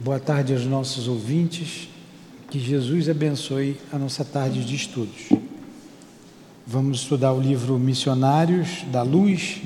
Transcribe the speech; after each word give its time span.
Boa 0.00 0.20
tarde 0.20 0.52
aos 0.52 0.64
nossos 0.64 1.08
ouvintes. 1.08 1.88
Que 2.48 2.60
Jesus 2.60 3.08
abençoe 3.08 3.76
a 3.92 3.98
nossa 3.98 4.24
tarde 4.24 4.64
de 4.64 4.76
estudos. 4.76 5.28
Vamos 6.64 7.00
estudar 7.00 7.32
o 7.32 7.40
livro 7.40 7.76
Missionários 7.80 8.84
da 8.92 9.02
Luz, 9.02 9.60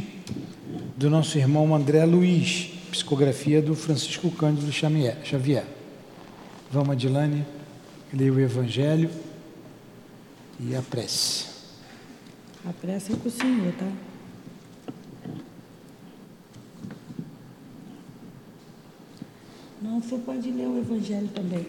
do 0.96 1.10
nosso 1.10 1.36
irmão 1.36 1.74
André 1.74 2.06
Luiz, 2.06 2.70
psicografia 2.90 3.60
do 3.60 3.74
Francisco 3.74 4.30
Cândido 4.30 4.72
Xavier. 4.72 5.66
Vamos, 6.70 6.88
Adilane, 6.88 7.44
ler 8.10 8.32
o 8.32 8.40
Evangelho 8.40 9.10
e 10.58 10.74
a 10.74 10.80
prece. 10.80 11.44
A 12.66 12.72
prece 12.72 13.12
é 13.12 13.16
com 13.16 13.28
o 13.28 13.30
Senhor, 13.30 13.70
tá? 13.74 14.11
Você 20.02 20.18
pode 20.18 20.50
ler 20.50 20.66
o 20.66 20.78
Evangelho 20.78 21.28
também. 21.28 21.66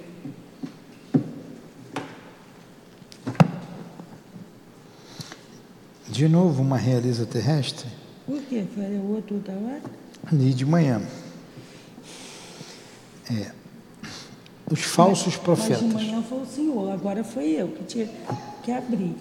De 6.09 6.27
novo, 6.27 6.61
uma 6.61 6.77
realeza 6.77 7.25
terrestre? 7.25 7.87
Por 8.25 8.41
quê? 8.43 8.65
Foi 8.73 8.83
o 8.83 9.15
outro 9.15 9.37
da 9.37 9.53
hora? 9.53 9.81
E 10.31 10.53
de 10.53 10.65
manhã. 10.65 11.01
É. 13.31 13.51
Os 14.71 14.81
falsos 14.81 15.35
mas, 15.35 15.37
profetas. 15.37 15.81
Mas 15.83 16.01
de 16.01 16.07
manhã 16.07 16.23
foi 16.23 16.41
o 16.41 16.45
senhor, 16.45 16.91
agora 16.91 17.23
foi 17.23 17.49
eu 17.51 17.67
que 17.69 17.83
tinha 17.83 18.09
que 18.63 18.71
abrir. 18.71 19.15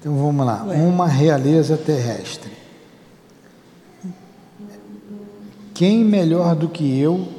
Então 0.00 0.16
vamos 0.16 0.46
lá. 0.46 0.64
Ué. 0.64 0.76
Uma 0.76 1.08
realeza 1.08 1.76
terrestre. 1.76 2.52
Quem 5.74 6.04
melhor 6.04 6.56
do 6.56 6.68
que 6.68 6.98
eu 6.98 7.37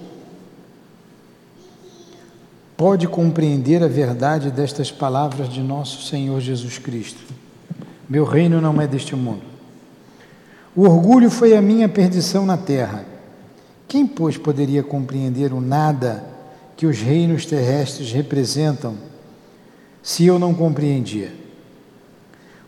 pode 2.79 3.09
compreender 3.09 3.83
a 3.83 3.89
verdade 3.89 4.49
destas 4.49 4.89
palavras 4.89 5.49
de 5.49 5.61
nosso 5.61 6.01
Senhor 6.07 6.39
Jesus 6.39 6.77
Cristo? 6.77 7.19
Meu 8.07 8.23
reino 8.23 8.61
não 8.61 8.81
é 8.81 8.87
deste 8.87 9.17
mundo. 9.17 9.41
O 10.73 10.83
orgulho 10.83 11.29
foi 11.29 11.57
a 11.57 11.61
minha 11.61 11.89
perdição 11.89 12.45
na 12.45 12.55
terra. 12.55 13.03
Quem, 13.85 14.07
pois, 14.07 14.37
poderia 14.37 14.81
compreender 14.81 15.51
o 15.51 15.59
nada 15.59 16.23
que 16.77 16.85
os 16.85 17.01
reinos 17.01 17.45
terrestres 17.45 18.13
representam, 18.13 18.95
se 20.01 20.25
eu 20.25 20.39
não 20.39 20.53
compreendia? 20.53 21.33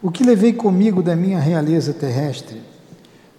O 0.01 0.11
que 0.11 0.25
levei 0.25 0.51
comigo 0.51 1.01
da 1.01 1.15
minha 1.15 1.39
realeza 1.39 1.93
terrestre? 1.93 2.61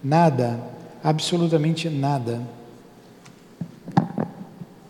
Nada, 0.02 0.58
absolutamente 1.04 1.90
nada. 1.90 2.40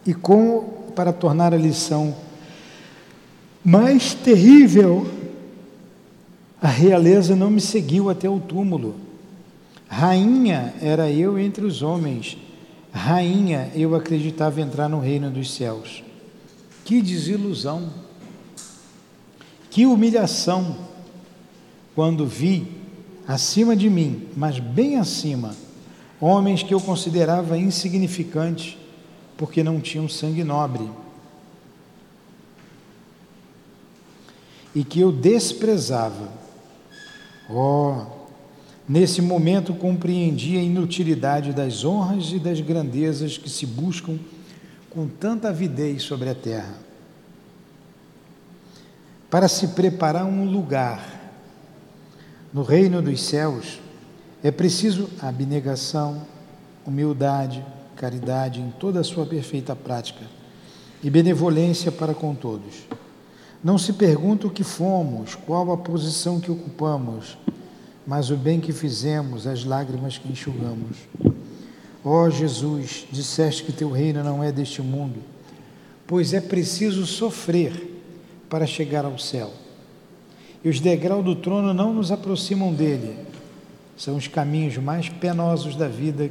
E 0.07 0.15
como 0.15 0.82
para 0.93 1.13
tornar 1.13 1.53
a 1.53 1.57
lição 1.57 2.15
mais 3.65 4.15
terrível, 4.15 5.09
a 6.61 6.69
realeza 6.69 7.37
não 7.37 7.51
me 7.51 7.61
seguiu 7.61 8.11
até 8.11 8.29
o 8.29 8.41
túmulo. 8.41 8.97
Rainha 9.89 10.75
era 10.81 11.11
eu 11.11 11.39
entre 11.39 11.65
os 11.65 11.83
homens. 11.83 12.37
Rainha 12.93 13.71
eu 13.75 13.95
acreditava 13.95 14.61
entrar 14.61 14.89
no 14.89 14.99
reino 14.99 15.31
dos 15.31 15.53
céus. 15.55 16.03
Que 16.85 17.01
desilusão! 17.01 17.91
Que 19.71 19.87
humilhação! 19.87 20.77
Quando 21.95 22.27
vi 22.27 22.67
acima 23.29 23.77
de 23.77 23.89
mim, 23.89 24.29
mas 24.37 24.59
bem 24.59 24.97
acima, 24.97 25.55
homens 26.21 26.63
que 26.63 26.73
eu 26.73 26.81
considerava 26.81 27.59
insignificantes, 27.59 28.77
porque 29.43 29.61
não 29.61 29.81
tinham 29.81 30.09
sangue 30.09 30.45
nobre. 30.45 30.89
E 34.73 34.85
que 34.85 35.01
eu 35.01 35.11
desprezava 35.11 36.29
Oh, 37.51 38.07
nesse 38.89 39.21
momento 39.21 39.75
compreendi 39.75 40.57
a 40.57 40.63
inutilidade 40.63 41.53
das 41.53 41.85
honras 41.85 42.31
e 42.31 42.39
das 42.39 42.61
grandezas 42.61 43.37
que 43.37 43.51
se 43.51 43.67
buscam 43.67 44.17
com 44.89 45.09
tanta 45.09 45.49
avidez 45.49 46.05
sobre 46.05 46.29
a 46.29 46.37
terra. 46.37 46.77
Para 49.29 49.49
se 49.49 49.69
preparar 49.69 50.25
um 50.25 50.49
lugar 50.49 51.21
no 52.53 52.63
reino 52.63 53.03
dos 53.03 53.21
céus, 53.21 53.81
é 54.41 54.53
preciso 54.53 55.11
abnegação, 55.21 56.23
humildade, 56.87 57.65
caridade 57.97 58.61
em 58.61 58.71
toda 58.79 59.01
a 59.01 59.05
sua 59.05 59.27
perfeita 59.27 59.75
prática 59.77 60.25
e 61.03 61.11
benevolência 61.11 61.91
para 61.91 62.15
com 62.15 62.35
todos. 62.35 62.87
Não 63.63 63.79
se 63.79 63.93
pergunta 63.93 64.47
o 64.47 64.51
que 64.51 64.65
fomos, 64.65 65.35
qual 65.35 65.71
a 65.73 65.77
posição 65.77 66.41
que 66.41 66.51
ocupamos, 66.51 67.39
mas 68.07 68.31
o 68.31 68.37
bem 68.37 68.61
que 68.61 68.73
fizemos, 68.73 69.47
as 69.47 69.65
lágrimas 69.65 70.19
que 70.19 70.31
enxugamos. 70.31 70.97
Ó 72.05 72.25
oh, 72.25 72.31
Jesus, 72.31 73.07
disseste 73.13 73.63
que 73.63 73.73
teu 73.73 73.91
reino 73.91 74.25
não 74.25 74.43
é 74.43 74.51
deste 74.51 74.83
mundo, 74.83 75.21
pois 76.07 76.35
é 76.35 76.41
preciso 76.41 77.07
sofrer 77.07 78.01
para 78.49 78.67
chegar 78.67 79.05
ao 79.05 79.19
céu. 79.19 79.53
E 80.65 80.69
os 80.69 80.81
degraus 80.81 81.25
do 81.25 81.37
trono 81.37 81.73
não 81.73 81.95
nos 81.95 82.11
aproximam 82.11 82.73
dele, 82.73 83.17
são 83.97 84.17
os 84.17 84.27
caminhos 84.27 84.77
mais 84.79 85.09
penosos 85.09 85.77
da 85.77 85.87
vida 85.87 86.31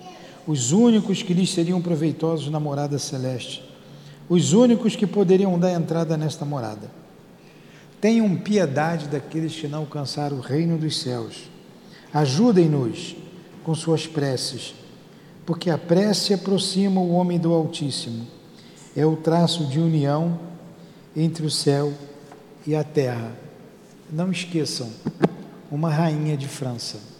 os 0.47 0.71
únicos 0.71 1.21
que 1.21 1.33
lhes 1.33 1.51
seriam 1.51 1.81
proveitosos 1.81 2.49
na 2.49 2.59
morada 2.59 2.97
celeste, 2.97 3.63
os 4.27 4.53
únicos 4.53 4.95
que 4.95 5.05
poderiam 5.05 5.59
dar 5.59 5.71
entrada 5.71 6.17
nesta 6.17 6.45
morada. 6.45 6.89
Tenham 7.99 8.35
piedade 8.35 9.07
daqueles 9.07 9.55
que 9.55 9.67
não 9.67 9.79
alcançaram 9.79 10.37
o 10.37 10.41
reino 10.41 10.77
dos 10.77 10.99
céus. 10.99 11.49
Ajudem-nos 12.13 13.15
com 13.63 13.75
suas 13.75 14.07
preces, 14.07 14.73
porque 15.45 15.69
a 15.69 15.77
prece 15.77 16.33
aproxima 16.33 16.99
o 16.99 17.11
homem 17.11 17.37
do 17.37 17.53
Altíssimo. 17.53 18.25
É 18.95 19.05
o 19.05 19.15
traço 19.15 19.65
de 19.65 19.79
união 19.79 20.39
entre 21.15 21.45
o 21.45 21.51
céu 21.51 21.93
e 22.65 22.75
a 22.75 22.83
terra. 22.83 23.31
Não 24.11 24.31
esqueçam, 24.31 24.89
uma 25.71 25.89
rainha 25.89 26.35
de 26.35 26.47
França. 26.47 27.10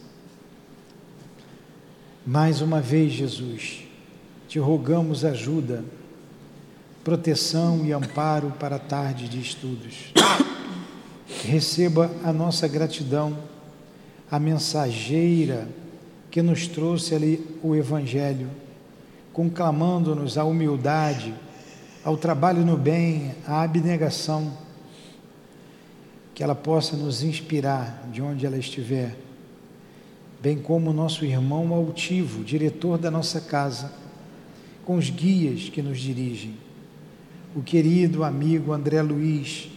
Mais 2.26 2.62
uma 2.62 2.80
vez, 2.80 3.14
Jesus, 3.14 3.84
te 4.48 4.60
rogamos 4.60 5.26
ajuda, 5.26 5.84
proteção 7.04 7.84
e 7.84 7.92
amparo 7.92 8.54
para 8.60 8.76
a 8.76 8.80
tarde 8.80 9.28
de 9.28 9.40
estudos. 9.40 10.14
Receba 11.44 12.12
a 12.24 12.32
nossa 12.32 12.68
gratidão, 12.68 13.36
a 14.30 14.38
mensageira 14.38 15.68
que 16.30 16.44
nos 16.44 16.68
trouxe 16.68 17.16
ali 17.16 17.44
o 17.64 17.76
Evangelho, 17.76 18.50
conclamando-nos 19.34 20.38
a 20.38 20.44
humildade, 20.44 21.34
ao 22.06 22.18
trabalho 22.18 22.64
no 22.64 22.78
bem, 22.78 23.34
à 23.48 23.64
abnegação, 23.64 24.56
que 26.36 26.44
ela 26.44 26.56
possa 26.56 26.96
nos 26.96 27.24
inspirar 27.24 28.08
de 28.12 28.22
onde 28.22 28.46
ela 28.46 28.58
estiver, 28.58 29.18
bem 30.42 30.58
como 30.58 30.90
o 30.90 30.94
nosso 30.94 31.24
irmão 31.24 31.72
altivo, 31.74 32.44
diretor 32.44 32.98
da 32.98 33.12
nossa 33.12 33.40
casa, 33.40 33.94
com 34.84 34.98
os 34.98 35.10
guias 35.10 35.70
que 35.70 35.82
nos 35.82 36.00
dirigem, 36.00 36.56
o 37.56 37.62
querido 37.62 38.24
amigo 38.24 38.74
André 38.74 39.02
Luiz, 39.04 39.70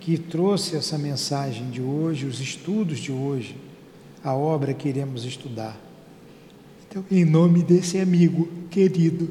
que 0.00 0.18
trouxe 0.18 0.74
essa 0.74 0.98
mensagem 0.98 1.70
de 1.70 1.80
hoje, 1.80 2.26
os 2.26 2.40
estudos 2.40 2.98
de 2.98 3.12
hoje, 3.12 3.54
a 4.24 4.34
obra 4.34 4.74
que 4.74 4.88
iremos 4.88 5.24
estudar. 5.24 5.78
Então, 6.88 7.04
em 7.08 7.24
nome 7.24 7.62
desse 7.62 7.98
amigo 8.00 8.48
querido 8.70 9.30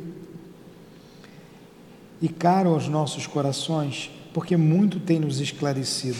e 2.21 2.29
caro 2.29 2.69
aos 2.69 2.87
nossos 2.87 3.27
corações, 3.27 4.09
porque 4.33 4.55
muito 4.55 4.99
tem 4.99 5.19
nos 5.19 5.41
esclarecido, 5.41 6.17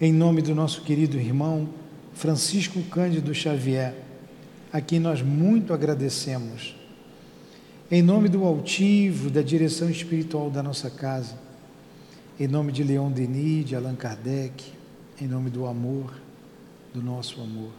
em 0.00 0.12
nome 0.12 0.42
do 0.42 0.54
nosso 0.54 0.82
querido 0.82 1.16
irmão 1.16 1.68
Francisco 2.18 2.82
Cândido 2.82 3.32
Xavier, 3.32 3.94
a 4.72 4.80
quem 4.80 4.98
nós 4.98 5.22
muito 5.22 5.72
agradecemos, 5.72 6.74
Em 7.90 8.02
nome 8.02 8.28
do 8.28 8.44
altivo, 8.44 9.30
da 9.30 9.40
direção 9.40 9.88
espiritual 9.88 10.50
da 10.50 10.62
nossa 10.62 10.90
casa, 10.90 11.38
em 12.38 12.46
nome 12.46 12.70
de 12.70 12.82
Leon 12.82 13.10
Denis, 13.10 13.64
de 13.64 13.74
Allan 13.74 13.94
Kardec, 13.94 14.72
em 15.18 15.26
nome 15.26 15.48
do 15.48 15.64
amor, 15.64 16.12
do 16.92 17.00
nosso 17.00 17.40
amor. 17.40 17.70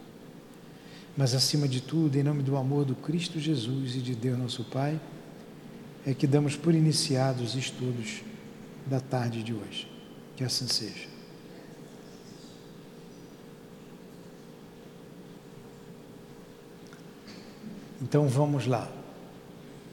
Mas 1.16 1.32
acima 1.32 1.68
de 1.68 1.80
tudo, 1.80 2.16
em 2.16 2.24
nome 2.24 2.42
do 2.42 2.56
amor 2.56 2.84
do 2.84 2.96
Cristo 2.96 3.38
Jesus 3.38 3.94
e 3.94 3.98
de 3.98 4.16
Deus 4.16 4.38
nosso 4.38 4.64
Pai, 4.64 4.98
é 6.04 6.12
que 6.12 6.26
damos 6.26 6.56
por 6.56 6.74
iniciados 6.74 7.50
os 7.50 7.54
estudos 7.54 8.22
da 8.86 8.98
tarde 9.00 9.44
de 9.44 9.52
hoje. 9.54 9.86
Que 10.34 10.42
assim 10.42 10.66
seja. 10.66 11.19
Então 18.02 18.26
vamos 18.26 18.66
lá. 18.66 18.88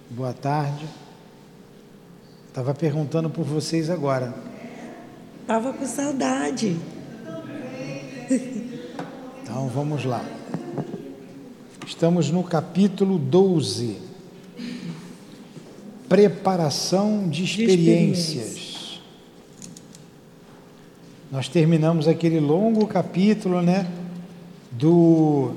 Boa 0.09 0.31
tarde. 0.31 0.88
Estava 2.48 2.74
perguntando 2.74 3.30
por 3.30 3.44
vocês 3.44 3.89
agora. 3.89 4.33
Estava 5.42 5.74
com 5.74 5.86
saudade. 5.86 6.77
Então 9.50 9.69
vamos 9.69 10.04
lá. 10.04 10.25
Estamos 11.86 12.30
no 12.30 12.44
capítulo 12.44 13.18
12. 13.18 13.98
Preparação 16.10 17.30
de 17.30 17.45
experiências. 17.45 19.00
Nós 21.31 21.48
terminamos 21.48 22.06
aquele 22.06 22.42
longo 22.42 22.86
capítulo, 22.88 23.62
né? 23.62 23.89
Do, 24.69 25.53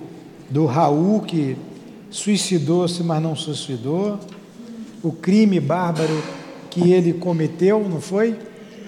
do 0.48 0.66
Raul 0.66 1.22
que 1.22 1.56
suicidou-se, 2.10 3.02
mas 3.02 3.22
não 3.22 3.36
suicidou 3.36 4.18
o 5.02 5.12
crime 5.12 5.58
bárbaro 5.58 6.22
que 6.70 6.92
ele 6.92 7.14
cometeu, 7.14 7.86
não 7.88 8.00
foi? 8.00 8.38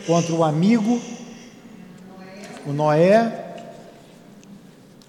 Contra 0.06 0.34
o 0.34 0.44
amigo, 0.44 1.00
o 2.66 2.72
Noé. 2.72 3.38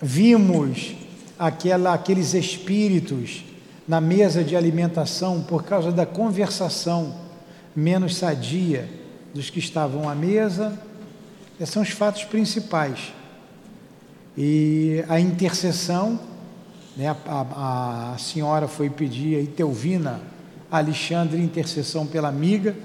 Vimos 0.01 0.95
aquela, 1.37 1.93
aqueles 1.93 2.33
espíritos 2.33 3.43
na 3.87 4.01
mesa 4.01 4.43
de 4.43 4.55
alimentação 4.55 5.41
por 5.41 5.63
causa 5.63 5.91
da 5.91 6.05
conversação 6.05 7.15
menos 7.75 8.15
sadia 8.15 8.89
dos 9.33 9.49
que 9.49 9.59
estavam 9.59 10.09
à 10.09 10.15
mesa. 10.15 10.77
Esses 11.59 11.73
são 11.73 11.83
os 11.83 11.89
fatos 11.89 12.23
principais. 12.23 13.13
E 14.37 15.03
a 15.07 15.19
intercessão, 15.19 16.19
né, 16.95 17.07
a, 17.09 17.15
a, 17.25 18.13
a 18.13 18.17
senhora 18.17 18.67
foi 18.67 18.89
pedir, 18.89 19.37
a 19.37 19.41
Itelvina, 19.41 20.21
Alexandre, 20.71 21.41
intercessão 21.41 22.05
pela 22.05 22.29
amiga. 22.29 22.75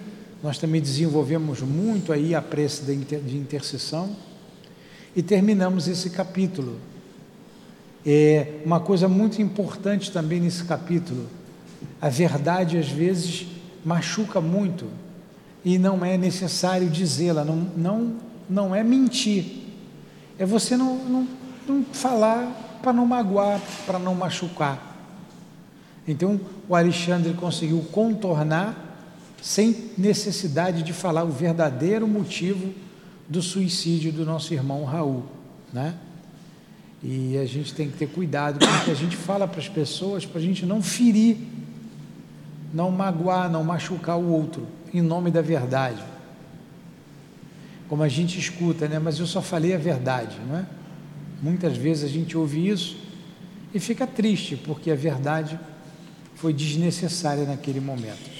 Nós 0.42 0.58
também 0.58 0.80
desenvolvemos 0.80 1.60
muito 1.60 2.12
aí 2.12 2.34
a 2.34 2.40
prece 2.40 2.82
de 2.82 3.36
intercessão. 3.36 4.16
E 5.14 5.22
terminamos 5.22 5.88
esse 5.88 6.10
capítulo. 6.10 6.78
É 8.06 8.60
uma 8.64 8.80
coisa 8.80 9.08
muito 9.08 9.42
importante 9.42 10.12
também 10.12 10.40
nesse 10.40 10.64
capítulo. 10.64 11.26
A 12.00 12.08
verdade 12.08 12.78
às 12.78 12.88
vezes 12.88 13.46
machuca 13.84 14.40
muito 14.40 14.86
e 15.64 15.78
não 15.78 16.04
é 16.04 16.16
necessário 16.16 16.88
dizê-la, 16.88 17.44
não, 17.44 17.56
não, 17.76 18.16
não 18.48 18.74
é 18.74 18.82
mentir. 18.82 19.44
É 20.38 20.46
você 20.46 20.76
não, 20.76 20.96
não, 21.04 21.28
não 21.66 21.84
falar 21.92 22.67
para 22.80 22.92
não 22.92 23.06
magoar, 23.06 23.60
para 23.86 23.98
não 23.98 24.14
machucar. 24.14 24.96
Então, 26.06 26.40
o 26.68 26.74
Alexandre 26.74 27.34
conseguiu 27.34 27.80
contornar 27.92 28.86
sem 29.42 29.90
necessidade 29.96 30.82
de 30.82 30.92
falar 30.92 31.24
o 31.24 31.30
verdadeiro 31.30 32.08
motivo 32.08 32.72
do 33.28 33.42
suicídio 33.42 34.10
do 34.10 34.24
nosso 34.24 34.54
irmão 34.54 34.84
Raul, 34.84 35.24
né? 35.72 35.94
E 37.02 37.38
a 37.38 37.44
gente 37.44 37.74
tem 37.74 37.90
que 37.90 37.96
ter 37.96 38.08
cuidado 38.08 38.58
com 38.58 38.72
o 38.72 38.84
que 38.84 38.90
a 38.90 38.94
gente 38.94 39.16
fala 39.16 39.46
para 39.46 39.60
as 39.60 39.68
pessoas, 39.68 40.26
para 40.26 40.40
a 40.40 40.42
gente 40.42 40.66
não 40.66 40.82
ferir, 40.82 41.36
não 42.72 42.90
magoar, 42.90 43.48
não 43.48 43.62
machucar 43.62 44.18
o 44.18 44.32
outro, 44.32 44.66
em 44.92 45.00
nome 45.00 45.30
da 45.30 45.40
verdade. 45.40 46.02
Como 47.88 48.02
a 48.02 48.08
gente 48.08 48.38
escuta, 48.38 48.88
né? 48.88 48.98
Mas 48.98 49.18
eu 49.18 49.26
só 49.26 49.40
falei 49.40 49.74
a 49.74 49.78
verdade, 49.78 50.36
não 50.48 50.58
é? 50.58 50.66
Muitas 51.40 51.76
vezes 51.76 52.04
a 52.04 52.08
gente 52.08 52.36
ouve 52.36 52.68
isso 52.68 52.96
e 53.72 53.78
fica 53.78 54.06
triste, 54.06 54.56
porque 54.56 54.90
a 54.90 54.96
verdade 54.96 55.58
foi 56.34 56.52
desnecessária 56.52 57.44
naquele 57.44 57.80
momento. 57.80 58.30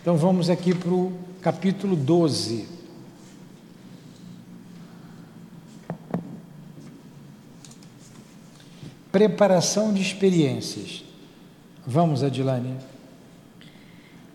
Então 0.00 0.16
vamos 0.16 0.48
aqui 0.48 0.74
para 0.74 0.90
o 0.90 1.12
capítulo 1.42 1.96
12. 1.96 2.66
Preparação 9.12 9.92
de 9.92 10.00
experiências. 10.00 11.04
Vamos, 11.86 12.22
Adilane. 12.22 12.76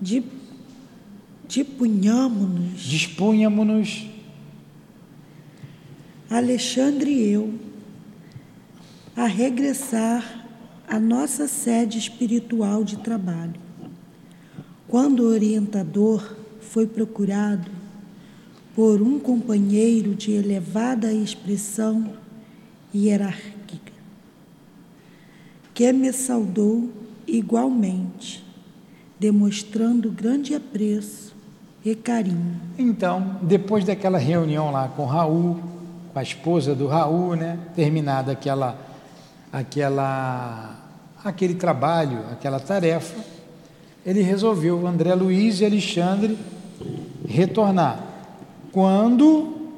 De, 0.01 0.24
dispunhamos-nos. 1.47 2.81
Dispunhamos-nos. 2.81 4.12
Alexandre 6.33 7.12
e 7.12 7.31
eu 7.31 7.53
a 9.15 9.27
regressar 9.27 10.47
a 10.88 11.00
nossa 11.00 11.47
sede 11.47 12.00
espiritual 12.00 12.83
de 12.83 12.97
trabalho. 12.97 13.53
Quando 14.88 15.19
o 15.19 15.27
orientador 15.27 16.35
foi 16.59 16.88
procurado 16.88 17.69
por 18.75 19.00
um 19.00 19.19
companheiro 19.19 20.15
de 20.15 20.31
elevada 20.31 21.13
expressão 21.13 22.13
hierárquica, 22.95 23.94
que 25.71 25.94
me 25.94 26.12
saudou 26.12 26.89
igualmente, 27.27 28.44
demonstrando 29.19 30.09
grande 30.09 30.56
apreço 30.56 31.35
e 31.85 31.94
carinho. 31.94 32.59
Então, 32.75 33.38
depois 33.44 33.85
daquela 33.85 34.18
reunião 34.18 34.71
lá 34.71 34.88
com 34.88 35.06
Raul, 35.06 35.72
com 36.13 36.19
a 36.19 36.24
esposa 36.24 36.75
do 36.75 36.88
Raul, 36.88 37.36
né, 37.36 37.57
terminada 37.75 38.31
aquela 38.31 38.77
aquela 39.51 40.75
aquele 41.24 41.56
trabalho, 41.56 42.19
aquela 42.31 42.60
tarefa, 42.60 43.24
ele 44.06 44.21
resolveu, 44.21 44.86
André 44.86 45.15
Luiz 45.15 45.62
e 45.62 45.65
Alexandre, 45.65 46.38
retornar. 47.27 48.04
Quando 48.71 49.71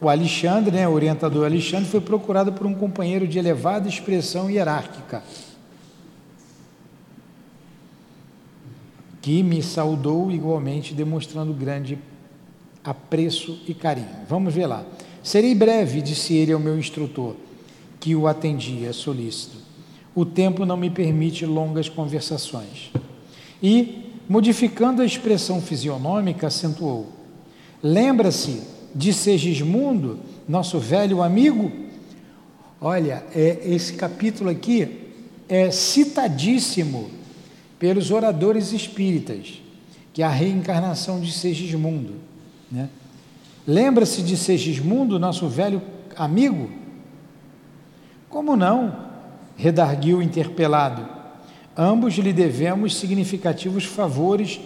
o 0.00 0.08
Alexandre, 0.08 0.70
né, 0.74 0.86
o 0.86 0.92
orientador 0.92 1.46
Alexandre, 1.46 1.88
foi 1.88 2.00
procurado 2.00 2.52
por 2.52 2.66
um 2.66 2.74
companheiro 2.74 3.26
de 3.26 3.38
elevada 3.38 3.88
expressão 3.88 4.50
hierárquica, 4.50 5.22
que 9.22 9.42
me 9.42 9.62
saudou 9.62 10.30
igualmente, 10.30 10.94
demonstrando 10.94 11.52
grande 11.54 11.98
apreço 12.84 13.62
e 13.66 13.74
carinho. 13.74 14.08
Vamos 14.28 14.52
ver 14.52 14.66
lá. 14.66 14.84
Serei 15.22 15.54
breve, 15.54 16.00
disse 16.02 16.34
ele 16.34 16.52
ao 16.52 16.60
meu 16.60 16.78
instrutor, 16.78 17.36
que 17.98 18.16
o 18.16 18.26
atendia 18.26 18.92
solícito 18.92 19.70
o 20.14 20.24
tempo 20.24 20.66
não 20.66 20.76
me 20.76 20.90
permite 20.90 21.46
longas 21.46 21.88
conversações. 21.88 22.90
E, 23.62 24.12
modificando 24.28 25.02
a 25.02 25.06
expressão 25.06 25.60
fisionômica, 25.60 26.46
acentuou: 26.46 27.08
Lembra-se 27.82 28.62
de 28.94 29.12
Segismundo, 29.12 30.18
nosso 30.48 30.78
velho 30.78 31.22
amigo? 31.22 31.70
Olha, 32.80 33.24
é, 33.34 33.60
esse 33.64 33.94
capítulo 33.94 34.50
aqui 34.50 35.06
é 35.48 35.70
citadíssimo 35.70 37.10
pelos 37.78 38.10
oradores 38.10 38.72
espíritas, 38.72 39.60
que 40.12 40.22
é 40.22 40.26
a 40.26 40.30
reencarnação 40.30 41.20
de 41.20 41.32
Segismundo. 41.32 42.14
Né? 42.70 42.88
Lembra-se 43.70 44.20
de 44.22 44.36
Segismundo, 44.36 45.16
nosso 45.16 45.46
velho 45.46 45.80
amigo? 46.16 46.68
Como 48.28 48.56
não? 48.56 49.08
redarguiu 49.56 50.20
interpelado. 50.20 51.06
Ambos 51.76 52.14
lhe 52.14 52.32
devemos 52.32 52.96
significativos 52.96 53.84
favores 53.84 54.58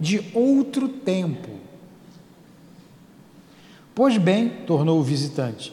de 0.00 0.20
outro 0.34 0.88
tempo. 0.88 1.50
Pois 3.94 4.18
bem, 4.18 4.48
tornou 4.66 4.98
o 4.98 5.04
visitante, 5.04 5.72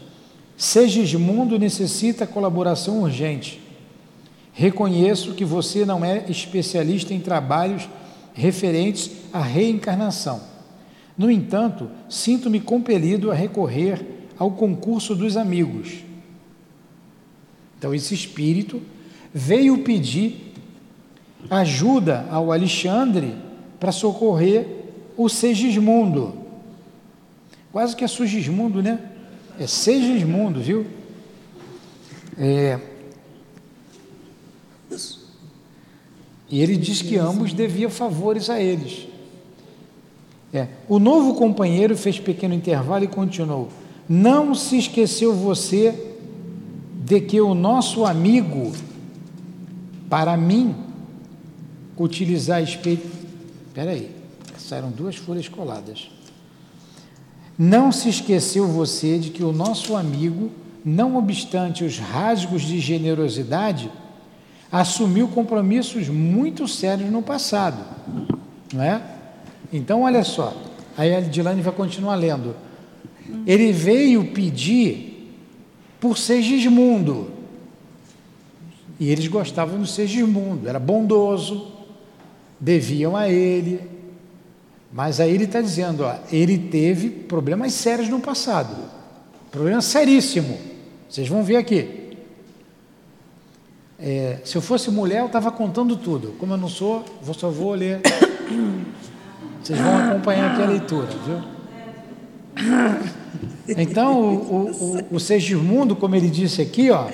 Segismundo 0.56 1.58
necessita 1.58 2.27
colaboração 2.27 3.01
urgente. 3.01 3.60
Reconheço 4.54 5.34
que 5.34 5.44
você 5.44 5.86
não 5.86 6.06
é 6.06 6.24
especialista 6.30 7.15
em 7.15 7.20
trabalhos 7.20 7.89
referentes 8.36 9.10
à 9.34 9.39
reencarnação. 9.39 10.54
No 11.17 11.31
entanto, 11.31 11.89
sinto-me 12.10 12.60
compelido 12.60 13.31
a 13.31 13.36
recorrer 13.36 14.05
ao 14.38 14.51
concurso 14.51 15.15
dos 15.15 15.38
amigos 15.38 16.05
então, 17.86 17.93
esse 17.93 18.15
espírito 18.15 18.81
veio 19.31 19.84
pedir 19.84 20.53
ajuda 21.50 22.25
ao 22.31 22.51
Alexandre 22.51 23.36
para 23.79 23.91
socorrer 23.91 24.65
o 25.15 25.29
Segismundo. 25.29 26.34
Quase 27.72 27.95
que 27.95 28.03
é 28.03 28.07
Sugismundo, 28.07 28.81
né? 28.81 29.00
É 29.60 29.67
Segismundo, 29.67 30.62
viu? 30.62 30.88
É... 32.39 32.79
E 36.50 36.62
ele 36.62 36.75
diz 36.77 37.03
que 37.03 37.17
ambos 37.17 37.53
deviam 37.53 37.91
favores 37.91 38.50
a 38.50 38.60
eles. 38.60 39.07
É. 40.55 40.69
O 40.88 41.00
novo 41.00 41.33
companheiro 41.33 41.97
fez 41.97 42.17
pequeno 42.17 42.53
intervalo 42.53 43.03
e 43.03 43.09
continuou: 43.09 43.67
Não 44.07 44.55
se 44.55 44.77
esqueceu 44.77 45.33
você 45.35 46.13
de 47.03 47.19
que 47.19 47.41
o 47.41 47.53
nosso 47.53 48.05
amigo, 48.05 48.71
para 50.09 50.38
mim, 50.38 50.74
utilizar 51.97 52.63
espelho. 52.63 53.01
Espera 53.67 53.91
aí, 53.91 54.09
saíram 54.57 54.89
duas 54.91 55.17
folhas 55.17 55.50
coladas. 55.50 56.09
Não 57.57 57.91
se 57.91 58.07
esqueceu 58.07 58.65
você 58.65 59.19
de 59.19 59.31
que 59.31 59.43
o 59.43 59.51
nosso 59.51 59.97
amigo, 59.97 60.50
não 60.85 61.17
obstante 61.17 61.83
os 61.83 62.00
rasgos 62.00 62.62
de 62.62 62.79
generosidade, 62.79 63.91
assumiu 64.71 65.27
compromissos 65.27 66.07
muito 66.07 66.65
sérios 66.65 67.12
no 67.12 67.21
passado, 67.21 67.77
não 68.74 68.81
é? 68.81 69.14
Então, 69.72 70.03
olha 70.03 70.24
só, 70.24 70.55
aí 70.98 71.15
a 71.15 71.22
Dilane 71.22 71.62
vai 71.62 71.74
continuar 71.74 72.15
lendo. 72.15 72.55
Ele 73.45 73.72
veio 73.72 74.31
pedir 74.31 75.34
por 76.00 76.17
Segismundo. 76.17 77.31
E 79.00 79.10
eles 79.10 79.27
gostavam 79.27 79.79
do 79.79 79.88
Segismundo, 79.88 80.69
era 80.69 80.79
bondoso, 80.79 81.72
deviam 82.60 83.15
a 83.15 83.27
ele. 83.27 83.81
Mas 84.91 85.19
aí 85.19 85.34
ele 85.34 85.43
está 85.43 85.60
dizendo, 85.60 86.03
ó, 86.03 86.15
ele 86.31 86.57
teve 86.57 87.10
problemas 87.10 87.74
sérios 87.74 88.07
no 88.07 88.19
passado. 88.19 88.75
Problema 89.51 89.81
seríssimo. 89.81 90.57
Vocês 91.10 91.27
vão 91.27 91.43
ver 91.43 91.57
aqui. 91.57 92.05
É, 94.00 94.39
se 94.43 94.55
eu 94.55 94.62
fosse 94.62 94.89
mulher, 94.91 95.19
eu 95.22 95.25
estava 95.25 95.51
contando 95.51 95.95
tudo. 95.98 96.34
Como 96.39 96.53
eu 96.53 96.57
não 96.57 96.69
sou, 96.69 97.03
vou 97.22 97.34
só 97.34 97.50
vou 97.50 97.74
ler. 97.74 98.01
Vocês 99.63 99.80
vão 99.80 99.98
acompanhar 99.98 100.51
aqui 100.51 100.62
a 100.62 100.65
leitura, 100.68 101.08
viu? 101.25 101.56
Então, 103.68 104.22
o, 104.22 105.08
o, 105.12 105.15
o, 105.15 105.92
o 105.92 105.96
como 105.96 106.15
ele 106.15 106.30
disse 106.30 106.62
aqui, 106.62 106.92
ó, 106.92 107.10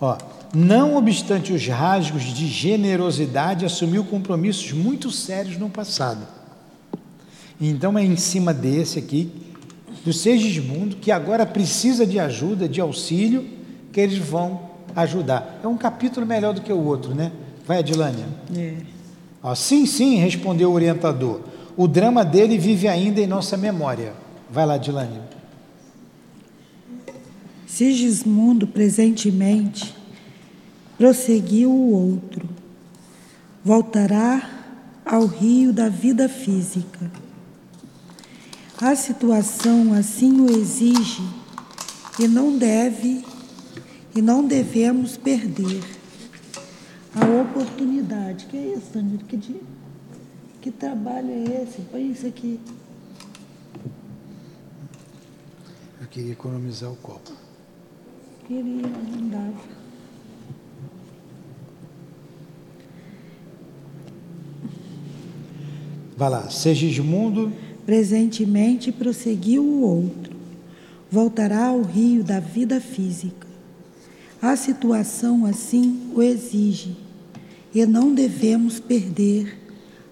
ó, 0.00 0.16
não 0.54 0.96
obstante 0.96 1.52
os 1.52 1.66
rasgos 1.66 2.22
de 2.22 2.46
generosidade, 2.46 3.64
assumiu 3.64 4.04
compromissos 4.04 4.72
muito 4.72 5.10
sérios 5.10 5.58
no 5.58 5.68
passado. 5.68 6.26
Então, 7.60 7.98
é 7.98 8.04
em 8.04 8.16
cima 8.16 8.54
desse 8.54 8.98
aqui, 8.98 9.30
do 10.04 10.12
Segismundo, 10.12 10.96
que 10.96 11.10
agora 11.10 11.44
precisa 11.44 12.06
de 12.06 12.18
ajuda, 12.18 12.68
de 12.68 12.80
auxílio, 12.80 13.46
que 13.92 14.00
eles 14.00 14.18
vão 14.18 14.70
ajudar. 14.94 15.60
É 15.62 15.66
um 15.66 15.76
capítulo 15.76 16.24
melhor 16.24 16.54
do 16.54 16.60
que 16.60 16.72
o 16.72 16.82
outro, 16.82 17.14
né? 17.14 17.32
Vai, 17.66 17.78
Adilânia. 17.78 18.24
É. 18.56 18.99
Ó, 19.42 19.54
sim, 19.54 19.86
sim, 19.86 20.16
respondeu 20.16 20.70
o 20.70 20.74
orientador. 20.74 21.40
O 21.76 21.88
drama 21.88 22.24
dele 22.24 22.58
vive 22.58 22.88
ainda 22.88 23.20
em 23.20 23.26
nossa 23.26 23.56
memória. 23.56 24.12
Vai 24.50 24.66
lá, 24.66 24.74
Adilânia. 24.74 25.22
Sigismundo, 27.66 28.66
presentemente, 28.66 29.94
prosseguiu 30.98 31.70
o 31.70 31.92
outro. 31.92 32.48
Voltará 33.64 34.50
ao 35.04 35.24
rio 35.24 35.72
da 35.72 35.88
vida 35.88 36.28
física. 36.28 37.10
A 38.80 38.94
situação 38.94 39.94
assim 39.94 40.40
o 40.40 40.50
exige 40.50 41.22
e 42.18 42.26
não 42.26 42.56
deve 42.56 43.24
e 44.14 44.20
não 44.20 44.44
devemos 44.46 45.16
perder 45.16 45.99
a 47.14 47.42
oportunidade. 47.42 48.46
Que 48.46 48.56
é 48.56 48.74
isso, 48.74 48.92
Danilo? 48.92 49.24
Que, 49.24 49.36
de, 49.36 49.56
que 50.60 50.70
trabalho 50.70 51.30
é 51.30 51.62
esse? 51.62 51.80
Põe 51.82 52.10
isso 52.10 52.26
aqui. 52.26 52.60
Eu 56.00 56.06
queria 56.08 56.32
economizar 56.32 56.90
o 56.90 56.96
copo. 56.96 57.32
Queria, 58.46 58.82
não 58.86 59.28
dava. 59.28 59.80
Vai 66.16 66.30
lá, 66.30 66.50
Segismundo. 66.50 67.52
Presentemente 67.86 68.92
prosseguiu 68.92 69.64
o 69.64 69.80
outro. 69.82 70.36
Voltará 71.10 71.68
ao 71.68 71.82
rio 71.82 72.22
da 72.22 72.38
vida 72.38 72.80
física 72.80 73.49
a 74.42 74.56
situação 74.56 75.44
assim 75.44 76.10
o 76.14 76.22
exige 76.22 76.96
e 77.74 77.84
não 77.84 78.14
devemos 78.14 78.80
perder 78.80 79.58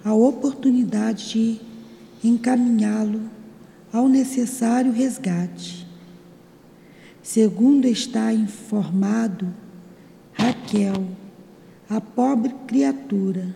a 0.05 0.13
oportunidade 0.13 1.31
de 1.31 1.61
encaminhá-lo 2.23 3.23
ao 3.93 4.09
necessário 4.09 4.93
resgate. 4.93 5.87
Segundo 7.23 7.87
está 7.87 8.33
informado 8.33 9.53
Raquel, 10.33 11.07
a 11.89 12.01
pobre 12.01 12.55
criatura 12.67 13.55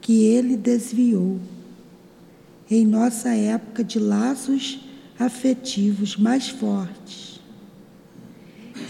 que 0.00 0.24
ele 0.24 0.56
desviou 0.56 1.38
em 2.70 2.86
nossa 2.86 3.28
época 3.34 3.84
de 3.84 3.98
laços 3.98 4.80
afetivos 5.18 6.16
mais 6.16 6.48
fortes 6.48 7.31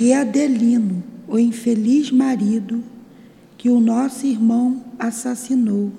e 0.00 0.12
Adelino, 0.12 1.02
o 1.28 1.38
infeliz 1.38 2.10
marido 2.10 2.82
que 3.56 3.68
o 3.68 3.80
nosso 3.80 4.26
irmão 4.26 4.84
assassinou 4.98 5.92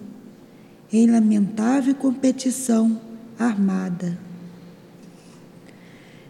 em 0.91 1.09
lamentável 1.09 1.95
competição 1.95 2.99
armada. 3.39 4.17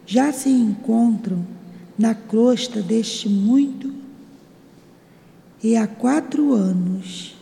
Já 0.06 0.32
se 0.32 0.50
encontram 0.50 1.46
na 1.98 2.14
crosta 2.14 2.82
deste 2.82 3.28
muito 3.28 3.94
e 5.64 5.76
há 5.76 5.88
quatro 5.88 6.54
anos 6.54 7.36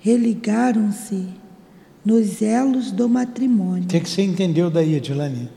religaram-se 0.00 1.26
nos 2.04 2.42
elos 2.42 2.90
do 2.90 3.08
matrimônio. 3.08 3.84
O 3.84 3.88
que, 3.88 4.00
que 4.00 4.08
você 4.08 4.22
entendeu 4.22 4.70
daí, 4.70 4.96
Adilane? 4.96 5.48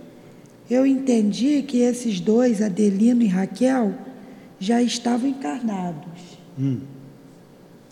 Eu 0.70 0.86
entendi 0.86 1.62
que 1.62 1.80
esses 1.80 2.20
dois, 2.20 2.62
Adelino 2.62 3.22
e 3.22 3.28
Raquel, 3.28 3.94
já 4.60 4.82
estavam 4.82 5.30
encarnados. 5.30 6.38
Hum. 6.60 6.80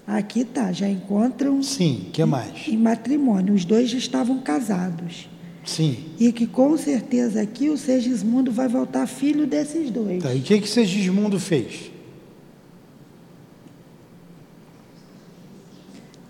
Aqui 0.06 0.44
tá, 0.44 0.72
já 0.72 0.88
encontram. 0.88 1.64
Sim, 1.64 2.08
que 2.12 2.24
mais? 2.26 2.68
Em 2.68 2.78
matrimônio, 2.78 3.54
os 3.54 3.66
dois 3.66 3.90
já 3.90 3.98
estavam 3.98 4.40
casados. 4.40 5.28
Sim. 5.64 5.98
E 6.20 6.32
que 6.32 6.46
com 6.46 6.78
certeza 6.78 7.42
aqui 7.42 7.70
o 7.70 7.78
Segismundo 7.78 8.52
vai 8.52 8.68
voltar 8.68 9.08
filho 9.08 9.48
desses 9.48 9.90
dois. 9.90 10.22
Tá, 10.22 10.34
e 10.34 10.40
o 10.40 10.42
que 10.42 10.62
que 10.62 10.70
Segismundo 10.70 11.40
fez? 11.40 11.92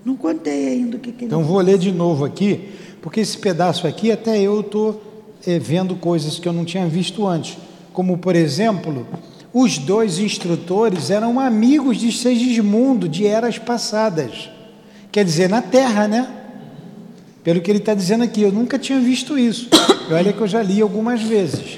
Não 0.06 0.16
contei 0.16 0.68
ainda 0.68 0.98
o 0.98 1.00
que, 1.00 1.12
que 1.12 1.26
Então 1.26 1.44
vou 1.44 1.60
ler 1.60 1.80
de 1.80 1.92
novo 1.92 2.24
aqui, 2.24 2.70
porque 3.02 3.20
esse 3.20 3.38
pedaço 3.38 3.88
aqui 3.88 4.12
até 4.12 4.40
eu 4.40 4.62
estou 4.62 5.02
vendo 5.60 5.96
coisas 5.96 6.40
que 6.40 6.48
eu 6.48 6.54
não 6.54 6.66
tinha 6.66 6.88
visto 6.88 7.28
antes. 7.28 7.58
Como, 7.94 8.18
por 8.18 8.36
exemplo, 8.36 9.08
os 9.54 9.78
dois 9.78 10.20
instrutores 10.20 11.10
eram 11.10 11.40
amigos 11.40 11.98
de 11.98 12.12
Segismundo 12.12 13.08
de 13.08 13.26
eras 13.26 13.58
passadas. 13.58 14.50
Quer 15.12 15.24
dizer, 15.24 15.50
na 15.50 15.62
Terra, 15.62 16.08
né? 16.08 16.28
Pelo 17.44 17.62
que 17.62 17.72
ele 17.72 17.80
está 17.80 17.94
dizendo 17.94 18.24
aqui, 18.24 18.42
eu 18.42 18.52
nunca 18.52 18.80
tinha 18.80 19.00
visto 19.00 19.38
isso. 19.38 19.70
Olha 20.12 20.34
que 20.34 20.42
eu 20.42 20.48
já 20.48 20.62
li 20.64 20.82
algumas 20.82 21.22
vezes. 21.22 21.78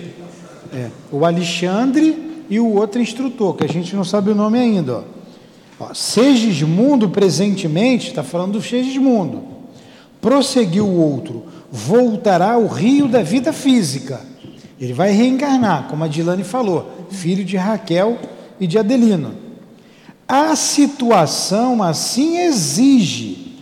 É, 0.73 0.89
o 1.11 1.25
Alexandre 1.25 2.45
e 2.49 2.59
o 2.59 2.73
outro 2.73 3.01
instrutor, 3.01 3.55
que 3.55 3.65
a 3.65 3.69
gente 3.69 3.95
não 3.95 4.03
sabe 4.03 4.31
o 4.31 4.35
nome 4.35 4.57
ainda. 4.57 4.97
Ó. 4.97 5.17
Ó, 5.79 5.93
Segismundo, 5.93 7.09
presentemente, 7.09 8.07
está 8.07 8.23
falando 8.23 8.53
do 8.53 8.61
Segismundo. 8.61 9.43
Prosseguiu 10.19 10.85
o 10.85 10.99
outro 10.99 11.45
voltará 11.71 12.53
ao 12.53 12.67
rio 12.67 13.07
da 13.07 13.21
vida 13.21 13.51
física. 13.51 14.21
Ele 14.79 14.93
vai 14.93 15.11
reencarnar, 15.11 15.87
como 15.87 16.03
a 16.03 16.07
Dilane 16.07 16.43
falou, 16.43 17.07
filho 17.09 17.43
de 17.43 17.57
Raquel 17.57 18.17
e 18.59 18.67
de 18.67 18.77
Adelino. 18.77 19.35
A 20.27 20.55
situação 20.55 21.81
assim 21.81 22.37
exige, 22.37 23.55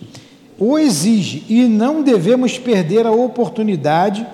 o 0.58 0.78
exige, 0.80 1.46
e 1.48 1.64
não 1.66 2.02
devemos 2.02 2.58
perder 2.58 3.06
a 3.06 3.12
oportunidade 3.12 4.26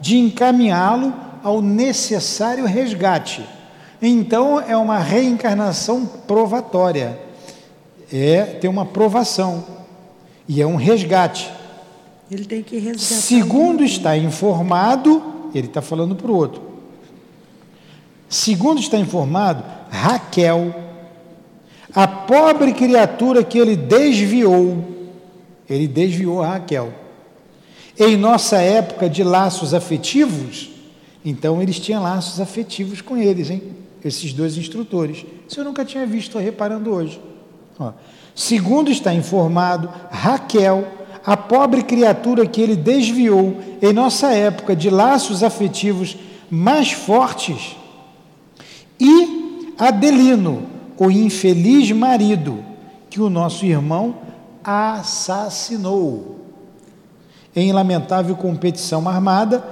de 0.00 0.18
encaminhá-lo 0.18 1.14
ao 1.42 1.60
necessário 1.60 2.64
resgate. 2.64 3.44
Então, 4.00 4.60
é 4.60 4.76
uma 4.76 4.98
reencarnação 4.98 6.06
provatória. 6.26 7.18
é 8.12 8.42
ter 8.42 8.68
uma 8.68 8.84
provação 8.84 9.64
e 10.48 10.60
é 10.60 10.66
um 10.66 10.76
resgate. 10.76 11.50
Ele 12.34 12.44
tem 12.44 12.62
que 12.62 12.78
resgatar. 12.78 13.22
Segundo 13.22 13.84
está 13.84 14.16
informado, 14.16 15.22
ele 15.54 15.68
está 15.68 15.80
falando 15.80 16.16
para 16.16 16.30
o 16.30 16.34
outro. 16.34 16.60
Segundo 18.28 18.80
está 18.80 18.98
informado, 18.98 19.62
Raquel, 19.88 20.74
a 21.94 22.08
pobre 22.08 22.72
criatura 22.72 23.44
que 23.44 23.56
ele 23.56 23.76
desviou, 23.76 24.84
ele 25.70 25.86
desviou 25.86 26.42
a 26.42 26.54
Raquel. 26.54 26.92
Em 27.96 28.16
nossa 28.16 28.56
época 28.56 29.08
de 29.08 29.22
laços 29.22 29.72
afetivos, 29.72 30.70
então 31.24 31.62
eles 31.62 31.78
tinham 31.78 32.02
laços 32.02 32.40
afetivos 32.40 33.00
com 33.00 33.16
eles, 33.16 33.48
hein? 33.48 33.62
Esses 34.04 34.32
dois 34.32 34.58
instrutores. 34.58 35.24
Isso 35.48 35.60
eu 35.60 35.64
nunca 35.64 35.84
tinha 35.84 36.04
visto, 36.04 36.26
estou 36.26 36.42
reparando 36.42 36.90
hoje. 36.90 37.20
Ó. 37.78 37.92
Segundo 38.34 38.90
está 38.90 39.14
informado, 39.14 39.88
Raquel, 40.10 41.03
a 41.24 41.36
pobre 41.36 41.82
criatura 41.82 42.46
que 42.46 42.60
ele 42.60 42.76
desviou 42.76 43.56
em 43.80 43.92
nossa 43.92 44.32
época 44.32 44.76
de 44.76 44.90
laços 44.90 45.42
afetivos 45.42 46.16
mais 46.50 46.92
fortes, 46.92 47.76
e 49.00 49.74
Adelino, 49.78 50.66
o 50.98 51.10
infeliz 51.10 51.90
marido 51.90 52.64
que 53.10 53.20
o 53.20 53.30
nosso 53.30 53.64
irmão 53.64 54.16
assassinou. 54.62 56.40
Em 57.56 57.72
lamentável 57.72 58.36
competição 58.36 59.08
armada, 59.08 59.64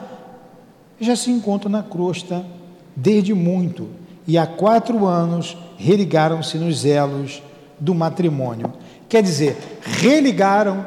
já 1.00 1.16
se 1.16 1.30
encontra 1.30 1.68
na 1.68 1.82
crosta 1.82 2.44
desde 2.94 3.34
muito, 3.34 3.88
e 4.26 4.38
há 4.38 4.46
quatro 4.46 5.06
anos 5.06 5.56
religaram-se 5.76 6.58
nos 6.58 6.84
elos 6.84 7.42
do 7.78 7.94
matrimônio. 7.94 8.72
Quer 9.08 9.22
dizer, 9.22 9.80
religaram, 9.82 10.86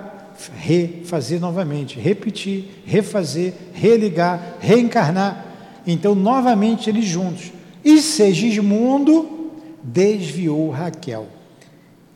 refazer 0.58 1.40
novamente, 1.40 2.00
repetir, 2.00 2.82
refazer, 2.86 3.54
religar, 3.74 4.58
reencarnar. 4.60 5.46
Então, 5.88 6.16
novamente 6.16 6.90
eles 6.90 7.06
juntos. 7.06 7.52
E 7.84 8.00
Segismundo 8.02 9.52
desviou 9.84 10.70
Raquel. 10.70 11.28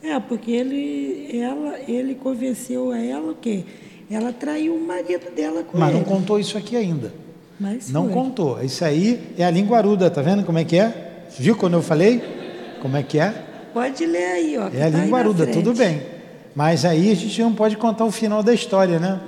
É, 0.02 0.20
porque 0.20 0.52
ele, 0.52 1.38
ela, 1.40 1.78
ele 1.88 2.16
convenceu 2.16 2.92
a 2.92 2.98
ela 2.98 3.32
o 3.32 3.36
quê? 3.36 3.64
Ela 4.10 4.34
traiu 4.34 4.76
o 4.76 4.86
marido 4.88 5.30
dela 5.36 5.64
com 5.64 5.78
Mas 5.78 5.90
ele. 5.90 6.00
não 6.00 6.06
contou 6.06 6.40
isso 6.40 6.58
aqui 6.58 6.76
ainda. 6.76 7.14
Mas 7.60 7.92
Não 7.92 8.06
foi. 8.06 8.14
contou. 8.14 8.64
Isso 8.64 8.84
aí 8.86 9.20
é 9.38 9.44
a 9.44 9.52
linguaruda, 9.52 10.10
tá 10.10 10.22
vendo 10.22 10.44
como 10.44 10.58
é 10.58 10.64
que 10.64 10.78
é? 10.78 11.26
Viu 11.38 11.56
quando 11.56 11.74
eu 11.74 11.82
falei? 11.82 12.24
Como 12.82 12.96
é 12.96 13.04
que 13.04 13.20
é? 13.20 13.34
Pode 13.74 14.06
ler 14.06 14.26
aí, 14.26 14.58
ó. 14.58 14.70
É 14.74 14.84
a 14.88 14.92
tá 14.92 14.98
linguaruda, 14.98 15.46
tudo 15.46 15.74
bem. 15.74 16.02
Mas 16.60 16.84
aí 16.84 17.10
a 17.10 17.16
gente 17.16 17.42
não 17.42 17.54
pode 17.54 17.78
contar 17.78 18.04
o 18.04 18.12
final 18.12 18.44
da 18.44 18.54
história, 18.54 19.00
né? 19.00 19.22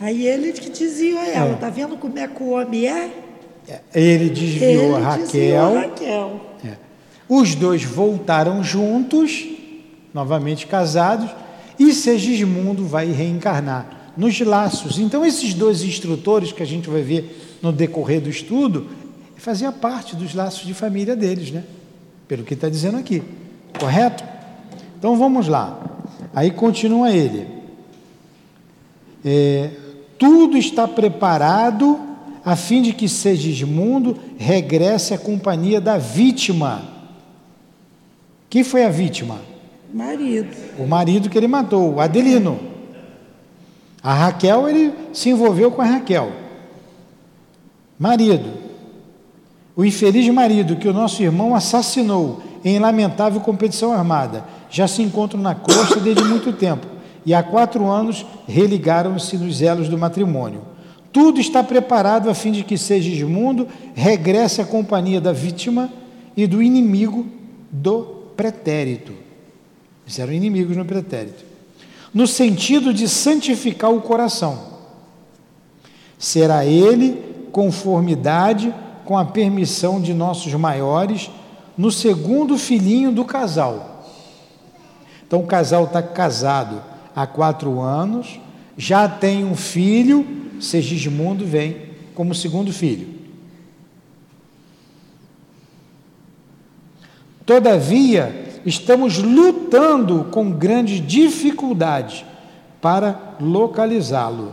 Aí 0.00 0.26
ele 0.26 0.50
que 0.50 0.68
dizia 0.68 1.20
a 1.20 1.28
ela, 1.28 1.50
É. 1.50 1.54
tá 1.54 1.70
vendo 1.70 1.96
como 1.96 2.18
é 2.18 2.26
que 2.26 2.42
o 2.42 2.54
homem 2.54 2.88
é? 2.88 3.08
Ele 3.94 4.28
desviou 4.28 4.96
ele 4.96 5.06
a 5.06 5.16
desviou 5.16 5.60
a 5.76 5.80
Raquel. 5.80 5.90
Raquel. 5.90 6.40
É. 6.64 6.72
Os 7.28 7.54
dois 7.54 7.84
voltaram 7.84 8.64
juntos, 8.64 9.46
novamente 10.12 10.66
casados, 10.66 11.30
e 11.78 11.92
Segismundo 11.92 12.84
vai 12.84 13.12
reencarnar 13.12 14.10
nos 14.16 14.40
laços. 14.40 14.98
Então, 14.98 15.24
esses 15.24 15.54
dois 15.54 15.84
instrutores 15.84 16.50
que 16.50 16.64
a 16.64 16.66
gente 16.66 16.90
vai 16.90 17.02
ver 17.02 17.60
no 17.62 17.70
decorrer 17.70 18.20
do 18.20 18.28
estudo, 18.28 18.88
fazia 19.36 19.70
parte 19.70 20.16
dos 20.16 20.34
laços 20.34 20.66
de 20.66 20.74
família 20.74 21.14
deles, 21.14 21.52
né? 21.52 21.62
Pelo 22.26 22.42
que 22.42 22.54
está 22.54 22.68
dizendo 22.68 22.96
aqui, 22.98 23.22
correto? 23.78 24.24
Então 24.98 25.16
vamos 25.16 25.46
lá. 25.46 25.91
Aí 26.34 26.50
continua 26.50 27.10
ele. 27.10 27.46
É, 29.24 29.70
tudo 30.18 30.56
está 30.56 30.88
preparado 30.88 31.98
a 32.44 32.56
fim 32.56 32.82
de 32.82 32.92
que 32.92 33.08
Segismundo 33.08 34.16
regresse 34.36 35.14
à 35.14 35.18
companhia 35.18 35.80
da 35.80 35.98
vítima. 35.98 36.82
Quem 38.48 38.64
foi 38.64 38.84
a 38.84 38.88
vítima? 38.88 39.40
Marido. 39.92 40.56
O 40.78 40.86
marido 40.86 41.28
que 41.28 41.38
ele 41.38 41.46
matou, 41.46 41.94
o 41.94 42.00
Adelino. 42.00 42.58
A 44.02 44.12
Raquel, 44.14 44.68
ele 44.68 44.92
se 45.12 45.30
envolveu 45.30 45.70
com 45.70 45.82
a 45.82 45.84
Raquel. 45.84 46.32
Marido. 47.98 48.50
O 49.76 49.84
infeliz 49.84 50.28
marido 50.28 50.76
que 50.76 50.88
o 50.88 50.92
nosso 50.92 51.22
irmão 51.22 51.54
assassinou 51.54 52.42
em 52.64 52.78
lamentável 52.78 53.40
competição 53.40 53.92
armada 53.92 54.44
já 54.72 54.88
se 54.88 55.02
encontram 55.02 55.40
na 55.40 55.54
crosta 55.54 56.00
desde 56.00 56.24
muito 56.24 56.50
tempo 56.50 56.86
e 57.26 57.34
há 57.34 57.42
quatro 57.42 57.86
anos 57.88 58.24
religaram-se 58.48 59.36
nos 59.36 59.60
elos 59.60 59.86
do 59.86 59.98
matrimônio. 59.98 60.62
Tudo 61.12 61.38
está 61.38 61.62
preparado 61.62 62.30
a 62.30 62.34
fim 62.34 62.50
de 62.50 62.64
que 62.64 62.78
Segismundo 62.78 63.68
regresse 63.94 64.62
à 64.62 64.64
companhia 64.64 65.20
da 65.20 65.30
vítima 65.30 65.92
e 66.34 66.46
do 66.46 66.62
inimigo 66.62 67.26
do 67.70 68.02
pretérito. 68.34 69.12
Eles 70.06 70.18
eram 70.18 70.32
inimigos 70.32 70.74
no 70.74 70.86
pretérito. 70.86 71.44
No 72.12 72.26
sentido 72.26 72.94
de 72.94 73.06
santificar 73.08 73.92
o 73.92 74.00
coração. 74.00 74.72
Será 76.18 76.64
ele 76.64 77.22
conformidade 77.52 78.74
com 79.04 79.18
a 79.18 79.24
permissão 79.24 80.00
de 80.00 80.14
nossos 80.14 80.52
maiores 80.54 81.30
no 81.76 81.92
segundo 81.92 82.56
filhinho 82.56 83.12
do 83.12 83.24
casal. 83.24 83.91
Então 85.32 85.40
o 85.40 85.46
casal 85.46 85.84
está 85.84 86.02
casado 86.02 86.82
há 87.16 87.26
quatro 87.26 87.80
anos, 87.80 88.38
já 88.76 89.08
tem 89.08 89.46
um 89.46 89.56
filho, 89.56 90.26
Segismundo 90.60 91.46
vem 91.46 91.74
como 92.14 92.34
segundo 92.34 92.70
filho. 92.70 93.08
Todavia, 97.46 98.60
estamos 98.66 99.16
lutando 99.16 100.24
com 100.30 100.50
grandes 100.52 101.00
dificuldades 101.04 102.26
para 102.82 103.18
localizá-lo. 103.40 104.52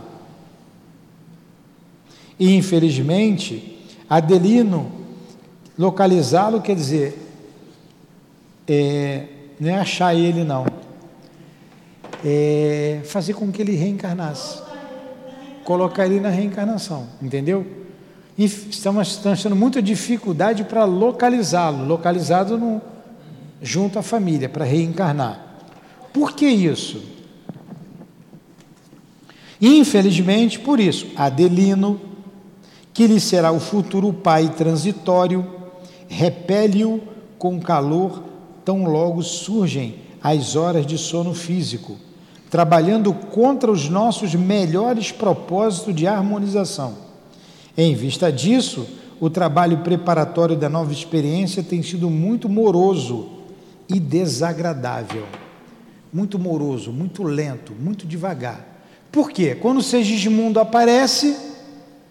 E, 2.38 2.56
infelizmente, 2.56 3.86
Adelino, 4.08 4.90
localizá-lo 5.78 6.62
quer 6.62 6.74
dizer, 6.74 7.18
é, 8.66 9.26
não 9.60 9.68
é 9.68 9.78
achar 9.78 10.14
ele, 10.14 10.42
não. 10.42 10.64
É 12.24 13.00
fazer 13.04 13.34
com 13.34 13.50
que 13.50 13.62
ele 13.62 13.76
reencarnasse. 13.76 14.60
Colocar 15.64 16.06
ele 16.06 16.20
na 16.20 16.28
reencarnação, 16.28 17.06
entendeu? 17.22 17.66
E 18.36 18.44
estamos, 18.44 19.08
estamos 19.08 19.42
tendo 19.42 19.56
muita 19.56 19.82
dificuldade 19.82 20.64
para 20.64 20.84
localizá-lo, 20.84 21.86
localizado 21.86 22.56
no, 22.56 22.80
junto 23.60 23.98
à 23.98 24.02
família, 24.02 24.48
para 24.48 24.64
reencarnar. 24.64 25.38
Por 26.12 26.32
que 26.32 26.46
isso? 26.46 27.02
Infelizmente, 29.60 30.58
por 30.58 30.80
isso, 30.80 31.08
Adelino, 31.14 32.00
que 32.94 33.06
lhe 33.06 33.20
será 33.20 33.52
o 33.52 33.60
futuro 33.60 34.12
pai 34.12 34.48
transitório, 34.48 35.46
repele-o 36.08 37.00
com 37.38 37.60
calor 37.60 38.22
tão 38.64 38.84
logo 38.84 39.22
surgem 39.22 39.96
as 40.22 40.56
horas 40.56 40.86
de 40.86 40.96
sono 40.96 41.34
físico, 41.34 41.96
trabalhando 42.50 43.14
contra 43.14 43.70
os 43.70 43.88
nossos 43.88 44.34
melhores 44.34 45.12
propósitos 45.12 45.94
de 45.94 46.06
harmonização. 46.06 46.98
Em 47.78 47.94
vista 47.94 48.30
disso, 48.32 48.86
o 49.20 49.30
trabalho 49.30 49.78
preparatório 49.78 50.56
da 50.56 50.68
nova 50.68 50.92
experiência 50.92 51.62
tem 51.62 51.80
sido 51.82 52.10
muito 52.10 52.48
moroso 52.48 53.28
e 53.88 54.00
desagradável. 54.00 55.24
Muito 56.12 56.40
moroso, 56.40 56.90
muito 56.90 57.22
lento, 57.22 57.72
muito 57.72 58.04
devagar. 58.04 58.66
Por 59.12 59.30
quê? 59.30 59.54
Quando 59.54 59.80
Segismundo 59.80 60.58
aparece, 60.58 61.36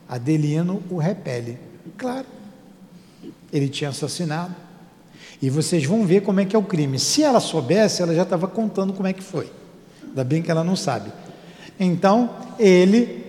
Adelino 0.08 0.82
o 0.90 0.98
repele. 0.98 1.58
Claro, 1.98 2.26
ele 3.52 3.68
tinha 3.68 3.90
assassinado. 3.90 4.56
E 5.42 5.50
vocês 5.50 5.86
vão 5.86 6.06
ver 6.06 6.22
como 6.22 6.40
é 6.40 6.46
que 6.46 6.56
é 6.56 6.60
o 6.60 6.64
crime. 6.64 6.98
Se 6.98 7.24
ela 7.24 7.42
soubesse, 7.42 8.02
ela 8.02 8.16
já 8.16 8.24
estava 8.24 8.48
contando 8.48 8.94
como 8.94 9.08
é 9.08 9.14
que 9.14 9.24
foi. 9.24 9.59
Ainda 10.10 10.24
bem 10.24 10.42
que 10.42 10.52
ela 10.52 10.64
não 10.64 10.76
sabe. 10.76 11.12
Então, 11.80 12.30
ele, 12.60 13.24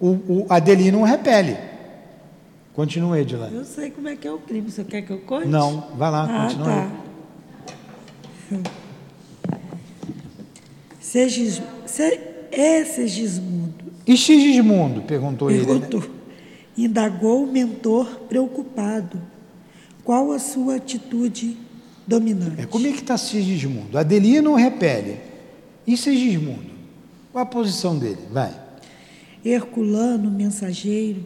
o, 0.00 0.08
o 0.28 0.46
Adelino 0.48 1.00
o 1.00 1.04
repele. 1.04 1.56
Continua, 2.74 3.18
Edilane. 3.18 3.54
Eu 3.56 3.64
sei 3.64 3.90
como 3.90 4.08
é 4.08 4.16
que 4.16 4.26
é 4.28 4.32
o 4.32 4.38
crime. 4.38 4.70
Você 4.70 4.84
quer 4.84 5.02
que 5.02 5.10
eu 5.10 5.18
conte? 5.20 5.46
Não, 5.48 5.86
vai 5.96 6.10
lá, 6.10 6.24
Ah, 6.28 6.42
continua. 6.46 6.66
tá. 6.66 6.90
Segis, 11.00 11.62
se, 11.86 12.20
é 12.50 12.84
Segismundo. 12.84 13.74
E 14.06 14.16
Sigismundo? 14.16 15.02
Perguntou 15.02 15.50
ele. 15.50 15.60
né? 15.60 15.66
Perguntou. 15.66 16.04
Indagou 16.76 17.44
o 17.44 17.46
mentor 17.52 18.06
preocupado. 18.28 19.20
Qual 20.04 20.32
a 20.32 20.38
sua 20.38 20.76
atitude 20.76 21.56
dominante. 22.06 22.60
É, 22.62 22.66
como 22.66 22.86
é 22.86 22.92
que 22.92 23.00
está 23.00 23.16
Sigismundo? 23.16 23.98
Adelino 23.98 24.54
repele. 24.54 25.18
E 25.86 25.96
Sigismundo? 25.96 26.70
Qual 27.32 27.42
a 27.42 27.46
posição 27.46 27.98
dele? 27.98 28.18
Vai. 28.30 28.52
Herculano, 29.44 30.30
mensageiro, 30.30 31.24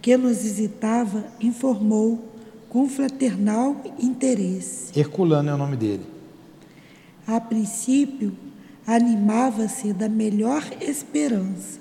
que 0.00 0.16
nos 0.16 0.42
visitava, 0.42 1.24
informou 1.40 2.32
com 2.68 2.88
fraternal 2.88 3.82
interesse. 3.98 4.98
Herculano 4.98 5.50
é 5.50 5.54
o 5.54 5.58
nome 5.58 5.76
dele. 5.76 6.04
A 7.26 7.40
princípio, 7.40 8.36
animava-se 8.86 9.92
da 9.92 10.08
melhor 10.08 10.62
esperança. 10.80 11.80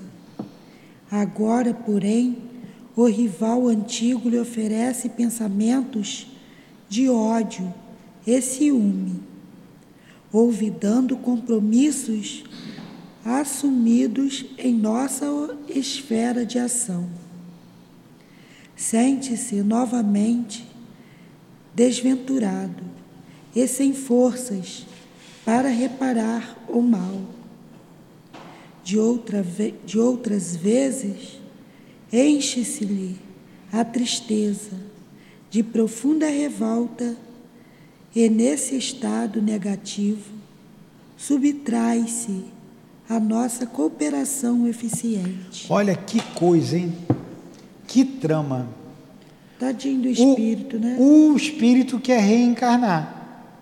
Agora, 1.10 1.73
porém, 1.73 2.38
o 2.95 3.06
rival 3.06 3.67
antigo 3.67 4.27
lhe 4.27 4.39
oferece 4.39 5.08
pensamentos 5.10 6.27
de 6.89 7.08
ódio 7.08 7.73
e 8.25 8.41
ciúme, 8.41 9.21
olvidando 10.38 11.17
compromissos 11.17 12.43
assumidos 13.26 14.45
em 14.58 14.73
nossa 14.73 15.26
esfera 15.67 16.45
de 16.45 16.60
ação. 16.60 17.10
Sente-se 18.76 19.56
novamente 19.63 20.65
desventurado 21.73 22.84
e 23.56 23.67
sem 23.67 23.93
forças 23.93 24.86
para 25.43 25.69
reparar 25.69 26.58
o 26.69 26.82
mal. 26.82 27.21
De, 28.84 28.97
outra, 28.97 29.43
de 29.86 30.00
outras 30.00 30.56
vezes, 30.56 31.39
enche-se-lhe 32.13 33.17
a 33.71 33.84
tristeza 33.84 34.71
de 35.50 35.63
profunda 35.63 36.30
revolta 36.30 37.17
e 38.17 38.30
nesse 38.30 38.75
estado 38.75 39.39
negativo 39.39 40.32
subtrai-se 41.15 42.45
a 43.08 43.19
nossa 43.19 43.67
cooperação 43.67 44.67
eficiente. 44.67 45.67
Olha 45.69 45.95
que 45.95 46.19
coisa, 46.34 46.80
hein? 46.80 46.97
Que 47.86 48.03
trama. 48.03 48.67
Tadinho 49.60 50.01
do 50.01 50.08
espírito, 50.10 50.77
o, 50.77 50.80
né? 50.80 50.97
O 50.99 51.36
espírito 51.38 51.99
quer 51.99 52.19
reencarnar. 52.19 53.53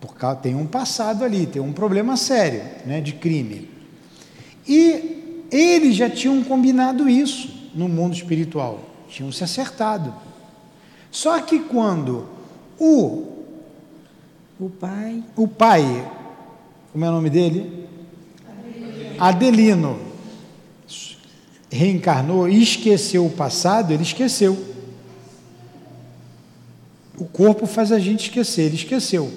Porque 0.00 0.26
tem 0.42 0.56
um 0.56 0.66
passado 0.66 1.22
ali, 1.22 1.46
tem 1.46 1.62
um 1.62 1.72
problema 1.72 2.16
sério, 2.16 2.64
né, 2.84 3.00
de 3.00 3.12
crime. 3.12 3.70
E 4.66 5.46
eles 5.52 5.94
já 5.94 6.10
tinham 6.10 6.42
combinado 6.42 7.08
isso 7.08 7.70
no 7.72 7.88
mundo 7.88 8.14
espiritual, 8.14 8.80
tinham 9.08 9.30
se 9.30 9.44
acertado. 9.44 10.12
Só 11.12 11.40
que 11.40 11.60
quando 11.60 12.26
o 12.76 13.29
o 14.60 14.68
pai, 14.68 15.24
o 15.34 15.48
pai, 15.48 16.12
como 16.92 17.02
é 17.02 17.08
o 17.08 17.12
nome 17.12 17.30
dele? 17.30 17.88
Adelino. 19.18 19.98
Reencarnou 21.70 22.46
e 22.46 22.62
esqueceu 22.62 23.24
o 23.24 23.30
passado, 23.30 23.92
ele 23.92 24.02
esqueceu. 24.02 24.62
O 27.16 27.24
corpo 27.24 27.64
faz 27.64 27.90
a 27.90 27.98
gente 27.98 28.24
esquecer, 28.24 28.62
ele 28.62 28.74
esqueceu. 28.74 29.32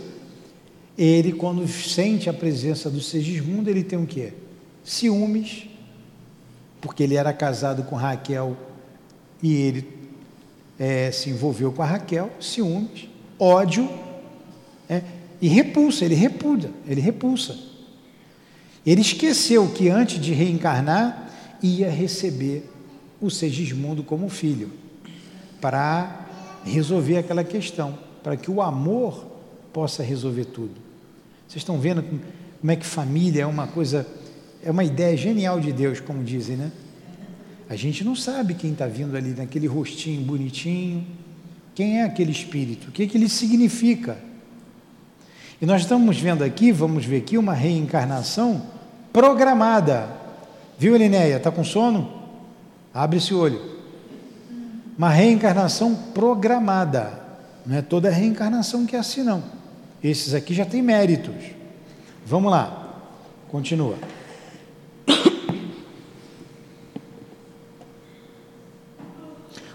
Ele, 0.98 1.32
quando 1.32 1.66
sente 1.68 2.30
a 2.30 2.34
presença 2.34 2.90
do 2.90 3.00
Segismundo, 3.00 3.70
ele 3.70 3.84
tem 3.84 3.98
o 3.98 4.06
quê? 4.06 4.34
Ciúmes, 4.84 5.68
porque 6.82 7.02
ele 7.02 7.16
era 7.16 7.32
casado 7.32 7.84
com 7.84 7.96
Raquel 7.96 8.58
e 9.42 9.54
ele 9.54 9.88
é, 10.78 11.12
se 11.12 11.30
envolveu 11.30 11.72
com 11.72 11.82
a 11.82 11.86
Raquel, 11.86 12.30
ciúmes, 12.42 13.08
ódio 13.40 13.90
é, 14.94 15.04
e 15.42 15.48
repulsa, 15.48 16.06
ele 16.06 16.16
repulsa, 16.16 16.70
ele 16.88 17.02
repulsa. 17.02 17.58
Ele 18.86 19.02
esqueceu 19.02 19.70
que 19.70 19.90
antes 19.90 20.20
de 20.20 20.34
reencarnar 20.34 21.30
ia 21.62 21.90
receber 21.90 22.70
o 23.20 23.30
Segismundo 23.30 24.04
como 24.04 24.30
filho, 24.30 24.72
para 25.62 26.28
resolver 26.66 27.18
aquela 27.18 27.44
questão, 27.44 27.98
para 28.22 28.36
que 28.36 28.52
o 28.52 28.62
amor 28.62 29.26
possa 29.72 30.04
resolver 30.04 30.46
tudo. 30.46 30.76
Vocês 31.48 31.62
estão 31.62 31.80
vendo 31.80 32.04
como 32.60 32.72
é 32.72 32.76
que 32.76 32.86
família 32.86 33.44
é 33.44 33.46
uma 33.46 33.68
coisa, 33.68 34.06
é 34.62 34.70
uma 34.72 34.84
ideia 34.84 35.16
genial 35.16 35.60
de 35.60 35.72
Deus, 35.72 36.00
como 36.00 36.24
dizem, 36.24 36.58
né? 36.58 36.72
A 37.70 37.76
gente 37.76 38.04
não 38.04 38.16
sabe 38.16 38.54
quem 38.54 38.74
está 38.74 38.86
vindo 38.86 39.16
ali 39.16 39.30
naquele 39.30 39.68
rostinho 39.68 40.22
bonitinho, 40.22 41.08
quem 41.74 42.00
é 42.00 42.04
aquele 42.04 42.32
espírito, 42.32 42.90
o 42.90 42.92
que, 42.92 43.08
que 43.08 43.18
ele 43.18 43.30
significa. 43.30 44.18
E 45.62 45.66
nós 45.66 45.82
estamos 45.82 46.20
vendo 46.20 46.44
aqui, 46.44 46.72
vamos 46.72 47.06
ver 47.06 47.18
aqui, 47.18 47.38
uma 47.38 47.54
reencarnação 47.54 48.62
programada. 49.12 50.10
Viu, 50.78 50.96
Elinéia? 50.96 51.38
Está 51.38 51.52
com 51.52 51.64
sono? 51.64 52.12
Abre 52.94 53.18
esse 53.18 53.34
olho. 53.34 53.62
Uma 54.98 55.10
reencarnação 55.10 55.96
programada. 56.14 57.22
Não 57.66 57.78
é 57.78 57.82
toda 57.82 58.10
reencarnação 58.10 58.86
que 58.86 58.96
é 58.96 59.00
assim, 59.00 59.24
não. 59.24 59.44
Esses 60.04 60.34
aqui 60.34 60.54
já 60.54 60.66
têm 60.66 60.82
méritos. 60.82 61.36
Vamos 62.26 62.52
lá. 62.52 63.02
Continua. 63.50 63.96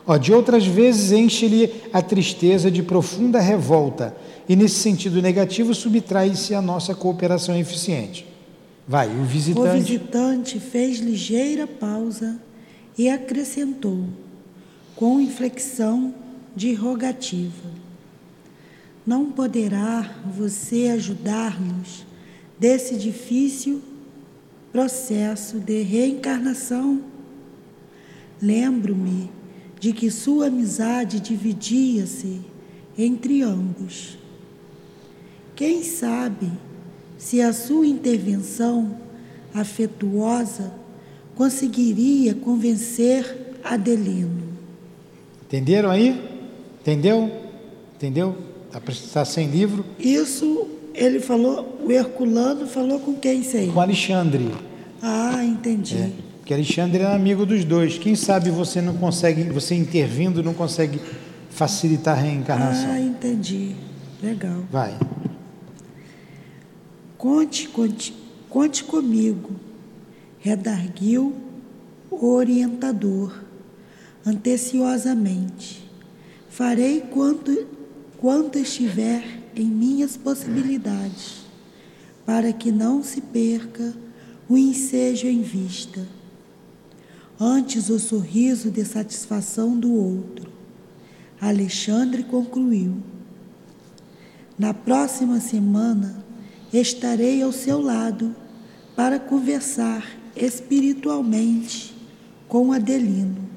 Ó, 0.06 0.16
de 0.16 0.32
outras 0.32 0.66
vezes 0.66 1.12
enche-lhe 1.12 1.70
a 1.92 2.00
tristeza 2.00 2.70
de 2.70 2.82
profunda 2.82 3.40
revolta, 3.40 4.16
e 4.48 4.56
nesse 4.56 4.76
sentido 4.76 5.20
negativo 5.20 5.74
subtrai-se 5.74 6.54
a 6.54 6.62
nossa 6.62 6.94
cooperação 6.94 7.56
eficiente. 7.56 8.26
Vai, 8.86 9.08
o 9.08 9.22
visitante. 9.24 9.68
O 9.68 9.72
visitante 9.72 10.58
fez 10.58 10.98
ligeira 10.98 11.66
pausa 11.66 12.40
e 12.96 13.08
acrescentou, 13.10 14.06
com 14.96 15.20
inflexão 15.20 16.14
de 16.56 16.72
rogativa: 16.72 17.70
Não 19.06 19.30
poderá 19.30 20.16
você 20.34 20.88
ajudar-nos 20.94 22.06
desse 22.58 22.96
difícil 22.96 23.82
processo 24.72 25.58
de 25.60 25.82
reencarnação? 25.82 27.02
Lembro-me 28.40 29.30
de 29.78 29.92
que 29.92 30.10
sua 30.10 30.46
amizade 30.46 31.20
dividia-se 31.20 32.40
entre 32.96 33.42
ambos. 33.42 34.17
Quem 35.58 35.82
sabe 35.82 36.52
se 37.18 37.42
a 37.42 37.52
sua 37.52 37.84
intervenção 37.84 38.94
afetuosa 39.52 40.72
conseguiria 41.34 42.32
convencer 42.32 43.56
Adelino. 43.64 44.40
Entenderam 45.44 45.90
aí? 45.90 46.16
Entendeu? 46.80 47.28
Entendeu? 47.96 48.38
Está 48.88 49.24
sem 49.24 49.48
livro? 49.48 49.84
Isso 49.98 50.68
ele 50.94 51.18
falou, 51.18 51.80
o 51.84 51.90
Herculano 51.90 52.68
falou 52.68 53.00
com 53.00 53.14
quem 53.14 53.42
sei? 53.42 53.66
Com 53.66 53.80
Alexandre. 53.80 54.54
Ah, 55.02 55.44
entendi. 55.44 55.96
É, 55.96 56.10
porque 56.38 56.54
Alexandre 56.54 57.02
era 57.02 57.16
amigo 57.16 57.44
dos 57.44 57.64
dois. 57.64 57.98
Quem 57.98 58.14
sabe 58.14 58.48
você 58.48 58.80
não 58.80 58.94
consegue, 58.94 59.42
você 59.50 59.74
intervindo 59.74 60.40
não 60.40 60.54
consegue 60.54 61.00
facilitar 61.50 62.16
a 62.16 62.20
reencarnação. 62.20 62.92
Ah, 62.92 63.00
entendi. 63.00 63.74
Legal. 64.22 64.62
Vai. 64.70 64.94
Conte, 67.18 67.66
conte, 67.66 68.14
conte 68.48 68.84
comigo, 68.84 69.50
redarguiu 70.38 71.34
o 72.08 72.26
orientador, 72.28 73.42
anteciosamente. 74.24 75.84
Farei 76.48 77.00
quanto, 77.00 77.66
quanto 78.18 78.56
estiver 78.56 79.24
em 79.56 79.64
minhas 79.64 80.16
possibilidades, 80.16 81.38
para 82.24 82.52
que 82.52 82.70
não 82.70 83.02
se 83.02 83.20
perca 83.20 83.92
o 84.48 84.56
ensejo 84.56 85.26
em 85.26 85.42
vista. 85.42 86.06
Antes 87.40 87.90
o 87.90 87.98
sorriso 87.98 88.70
de 88.70 88.84
satisfação 88.84 89.76
do 89.76 89.92
outro. 89.92 90.52
Alexandre 91.40 92.22
concluiu. 92.22 92.94
Na 94.56 94.72
próxima 94.72 95.40
semana, 95.40 96.27
estarei 96.72 97.42
ao 97.42 97.52
seu 97.52 97.80
lado 97.80 98.34
para 98.94 99.18
conversar 99.18 100.06
espiritualmente 100.36 101.94
com 102.48 102.72
Adelino 102.72 103.48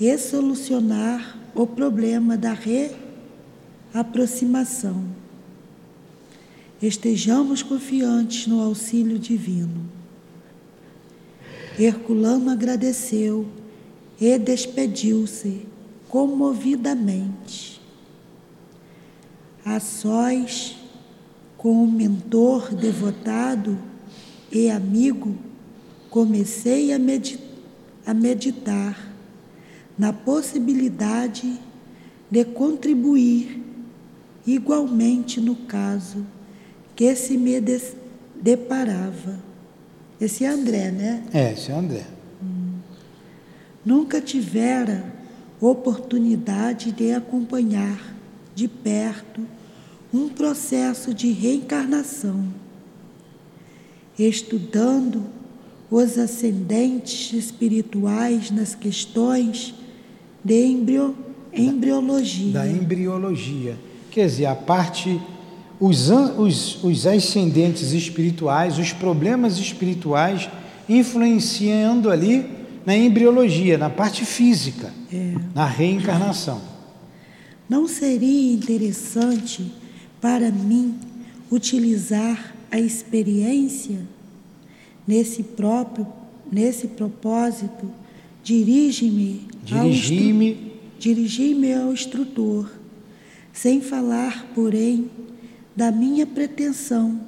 e 0.00 0.16
solucionar 0.18 1.38
o 1.54 1.66
problema 1.66 2.36
da 2.36 2.56
reaproximação. 3.92 5.04
Estejamos 6.80 7.62
confiantes 7.62 8.46
no 8.46 8.60
auxílio 8.60 9.18
divino. 9.18 9.90
Herculano 11.78 12.50
agradeceu 12.50 13.46
e 14.20 14.38
despediu-se 14.38 15.66
comovidamente. 16.08 17.80
a 19.64 19.78
sós 19.78 20.76
com 21.62 21.84
o 21.84 21.86
mentor 21.86 22.74
devotado 22.74 23.78
e 24.50 24.68
amigo, 24.68 25.36
comecei 26.10 26.92
a, 26.92 26.98
medit 26.98 27.38
a 28.04 28.12
meditar 28.12 29.14
na 29.96 30.12
possibilidade 30.12 31.60
de 32.28 32.44
contribuir 32.44 33.62
igualmente 34.44 35.40
no 35.40 35.54
caso 35.54 36.26
que 36.96 37.14
se 37.14 37.36
me 37.36 37.62
deparava. 38.42 39.38
Esse 40.20 40.44
é 40.44 40.48
André, 40.48 40.90
né? 40.90 41.22
É, 41.32 41.52
esse 41.52 41.70
é 41.70 41.74
André. 41.74 42.04
Hum. 42.42 42.80
Nunca 43.84 44.20
tivera 44.20 45.12
oportunidade 45.60 46.90
de 46.90 47.12
acompanhar 47.12 48.16
de 48.52 48.66
perto 48.66 49.46
um 50.12 50.28
processo 50.28 51.14
de 51.14 51.32
reencarnação, 51.32 52.44
estudando 54.18 55.24
os 55.90 56.18
ascendentes 56.18 57.32
espirituais 57.32 58.50
nas 58.50 58.74
questões 58.74 59.74
de 60.44 60.66
embrio, 60.66 61.16
embriologia. 61.52 62.52
Da, 62.52 62.64
da 62.64 62.70
embriologia. 62.70 63.76
Quer 64.10 64.26
dizer, 64.26 64.46
a 64.46 64.54
parte, 64.54 65.20
os, 65.80 66.10
os, 66.10 66.84
os 66.84 67.06
ascendentes 67.06 67.92
espirituais, 67.92 68.78
os 68.78 68.92
problemas 68.92 69.58
espirituais 69.58 70.48
influenciando 70.88 72.10
ali 72.10 72.44
na 72.84 72.96
embriologia, 72.96 73.78
na 73.78 73.88
parte 73.88 74.24
física, 74.24 74.92
é. 75.12 75.34
na 75.54 75.64
reencarnação. 75.64 76.60
Não 77.68 77.86
seria 77.86 78.52
interessante 78.52 79.72
para 80.22 80.52
mim 80.52 80.94
utilizar 81.50 82.54
a 82.70 82.78
experiência 82.78 83.98
nesse 85.06 85.42
próprio 85.42 86.06
nesse 86.50 86.86
propósito 86.86 87.90
dirige-me 88.44 89.48
dirigi-me. 89.64 90.72
dirigi-me 90.98 91.74
ao 91.74 91.92
instrutor 91.92 92.70
sem 93.52 93.80
falar 93.80 94.46
porém 94.54 95.10
da 95.74 95.90
minha 95.90 96.26
pretensão 96.26 97.20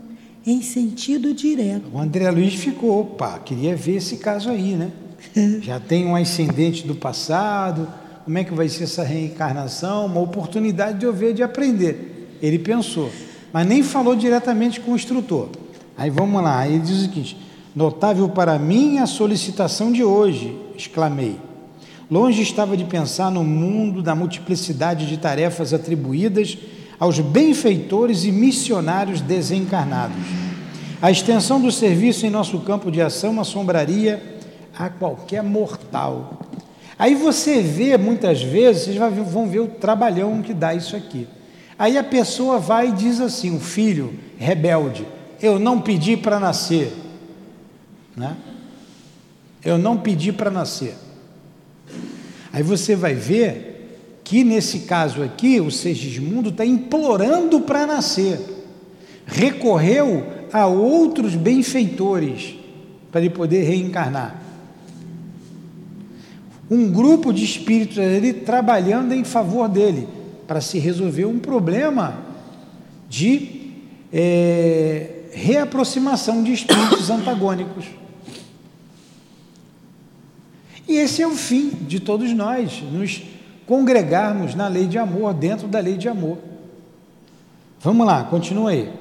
em 0.47 0.61
sentido 0.61 1.33
direto. 1.33 1.87
O 1.93 1.99
André 1.99 2.31
Luiz 2.31 2.55
ficou 2.55 3.01
opa 3.01 3.41
queria 3.41 3.75
ver 3.75 3.97
esse 3.97 4.19
caso 4.19 4.49
aí 4.49 4.77
né? 4.77 4.93
Já 5.61 5.81
tem 5.81 6.07
um 6.07 6.15
ascendente 6.15 6.87
do 6.87 6.95
passado 6.95 7.89
como 8.25 8.39
é 8.39 8.45
que 8.45 8.55
vai 8.55 8.69
ser 8.69 8.85
essa 8.85 9.03
reencarnação? 9.03 10.07
Uma 10.07 10.21
oportunidade 10.21 11.01
de 11.01 11.07
eu 11.07 11.13
ver 11.13 11.35
de 11.35 11.43
aprender 11.43 12.14
ele 12.45 12.59
pensou, 12.59 13.11
mas 13.51 13.67
nem 13.67 13.83
falou 13.83 14.15
diretamente 14.15 14.79
com 14.81 14.93
o 14.93 14.97
instrutor. 14.97 15.49
Aí 15.97 16.11
vamos 16.11 16.43
lá, 16.43 16.69
ele 16.69 16.81
diz 16.81 16.99
o 16.99 17.01
seguinte: 17.01 17.39
Notável 17.75 18.29
para 18.29 18.59
mim 18.59 18.99
a 18.99 19.07
solicitação 19.07 19.91
de 19.91 20.05
hoje, 20.05 20.55
exclamei. 20.77 21.39
Longe 22.11 22.43
estava 22.43 22.77
de 22.77 22.85
pensar 22.85 23.31
no 23.31 23.43
mundo 23.43 24.03
da 24.03 24.15
multiplicidade 24.15 25.07
de 25.07 25.17
tarefas 25.17 25.73
atribuídas 25.73 26.59
aos 27.01 27.19
benfeitores 27.19 28.25
e 28.25 28.31
missionários 28.31 29.23
desencarnados. 29.23 30.23
A 31.01 31.11
extensão 31.11 31.61
do 31.61 31.73
serviço 31.73 32.27
em 32.27 32.31
nosso 32.31 32.61
campo 32.61 32.91
de 32.91 33.01
ação 33.01 33.41
assombraria 33.41 34.23
a 34.79 34.91
qualquer 34.91 35.43
mortal. 35.43 36.41
Aí 36.99 37.15
você 37.15 37.63
vê 37.63 37.97
muitas 37.97 38.43
vezes, 38.43 38.85
vocês 38.85 38.99
vão 39.33 39.49
ver 39.49 39.61
o 39.61 39.67
trabalhão 39.67 40.43
que 40.43 40.53
dá 40.53 40.75
isso 40.75 40.95
aqui. 40.95 41.27
Aí 41.79 41.99
a 41.99 42.05
pessoa 42.05 42.59
vai 42.59 42.89
e 42.89 42.93
diz 42.93 43.21
assim: 43.21 43.57
o 43.57 43.61
filho 43.61 44.15
rebelde, 44.39 45.07
eu 45.43 45.59
não 45.59 45.81
pedi 45.81 46.17
para 46.17 46.39
nascer, 46.39 46.93
né? 48.17 48.37
Eu 49.65 49.79
não 49.79 49.97
pedi 49.97 50.33
para 50.33 50.51
nascer. 50.51 50.95
Aí 52.53 52.63
você 52.63 52.95
vai 52.95 53.15
ver 53.15 54.21
que 54.23 54.45
nesse 54.45 54.81
caso 54.81 55.23
aqui 55.23 55.61
o 55.61 55.71
Segismundo 55.71 56.51
está 56.51 56.65
implorando 56.65 57.61
para 57.61 57.87
nascer, 57.87 58.41
recorreu 59.27 60.27
a 60.53 60.67
outros 60.67 61.35
benfeitores 61.35 62.55
para 63.11 63.21
ele 63.21 63.31
poder 63.31 63.65
reencarnar. 63.65 64.43
Um 66.71 66.91
grupo 66.91 67.33
de 67.33 67.45
espíritos 67.45 67.99
ali 67.99 68.33
trabalhando 68.33 69.13
em 69.13 69.25
favor 69.25 69.69
dele 69.69 70.09
para 70.47 70.61
se 70.61 70.79
resolver 70.79 71.25
um 71.25 71.39
problema 71.39 72.19
de 73.09 73.73
é, 74.13 75.29
reaproximação 75.33 76.43
de 76.43 76.53
espíritos 76.53 77.09
antagônicos. 77.11 77.87
E 80.87 80.97
esse 80.97 81.23
é 81.23 81.27
o 81.27 81.35
fim 81.35 81.71
de 81.71 81.99
todos 81.99 82.33
nós, 82.33 82.83
nos 82.93 83.23
congregarmos 83.67 84.55
na 84.55 84.69
lei 84.69 84.87
de 84.87 84.99
amor, 84.99 85.33
dentro 85.33 85.67
da 85.67 85.81
lei 85.81 85.97
de 85.97 86.09
amor. 86.09 86.39
Vamos 87.81 88.07
lá, 88.07 88.25
continua 88.25 88.71
aí. 88.71 88.93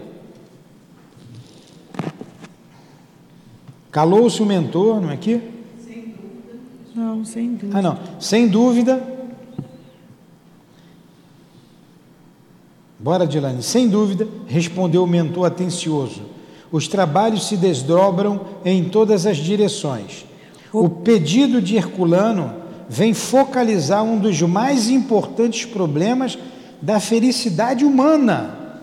Calou-se 3.91 4.41
o 4.41 4.45
mentor, 4.45 4.99
não 4.99 5.11
é 5.11 5.13
aqui? 5.13 5.39
Sem 5.85 6.01
dúvida. 6.01 6.59
Não, 6.95 7.23
sem 7.23 7.53
dúvida. 7.53 7.77
Ah, 7.77 7.81
não. 7.81 7.99
Sem 8.19 8.47
dúvida, 8.47 9.12
Bora, 13.03 13.27
Dilane. 13.27 13.61
Sem 13.61 13.89
dúvida, 13.89 14.25
respondeu 14.47 15.03
o 15.03 15.07
mentor 15.07 15.47
atencioso. 15.47 16.21
Os 16.71 16.87
trabalhos 16.87 17.49
se 17.49 17.57
desdobram 17.57 18.39
em 18.63 18.85
todas 18.85 19.25
as 19.25 19.35
direções. 19.35 20.25
O 20.71 20.87
pedido 20.87 21.61
de 21.61 21.75
Herculano 21.75 22.53
vem 22.87 23.13
focalizar 23.13 24.05
um 24.05 24.17
dos 24.17 24.41
mais 24.43 24.89
importantes 24.89 25.65
problemas 25.65 26.39
da 26.81 26.97
felicidade 26.97 27.83
humana. 27.83 28.79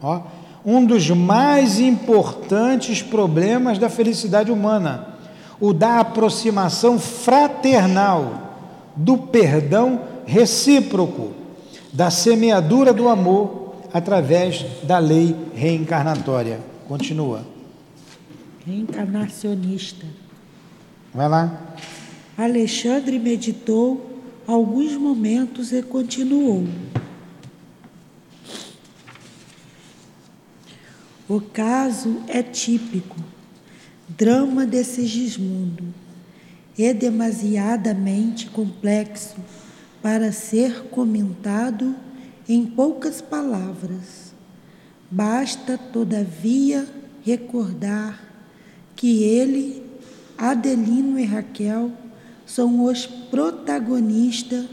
Ó, 0.00 0.20
um 0.64 0.84
dos 0.84 1.10
mais 1.10 1.80
importantes 1.80 3.02
problemas 3.02 3.76
da 3.76 3.90
felicidade 3.90 4.52
humana, 4.52 5.16
o 5.60 5.72
da 5.72 5.98
aproximação 5.98 6.96
fraternal, 6.96 8.42
do 8.94 9.18
perdão 9.18 10.00
recíproco, 10.24 11.32
da 11.92 12.08
semeadura 12.08 12.92
do 12.92 13.08
amor 13.08 13.63
através 13.94 14.66
da 14.82 14.98
lei 14.98 15.36
reencarnatória. 15.54 16.58
Continua. 16.88 17.46
Reencarnacionista. 18.66 20.04
Vai 21.14 21.28
lá. 21.28 21.76
Alexandre 22.36 23.20
meditou 23.20 24.20
alguns 24.48 24.96
momentos 24.96 25.72
e 25.72 25.80
continuou. 25.80 26.66
O 31.28 31.40
caso 31.40 32.20
é 32.26 32.42
típico, 32.42 33.16
drama 34.08 34.66
de 34.66 34.82
Sigismundo, 34.82 35.84
é 36.76 36.92
demasiadamente 36.92 38.48
complexo 38.48 39.36
para 40.02 40.32
ser 40.32 40.88
comentado 40.90 41.94
em 42.48 42.66
poucas 42.66 43.20
palavras. 43.20 44.34
Basta, 45.10 45.78
todavia, 45.78 46.86
recordar 47.22 48.20
que 48.96 49.22
ele, 49.22 49.82
Adelino 50.36 51.18
e 51.18 51.24
Raquel 51.24 51.90
são 52.46 52.84
os 52.84 53.06
protagonistas 53.06 54.66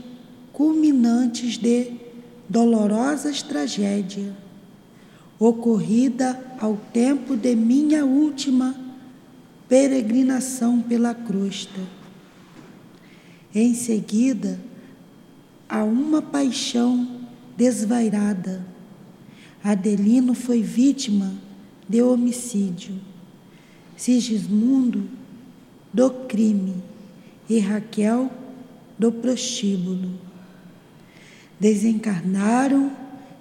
culminantes 0.51 1.57
de 1.57 1.93
dolorosas 2.47 3.41
tragédias, 3.41 4.33
ocorrida 5.39 6.39
ao 6.59 6.75
tempo 6.91 7.35
de 7.35 7.55
minha 7.55 8.05
última 8.05 8.75
peregrinação 9.67 10.81
pela 10.81 11.15
crosta. 11.15 11.79
Em 13.55 13.73
seguida, 13.73 14.59
há 15.67 15.83
uma 15.83 16.21
paixão 16.21 17.20
desvairada. 17.61 18.65
Adelino 19.63 20.33
foi 20.33 20.63
vítima 20.63 21.31
de 21.87 22.01
homicídio. 22.01 22.99
Sigismundo 23.95 25.07
do 25.93 26.09
crime 26.09 26.73
e 27.47 27.59
Raquel 27.59 28.31
do 28.97 29.11
prostíbulo. 29.11 30.11
Desencarnaram, 31.59 32.91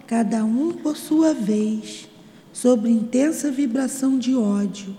cada 0.07 0.45
um 0.45 0.75
por 0.75 0.99
sua 0.99 1.33
vez, 1.33 2.07
sobre 2.53 2.91
intensa 2.91 3.51
vibração 3.51 4.19
de 4.19 4.37
ódio 4.37 4.95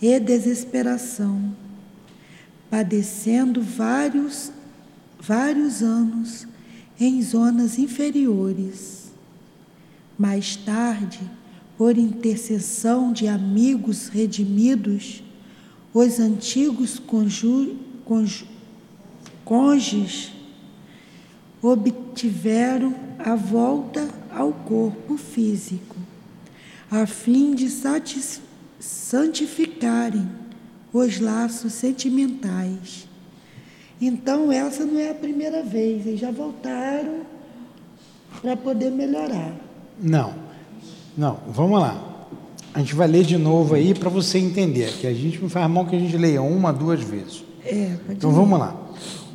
e 0.00 0.20
desesperação, 0.20 1.52
padecendo 2.70 3.60
vários, 3.60 4.52
vários 5.20 5.82
anos 5.82 6.46
em 6.98 7.22
zonas 7.22 7.78
inferiores. 7.78 9.12
Mais 10.18 10.56
tarde, 10.56 11.20
por 11.76 11.98
intercessão 11.98 13.12
de 13.12 13.26
amigos 13.26 14.08
redimidos, 14.08 15.22
os 15.92 16.20
antigos 16.20 16.98
conju, 16.98 17.76
cônjuges 19.44 20.32
obtiveram 21.60 22.94
a 23.18 23.34
volta 23.34 24.08
ao 24.30 24.52
corpo 24.52 25.16
físico, 25.16 25.96
a 26.90 27.06
fim 27.06 27.54
de 27.54 27.68
santificarem 28.80 30.28
os 30.92 31.20
laços 31.20 31.72
sentimentais. 31.72 33.08
Então, 34.04 34.50
essa 34.50 34.84
não 34.84 34.98
é 34.98 35.10
a 35.10 35.14
primeira 35.14 35.62
vez, 35.62 36.04
eles 36.04 36.18
já 36.18 36.32
voltaram 36.32 37.20
para 38.42 38.56
poder 38.56 38.90
melhorar. 38.90 39.52
Não, 40.02 40.34
não, 41.16 41.38
vamos 41.46 41.80
lá. 41.80 42.26
A 42.74 42.80
gente 42.80 42.96
vai 42.96 43.06
ler 43.06 43.22
de 43.22 43.38
novo 43.38 43.76
aí 43.76 43.94
para 43.94 44.10
você 44.10 44.38
entender, 44.38 44.92
que 44.94 45.06
a 45.06 45.14
gente 45.14 45.40
não 45.40 45.48
faz 45.48 45.70
mal 45.70 45.86
que 45.86 45.94
a 45.94 45.98
gente 46.00 46.16
leia 46.16 46.42
uma, 46.42 46.72
duas 46.72 47.00
vezes. 47.00 47.44
É, 47.64 47.92
então 48.08 48.32
vamos 48.32 48.58
lá. 48.58 48.76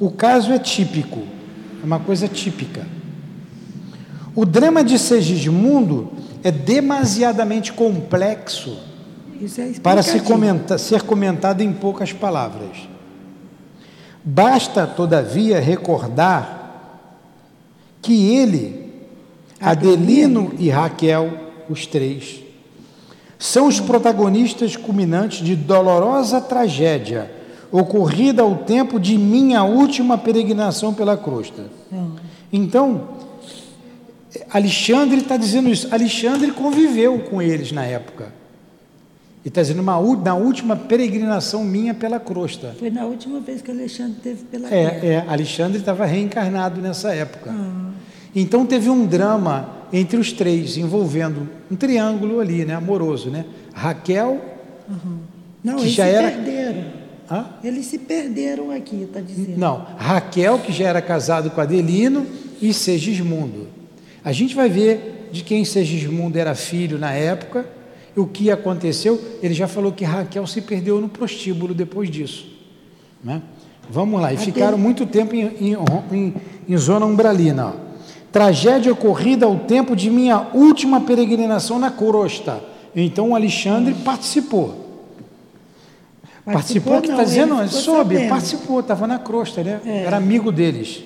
O 0.01 0.11
caso 0.11 0.51
é 0.51 0.59
típico, 0.59 1.21
é 1.81 1.85
uma 1.85 1.99
coisa 2.01 2.27
típica. 2.27 2.85
O 4.35 4.45
drama 4.45 4.83
de 4.83 4.99
Segismundo 4.99 6.11
é 6.43 6.51
demasiadamente 6.51 7.71
complexo 7.71 8.77
é 9.57 9.79
para 9.79 10.03
se 10.03 10.19
comenta, 10.19 10.77
ser 10.77 11.03
comentado 11.03 11.61
em 11.61 11.71
poucas 11.71 12.11
palavras. 12.11 12.96
Basta, 14.29 14.85
todavia, 14.85 15.57
recordar 15.57 17.07
que 18.01 18.35
ele, 18.35 18.91
Adelino 19.57 20.51
e 20.59 20.69
Raquel, 20.69 21.31
os 21.69 21.85
três, 21.85 22.41
são 23.39 23.67
os 23.67 23.79
protagonistas 23.79 24.75
culminantes 24.75 25.39
de 25.39 25.55
dolorosa 25.55 26.41
tragédia 26.41 27.31
ocorrida 27.71 28.41
ao 28.41 28.57
tempo 28.57 28.99
de 28.99 29.17
minha 29.17 29.63
última 29.63 30.17
peregrinação 30.17 30.93
pela 30.93 31.15
crosta. 31.15 31.63
Então, 32.51 33.07
Alexandre 34.49 35.19
está 35.19 35.37
dizendo 35.37 35.69
isso. 35.69 35.87
Alexandre 35.89 36.51
conviveu 36.51 37.19
com 37.19 37.41
eles 37.41 37.71
na 37.71 37.85
época. 37.85 38.33
E 39.47 39.49
está 39.49 39.61
dizendo, 39.61 39.79
uma, 39.79 39.97
na 40.17 40.35
última 40.35 40.75
peregrinação 40.75 41.63
minha 41.63 41.93
pela 41.93 42.19
crosta. 42.19 42.75
Foi 42.77 42.89
na 42.89 43.05
última 43.05 43.39
vez 43.39 43.61
que 43.61 43.71
Alexandre 43.71 44.17
teve 44.21 44.43
pela 44.43 44.67
é, 44.67 44.89
terra. 44.89 45.05
É, 45.05 45.25
Alexandre 45.25 45.79
estava 45.79 46.05
reencarnado 46.05 46.81
nessa 46.81 47.13
época. 47.13 47.51
Ah. 47.51 47.91
Então 48.35 48.65
teve 48.65 48.89
um 48.89 49.05
drama 49.05 49.69
entre 49.93 50.17
os 50.17 50.33
três, 50.33 50.75
envolvendo 50.75 51.47
um 51.71 51.77
triângulo 51.77 52.41
ali, 52.41 52.65
né, 52.65 52.73
amoroso, 52.73 53.29
né? 53.29 53.45
Raquel, 53.73 54.41
uhum. 54.89 55.19
Não, 55.63 55.77
que 55.77 55.87
já 55.87 56.05
era 56.07 56.29
perderam. 56.29 56.83
Hã? 57.31 57.45
Eles 57.63 57.85
se 57.85 57.99
perderam 57.99 58.71
aqui, 58.71 59.03
está 59.03 59.21
dizendo. 59.21 59.57
Não, 59.57 59.87
Raquel, 59.95 60.59
que 60.59 60.73
já 60.73 60.89
era 60.89 61.01
casado 61.01 61.51
com 61.51 61.61
Adelino, 61.61 62.27
e 62.61 62.73
Segismundo. 62.73 63.69
A 64.25 64.33
gente 64.33 64.53
vai 64.53 64.67
ver 64.67 65.29
de 65.31 65.41
quem 65.41 65.63
Segismundo 65.63 66.37
era 66.37 66.53
filho 66.53 66.99
na 66.99 67.13
época, 67.13 67.76
o 68.17 68.25
que 68.25 68.49
aconteceu. 68.49 69.21
Ele 69.41 69.53
já 69.53 69.67
falou 69.67 69.91
que 69.91 70.03
Raquel 70.03 70.45
se 70.47 70.61
perdeu 70.61 70.99
no 70.99 71.07
prostíbulo 71.07 71.73
depois 71.73 72.09
disso. 72.09 72.47
Né? 73.23 73.41
Vamos 73.89 74.19
lá, 74.19 74.33
e 74.33 74.37
ficaram 74.37 74.77
muito 74.77 75.05
tempo 75.05 75.33
em, 75.33 75.45
em, 75.45 75.77
em, 76.11 76.33
em 76.67 76.77
zona 76.77 77.05
umbralina. 77.05 77.67
Ó. 77.67 77.73
Tragédia 78.31 78.91
ocorrida 78.91 79.45
ao 79.45 79.59
tempo 79.59 79.95
de 79.95 80.09
minha 80.09 80.47
última 80.53 80.99
peregrinação 81.01 81.79
na 81.79 81.89
crosta. 81.89 82.61
Então 82.95 83.33
Alexandre 83.33 83.93
participou. 83.93 84.85
Participou, 86.43 87.01
que 87.01 87.09
está 87.09 87.23
dizendo, 87.23 87.55
soube, 87.67 88.15
sabendo. 88.15 88.29
participou, 88.29 88.79
estava 88.79 89.05
na 89.05 89.19
crosta, 89.19 89.61
né? 89.63 89.81
É. 89.85 90.03
era 90.03 90.15
amigo 90.15 90.49
deles. 90.51 91.03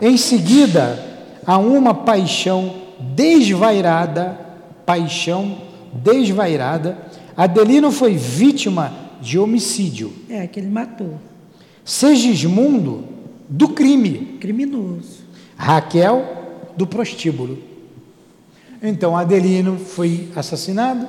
Em 0.00 0.16
seguida, 0.16 1.00
há 1.46 1.58
uma 1.58 1.94
paixão 1.94 2.74
desvairada, 3.14 4.38
paixão 4.84 5.58
desvairada. 5.92 6.98
Adelino 7.36 7.92
foi 7.92 8.14
vítima 8.14 8.92
de 9.20 9.38
homicídio. 9.38 10.12
É, 10.28 10.46
que 10.46 10.58
ele 10.58 10.68
matou. 10.68 11.18
Segismundo, 11.84 13.04
do 13.48 13.68
crime. 13.68 14.38
Criminoso. 14.40 15.22
Raquel, 15.56 16.70
do 16.76 16.86
prostíbulo. 16.86 17.58
Então, 18.82 19.16
Adelino 19.16 19.78
foi 19.78 20.28
assassinado, 20.34 21.08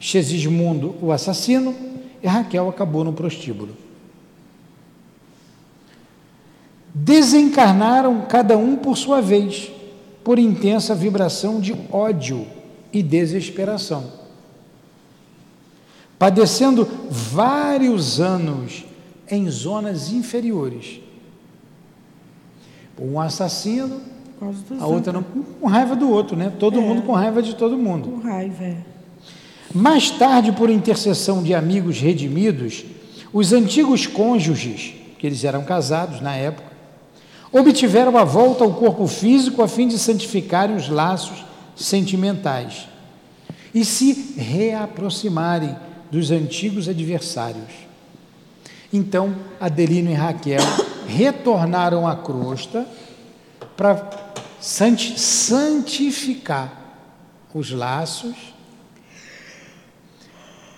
Segismundo, 0.00 0.96
o 1.00 1.12
assassino, 1.12 1.74
e 2.22 2.26
Raquel 2.26 2.68
acabou 2.68 3.04
no 3.04 3.12
prostíbulo. 3.12 3.76
Desencarnaram 6.92 8.22
cada 8.22 8.58
um 8.58 8.76
por 8.76 8.96
sua 8.96 9.20
vez, 9.20 9.70
por 10.24 10.38
intensa 10.38 10.94
vibração 10.94 11.60
de 11.60 11.76
ódio 11.92 12.46
e 12.92 13.02
desesperação, 13.02 14.04
padecendo 16.18 16.88
vários 17.10 18.20
anos 18.20 18.84
em 19.30 19.48
zonas 19.48 20.12
inferiores. 20.12 21.00
Um 22.98 23.18
assassino, 23.18 24.00
a 24.78 24.86
outra 24.86 25.12
não, 25.12 25.22
com 25.22 25.66
raiva 25.66 25.96
do 25.96 26.10
outro, 26.10 26.36
né? 26.36 26.52
Todo 26.58 26.78
é. 26.78 26.82
mundo 26.82 27.02
com 27.02 27.12
raiva 27.12 27.42
de 27.42 27.54
todo 27.54 27.78
mundo. 27.78 28.08
Com 28.08 28.18
raiva, 28.18 28.64
é. 28.64 28.76
Mais 29.72 30.10
tarde, 30.10 30.52
por 30.52 30.68
intercessão 30.68 31.42
de 31.42 31.54
amigos 31.54 32.00
redimidos, 32.00 32.84
os 33.32 33.52
antigos 33.52 34.06
cônjuges, 34.06 34.94
que 35.18 35.26
eles 35.26 35.44
eram 35.44 35.62
casados 35.62 36.20
na 36.20 36.34
época, 36.34 36.68
obtiveram 37.52 38.16
a 38.16 38.24
volta 38.24 38.64
ao 38.64 38.74
corpo 38.74 39.06
físico 39.06 39.62
a 39.62 39.68
fim 39.68 39.86
de 39.86 39.98
santificarem 39.98 40.74
os 40.74 40.88
laços 40.88 41.44
sentimentais 41.80 42.88
e 43.74 43.84
se 43.84 44.34
reaproximarem 44.36 45.74
dos 46.10 46.30
antigos 46.30 46.88
adversários. 46.88 47.72
Então, 48.92 49.34
Adelino 49.60 50.10
e 50.10 50.14
Raquel 50.14 50.60
retornaram 51.06 52.06
à 52.06 52.16
crosta 52.16 52.86
para 53.76 54.10
santificar 54.60 56.78
os 57.54 57.70
laços 57.70 58.34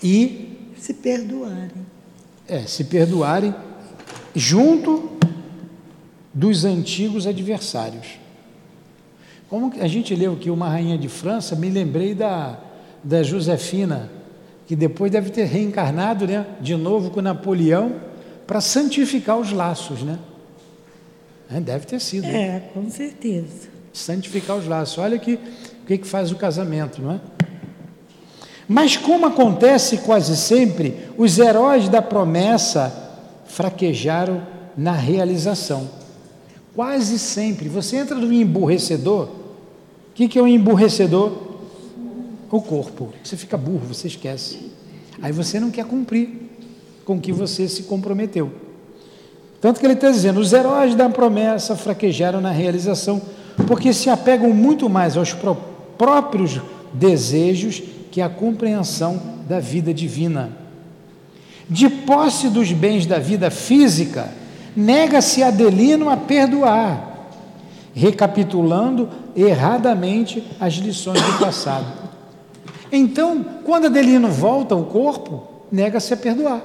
e 0.03 0.59
se 0.79 0.95
perdoarem. 0.95 1.87
É, 2.47 2.67
se 2.67 2.85
perdoarem 2.85 3.55
junto 4.35 5.13
dos 6.35 6.65
antigos 6.65 7.27
adversários. 7.27 8.07
Como 9.53 9.71
a 9.83 9.87
gente 9.87 10.15
leu 10.15 10.33
aqui 10.33 10.49
uma 10.49 10.67
rainha 10.67 10.97
de 10.97 11.11
França, 11.11 11.55
me 11.55 11.69
lembrei 11.69 12.15
da, 12.15 12.59
da 13.05 13.23
Josefina, 13.23 14.11
que 14.67 14.75
depois 14.75 15.13
deve 15.13 15.29
ter 15.29 15.45
reencarnado 15.45 16.27
né, 16.27 16.47
de 16.59 16.75
novo 16.75 17.11
com 17.11 17.21
Napoleão 17.21 17.97
para 18.47 18.63
santificar 18.63 19.39
os 19.39 19.53
laços, 19.53 20.03
né? 20.03 20.19
É, 21.51 21.61
deve 21.61 21.85
ter 21.85 22.01
sido. 22.01 22.25
É, 22.25 22.63
com 22.73 22.89
certeza. 22.89 23.69
Santificar 23.93 24.57
os 24.57 24.67
laços. 24.67 24.97
Olha 24.97 25.19
que, 25.19 25.35
o 25.35 25.87
que, 25.87 25.99
que 25.99 26.07
faz 26.07 26.33
o 26.33 26.37
casamento, 26.37 27.03
não 27.03 27.13
é? 27.13 27.21
Mas, 28.67 28.97
como 28.97 29.27
acontece 29.27 29.99
quase 29.99 30.35
sempre, 30.35 30.97
os 31.19 31.39
heróis 31.39 31.91
da 31.91 32.01
promessa 32.01 32.91
fraquejaram 33.45 34.47
na 34.75 34.93
realização. 34.93 35.91
Quase 36.75 37.19
sempre. 37.19 37.69
Você 37.69 37.97
entra 37.97 38.17
no 38.17 38.33
emburrecedor. 38.33 39.42
O 40.13 40.15
que, 40.15 40.29
que 40.29 40.39
é 40.39 40.43
um 40.43 40.47
emburrecedor? 40.47 41.33
O 42.51 42.61
corpo. 42.61 43.15
Você 43.25 43.35
fica 43.35 43.57
burro, 43.57 43.87
você 43.89 44.09
esquece. 44.09 44.71
Aí 45.23 45.33
você 45.33 45.59
não 45.59 45.71
quer 45.71 45.87
cumprir 45.87 46.29
com 47.05 47.17
o 47.17 47.21
que 47.21 47.33
você 47.33 47.67
se 47.67 47.85
comprometeu. 47.85 48.53
Tanto 49.59 49.81
que 49.81 49.87
ele 49.87 49.95
está 49.95 50.11
dizendo: 50.11 50.39
os 50.39 50.53
heróis 50.53 50.95
da 50.95 51.09
promessa 51.09 51.75
fraquejaram 51.75 52.43
na 52.43 52.51
realização, 52.51 53.23
porque 53.67 53.93
se 53.95 54.11
apegam 54.11 54.51
muito 54.51 54.91
mais 54.91 55.17
aos 55.17 55.35
próprios 55.97 56.61
desejos 56.93 57.83
que 58.11 58.21
a 58.21 58.29
compreensão 58.29 59.19
da 59.49 59.61
vida 59.61 59.95
divina. 59.95 60.51
De 61.71 61.89
posse 61.89 62.49
dos 62.49 62.71
bens 62.71 63.07
da 63.07 63.19
vida 63.19 63.51
física, 63.51 64.31
nega-se 64.77 65.43
Adelino 65.43 66.11
a 66.11 66.19
perdoar, 66.19 67.12
recapitulando 67.95 69.09
erradamente 69.37 70.43
as 70.59 70.75
lições 70.75 71.21
do 71.21 71.39
passado. 71.39 71.87
Então, 72.91 73.45
quando 73.65 73.87
Adelino 73.87 74.29
volta 74.29 74.75
ao 74.75 74.85
corpo, 74.85 75.43
nega-se 75.71 76.13
a 76.13 76.17
perdoar. 76.17 76.63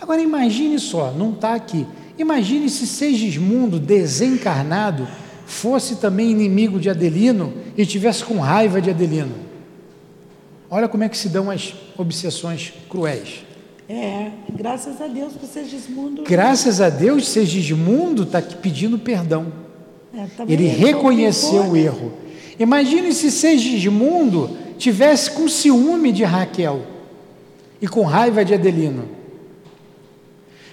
Agora 0.00 0.20
imagine 0.20 0.78
só, 0.78 1.10
não 1.10 1.32
está 1.32 1.54
aqui. 1.54 1.86
Imagine 2.16 2.68
se 2.68 2.86
Segismundo, 2.86 3.78
desencarnado, 3.78 5.08
fosse 5.46 5.96
também 5.96 6.30
inimigo 6.30 6.78
de 6.78 6.90
Adelino 6.90 7.52
e 7.76 7.84
tivesse 7.84 8.24
com 8.24 8.38
raiva 8.38 8.80
de 8.80 8.90
Adelino. 8.90 9.34
Olha 10.70 10.88
como 10.88 11.02
é 11.02 11.08
que 11.08 11.16
se 11.16 11.28
dão 11.28 11.50
as 11.50 11.74
obsessões 11.96 12.72
cruéis. 12.88 13.44
É, 13.88 14.30
graças 14.54 15.00
a 15.00 15.06
Deus 15.06 15.32
que 15.34 15.46
Segismundo. 15.46 16.22
Graças 16.24 16.80
a 16.80 16.90
Deus, 16.90 17.26
Segismundo 17.26 18.24
está 18.24 18.42
pedindo 18.42 18.98
perdão. 18.98 19.67
É, 20.18 20.52
Ele 20.52 20.66
reconheceu 20.66 21.70
o 21.70 21.76
erro. 21.76 22.12
Imagine 22.58 23.12
se 23.12 23.30
Segismundo 23.30 24.50
tivesse 24.76 25.30
com 25.30 25.48
ciúme 25.48 26.10
de 26.10 26.24
Raquel 26.24 26.84
e 27.80 27.86
com 27.86 28.02
raiva 28.02 28.44
de 28.44 28.52
Adelino. 28.52 29.08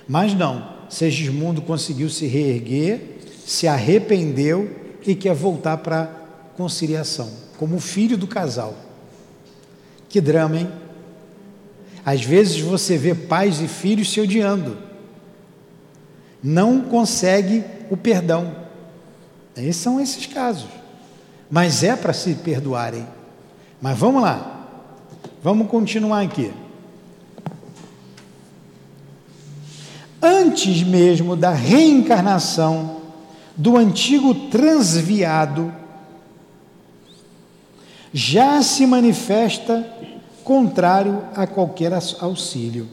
Mas 0.08 0.34
não, 0.34 0.68
Segismundo 0.90 1.62
conseguiu 1.62 2.10
se 2.10 2.26
reerguer, 2.26 3.20
se 3.46 3.68
arrependeu 3.68 4.70
e 5.06 5.14
quer 5.14 5.36
voltar 5.36 5.78
para 5.78 6.04
a 6.04 6.08
conciliação, 6.58 7.30
como 7.58 7.80
filho 7.80 8.18
do 8.18 8.26
casal. 8.26 8.76
Que 10.10 10.20
drama, 10.20 10.58
hein? 10.58 10.70
Às 12.04 12.24
vezes 12.24 12.60
você 12.60 12.98
vê 12.98 13.14
pais 13.14 13.62
e 13.62 13.68
filhos 13.68 14.12
se 14.12 14.20
odiando, 14.20 14.78
não 16.42 16.82
consegue 16.82 17.64
o 17.92 17.98
perdão. 17.98 18.65
Esses 19.56 19.78
são 19.78 20.00
esses 20.00 20.26
casos. 20.26 20.70
Mas 21.50 21.84
é 21.84 21.96
para 21.96 22.14
se 22.14 22.36
perdoarem. 22.36 23.08
Mas 23.82 23.98
vamos 23.98 24.22
lá, 24.22 24.68
vamos 25.44 25.68
continuar 25.70 26.22
aqui. 26.22 26.52
Antes 30.22 30.82
mesmo 30.82 31.36
da 31.36 31.52
reencarnação 31.52 33.02
do 33.56 33.78
antigo 33.78 34.34
transviado, 34.50 35.72
já 38.12 38.62
se 38.64 38.88
manifesta 38.88 39.88
contrário 40.44 41.24
a 41.36 41.46
qualquer 41.46 41.92
auxílio. 42.20 42.88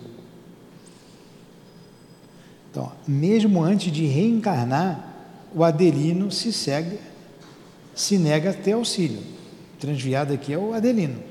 Então, 2.71 2.91
mesmo 3.07 3.63
antes 3.63 3.93
de 3.93 4.07
reencarnar, 4.07 5.12
o 5.55 5.65
Adelino 5.65 6.31
se 6.31 6.53
segue, 6.53 6.99
se 7.95 8.19
nega 8.19 8.51
a 8.51 8.55
ter 8.55 8.73
auxílio. 8.73 9.21
Transviado 9.79 10.33
aqui 10.33 10.53
é 10.53 10.59
o 10.59 10.73
Adelino. 10.73 11.23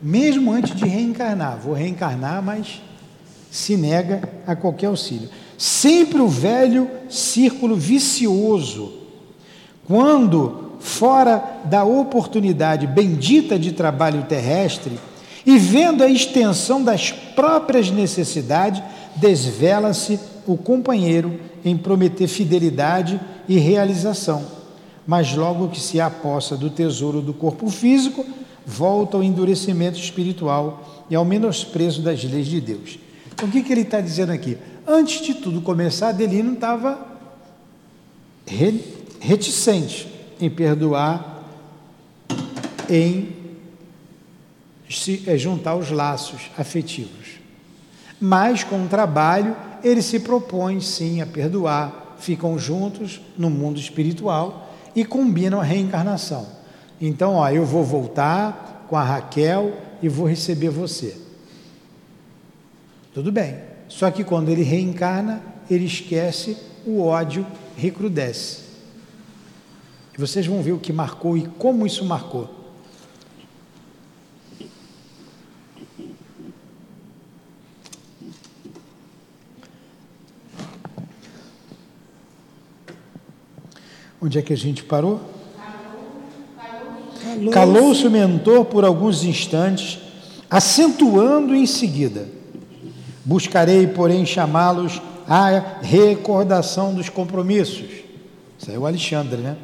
Mesmo 0.00 0.52
antes 0.52 0.74
de 0.76 0.86
reencarnar, 0.86 1.58
vou 1.58 1.72
reencarnar, 1.72 2.42
mas 2.42 2.80
se 3.50 3.76
nega 3.76 4.28
a 4.46 4.54
qualquer 4.54 4.86
auxílio. 4.86 5.28
Sempre 5.56 6.20
o 6.20 6.28
velho 6.28 6.90
círculo 7.08 7.74
vicioso. 7.74 8.92
Quando 9.86 10.72
fora 10.78 11.62
da 11.64 11.84
oportunidade 11.84 12.86
bendita 12.86 13.58
de 13.58 13.72
trabalho 13.72 14.24
terrestre 14.24 14.98
e 15.44 15.56
vendo 15.58 16.02
a 16.02 16.08
extensão 16.08 16.82
das 16.82 17.10
próprias 17.10 17.90
necessidades, 17.90 18.82
desvela-se 19.16 20.18
o 20.46 20.56
companheiro 20.56 21.40
em 21.64 21.76
prometer 21.76 22.28
fidelidade 22.28 23.20
e 23.48 23.58
realização. 23.58 24.44
Mas 25.06 25.34
logo 25.34 25.68
que 25.68 25.80
se 25.80 26.00
aposta 26.00 26.56
do 26.56 26.70
tesouro 26.70 27.20
do 27.20 27.32
corpo 27.32 27.68
físico, 27.70 28.24
volta 28.64 29.16
ao 29.16 29.22
endurecimento 29.22 29.98
espiritual 29.98 31.04
e 31.08 31.14
ao 31.14 31.24
menosprezo 31.24 32.02
das 32.02 32.24
leis 32.24 32.46
de 32.46 32.60
Deus. 32.60 32.98
Então, 33.32 33.48
o 33.48 33.52
que, 33.52 33.62
que 33.62 33.72
ele 33.72 33.82
está 33.82 34.00
dizendo 34.00 34.32
aqui? 34.32 34.58
Antes 34.86 35.20
de 35.24 35.34
tudo 35.34 35.60
começar, 35.60 36.08
Adelino 36.08 36.54
estava 36.54 37.06
reticente 39.20 40.08
em 40.40 40.48
perdoar, 40.48 41.44
em 42.88 43.34
se 44.88 45.24
é, 45.26 45.36
juntar 45.36 45.74
os 45.74 45.90
laços 45.90 46.50
afetivos. 46.56 47.35
Mas 48.20 48.64
com 48.64 48.84
o 48.84 48.88
trabalho, 48.88 49.56
ele 49.84 50.02
se 50.02 50.20
propõe 50.20 50.80
sim 50.80 51.20
a 51.20 51.26
perdoar, 51.26 52.16
ficam 52.18 52.58
juntos 52.58 53.20
no 53.36 53.50
mundo 53.50 53.78
espiritual 53.78 54.72
e 54.94 55.04
combinam 55.04 55.60
a 55.60 55.64
reencarnação. 55.64 56.46
Então, 57.00 57.34
ó, 57.34 57.48
eu 57.50 57.64
vou 57.64 57.84
voltar 57.84 58.86
com 58.88 58.96
a 58.96 59.02
Raquel 59.02 59.76
e 60.02 60.08
vou 60.08 60.26
receber 60.26 60.70
você. 60.70 61.16
Tudo 63.12 63.30
bem. 63.30 63.58
Só 63.88 64.10
que 64.10 64.24
quando 64.24 64.48
ele 64.48 64.62
reencarna, 64.62 65.42
ele 65.70 65.84
esquece, 65.84 66.56
o 66.86 67.02
ódio 67.02 67.46
recrudesce. 67.76 68.64
E 70.16 70.20
vocês 70.20 70.46
vão 70.46 70.62
ver 70.62 70.72
o 70.72 70.78
que 70.78 70.92
marcou 70.92 71.36
e 71.36 71.46
como 71.58 71.86
isso 71.86 72.04
marcou. 72.04 72.55
Onde 84.26 84.40
é 84.40 84.42
que 84.42 84.52
a 84.52 84.56
gente 84.56 84.82
parou? 84.82 85.20
Calou-se 87.52 88.04
o 88.04 88.10
mentor 88.10 88.64
por 88.64 88.84
alguns 88.84 89.22
instantes, 89.22 90.00
acentuando 90.50 91.54
em 91.54 91.64
seguida: 91.64 92.26
Buscarei, 93.24 93.86
porém, 93.86 94.26
chamá-los 94.26 95.00
à 95.28 95.78
recordação 95.80 96.92
dos 96.92 97.08
compromissos. 97.08 97.88
Isso 98.58 98.68
é 98.68 98.76
o 98.76 98.84
Alexandre, 98.84 99.36
né? 99.36 99.56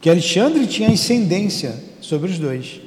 que 0.00 0.10
Alexandre 0.10 0.66
tinha 0.66 0.88
ascendência 0.88 1.80
sobre 2.00 2.28
os 2.28 2.40
dois, 2.40 2.80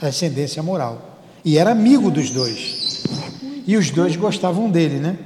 ascendência 0.00 0.62
moral, 0.62 1.20
e 1.44 1.58
era 1.58 1.72
amigo 1.72 2.08
dos 2.08 2.30
dois. 2.30 3.02
E 3.66 3.76
os 3.76 3.90
dois 3.90 4.14
gostavam 4.14 4.70
dele, 4.70 5.00
né? 5.00 5.18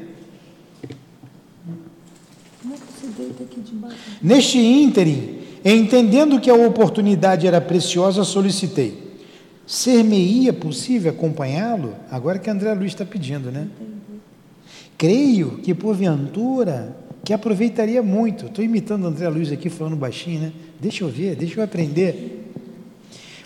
Neste 4.23 4.59
ínterim, 4.59 5.39
entendendo 5.65 6.41
que 6.41 6.51
a 6.51 6.55
oportunidade 6.55 7.47
era 7.47 7.61
preciosa, 7.61 8.25
solicitei. 8.25 9.11
Ser-me-ia 9.67 10.53
possível 10.53 11.13
acompanhá-lo? 11.13 11.95
Agora 12.11 12.39
que 12.39 12.51
André 12.51 12.75
Luiz 12.75 12.93
está 12.93 13.05
pedindo, 13.05 13.53
né? 13.53 13.69
Creio 14.99 15.59
que, 15.63 15.73
porventura, 15.73 16.97
que 17.25 17.33
aproveitaria 17.33 18.03
muito. 18.03 18.47
Estou 18.47 18.65
imitando 18.65 19.07
André 19.07 19.29
Luiz 19.29 19.53
aqui, 19.53 19.71
falando 19.71 19.97
baixinho, 19.97 20.41
né? 20.41 20.53
Deixa 20.81 21.05
eu 21.05 21.09
ver, 21.09 21.37
deixa 21.37 21.61
eu 21.61 21.65
aprender. 21.65 22.53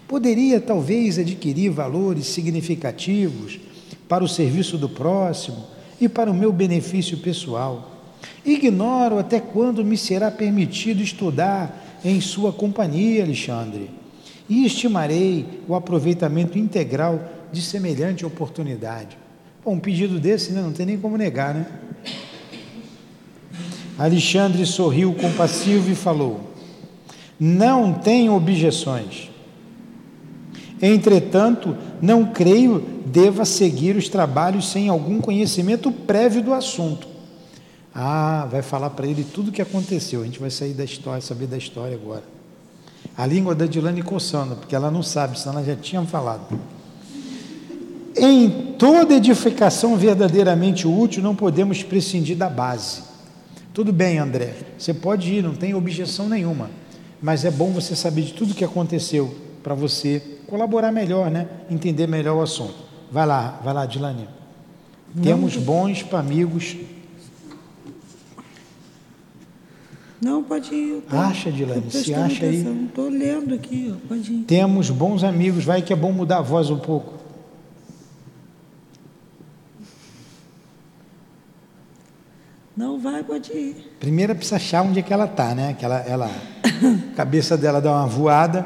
Poderia 0.09 0.61
talvez 0.61 1.19
adquirir 1.19 1.71
valores 1.71 2.27
significativos 2.27 3.59
para 4.09 4.25
o 4.25 4.29
serviço 4.29 4.79
do 4.79 4.89
próximo 4.89 5.65
e 6.01 6.09
para 6.09 6.31
o 6.31 6.35
meu 6.35 6.53
benefício 6.53 7.19
pessoal. 7.19 7.94
Ignoro 8.45 9.19
até 9.19 9.41
quando 9.41 9.85
me 9.85 9.97
será 9.97 10.31
permitido 10.31 11.03
estudar 11.03 12.01
em 12.05 12.21
sua 12.21 12.53
companhia, 12.53 13.25
Alexandre, 13.25 13.91
e 14.49 14.67
estimarei 14.67 15.63
o 15.67 15.75
aproveitamento 15.75 16.59
integral 16.59 17.21
de 17.51 17.63
semelhante 17.63 18.27
oportunidade. 18.27 19.17
Bom, 19.65 19.75
um 19.75 19.81
pedido 19.81 20.21
desse 20.21 20.53
né, 20.53 20.61
não 20.61 20.73
tem 20.73 20.85
nem 20.85 20.99
como 20.99 21.17
negar, 21.17 21.55
né? 21.55 21.67
Alexandre 23.99 24.67
sorriu 24.67 25.15
compassivo 25.15 25.91
e 25.91 25.95
falou: 25.95 26.41
não 27.39 27.95
tenho 27.95 28.35
objeções. 28.35 29.31
Entretanto, 30.83 31.77
não 32.03 32.27
creio 32.27 32.85
deva 33.07 33.45
seguir 33.45 33.97
os 33.97 34.09
trabalhos 34.09 34.69
sem 34.69 34.89
algum 34.89 35.21
conhecimento 35.21 35.91
prévio 35.91 36.43
do 36.43 36.53
assunto. 36.53 37.14
Ah, 37.95 38.49
vai 38.51 38.63
falar 38.63 38.91
para 38.91 39.07
ele 39.07 39.25
tudo 39.25 39.49
o 39.49 39.53
que 39.53 39.63
aconteceu. 39.63 40.23
A 40.23 40.25
gente 40.25 40.41
vai 40.41 40.51
sair 40.51 40.73
da 40.73 40.85
história, 40.85 41.21
saber 41.21 41.47
da 41.47 41.57
história 41.57 41.95
agora. 41.95 42.25
A 43.17 43.27
língua 43.27 43.55
da 43.55 43.67
Dilane 43.67 44.03
coçando, 44.03 44.57
porque 44.57 44.75
ela 44.75 44.91
não 44.91 45.03
sabe, 45.03 45.39
senão 45.39 45.55
ela 45.59 45.65
já 45.65 45.77
tinha 45.77 46.03
falado. 46.03 46.59
Em 48.17 48.75
toda 48.79 49.15
edificação 49.15 49.97
verdadeiramente 49.97 50.87
útil, 50.87 51.23
não 51.23 51.37
podemos 51.37 51.83
prescindir 51.83 52.37
da 52.37 52.49
base. 52.49 53.03
Tudo 53.73 53.93
bem, 53.93 54.19
André, 54.19 54.55
você 54.79 54.93
pode 54.93 55.33
ir, 55.33 55.43
não 55.43 55.55
tem 55.55 55.75
objeção 55.75 56.29
nenhuma 56.29 56.71
mas 57.25 57.43
é 57.47 57.51
bom 57.51 57.71
você 57.71 57.97
saber 57.97 58.21
de 58.21 58.35
tudo 58.35 58.55
que 58.55 58.63
aconteceu 58.63 59.35
para 59.63 59.75
você 59.75 60.23
colaborar 60.47 60.93
melhor, 60.93 61.31
né? 61.31 61.49
Entender 61.71 62.07
melhor 62.07 62.37
o 62.37 62.43
assunto. 62.43 62.75
Vai 63.11 63.25
lá, 63.25 63.59
vai 63.65 63.73
lá, 63.73 63.87
Dilane. 63.87 64.29
Temos 65.23 65.57
bons 65.57 66.05
amigos. 66.13 66.77
Não, 70.25 70.43
pode 70.43 70.75
ir. 70.75 71.03
Tô, 71.03 71.17
acha, 71.19 71.53
Dilane, 71.53 71.91
se 71.91 72.15
acha 72.15 72.47
atenção. 72.47 72.73
aí. 72.73 72.85
Estou 72.87 73.11
lendo 73.11 73.55
aqui, 73.55 73.95
ó, 73.95 74.09
pode 74.09 74.33
ir. 74.33 74.45
Temos 74.45 74.89
bons 74.89 75.23
amigos, 75.23 75.65
vai 75.65 75.83
que 75.83 75.93
é 75.93 75.97
bom 75.97 76.13
mudar 76.13 76.39
a 76.39 76.41
voz 76.41 76.71
um 76.71 76.79
pouco. 76.79 77.13
Não 82.75 82.99
vai, 82.99 83.23
pode 83.23 83.53
ir. 83.53 83.95
Primeiro 84.01 84.35
precisa 84.35 84.57
achar 84.57 84.83
onde 84.83 84.99
é 84.99 85.03
que 85.03 85.13
ela 85.13 85.27
está, 85.27 85.55
né? 85.55 85.77
Que 85.79 85.85
ela, 85.85 85.99
ela, 85.99 86.31
a 87.13 87.15
cabeça 87.15 87.55
dela 87.59 87.79
dá 87.79 87.93
uma 87.93 88.07
voada, 88.07 88.63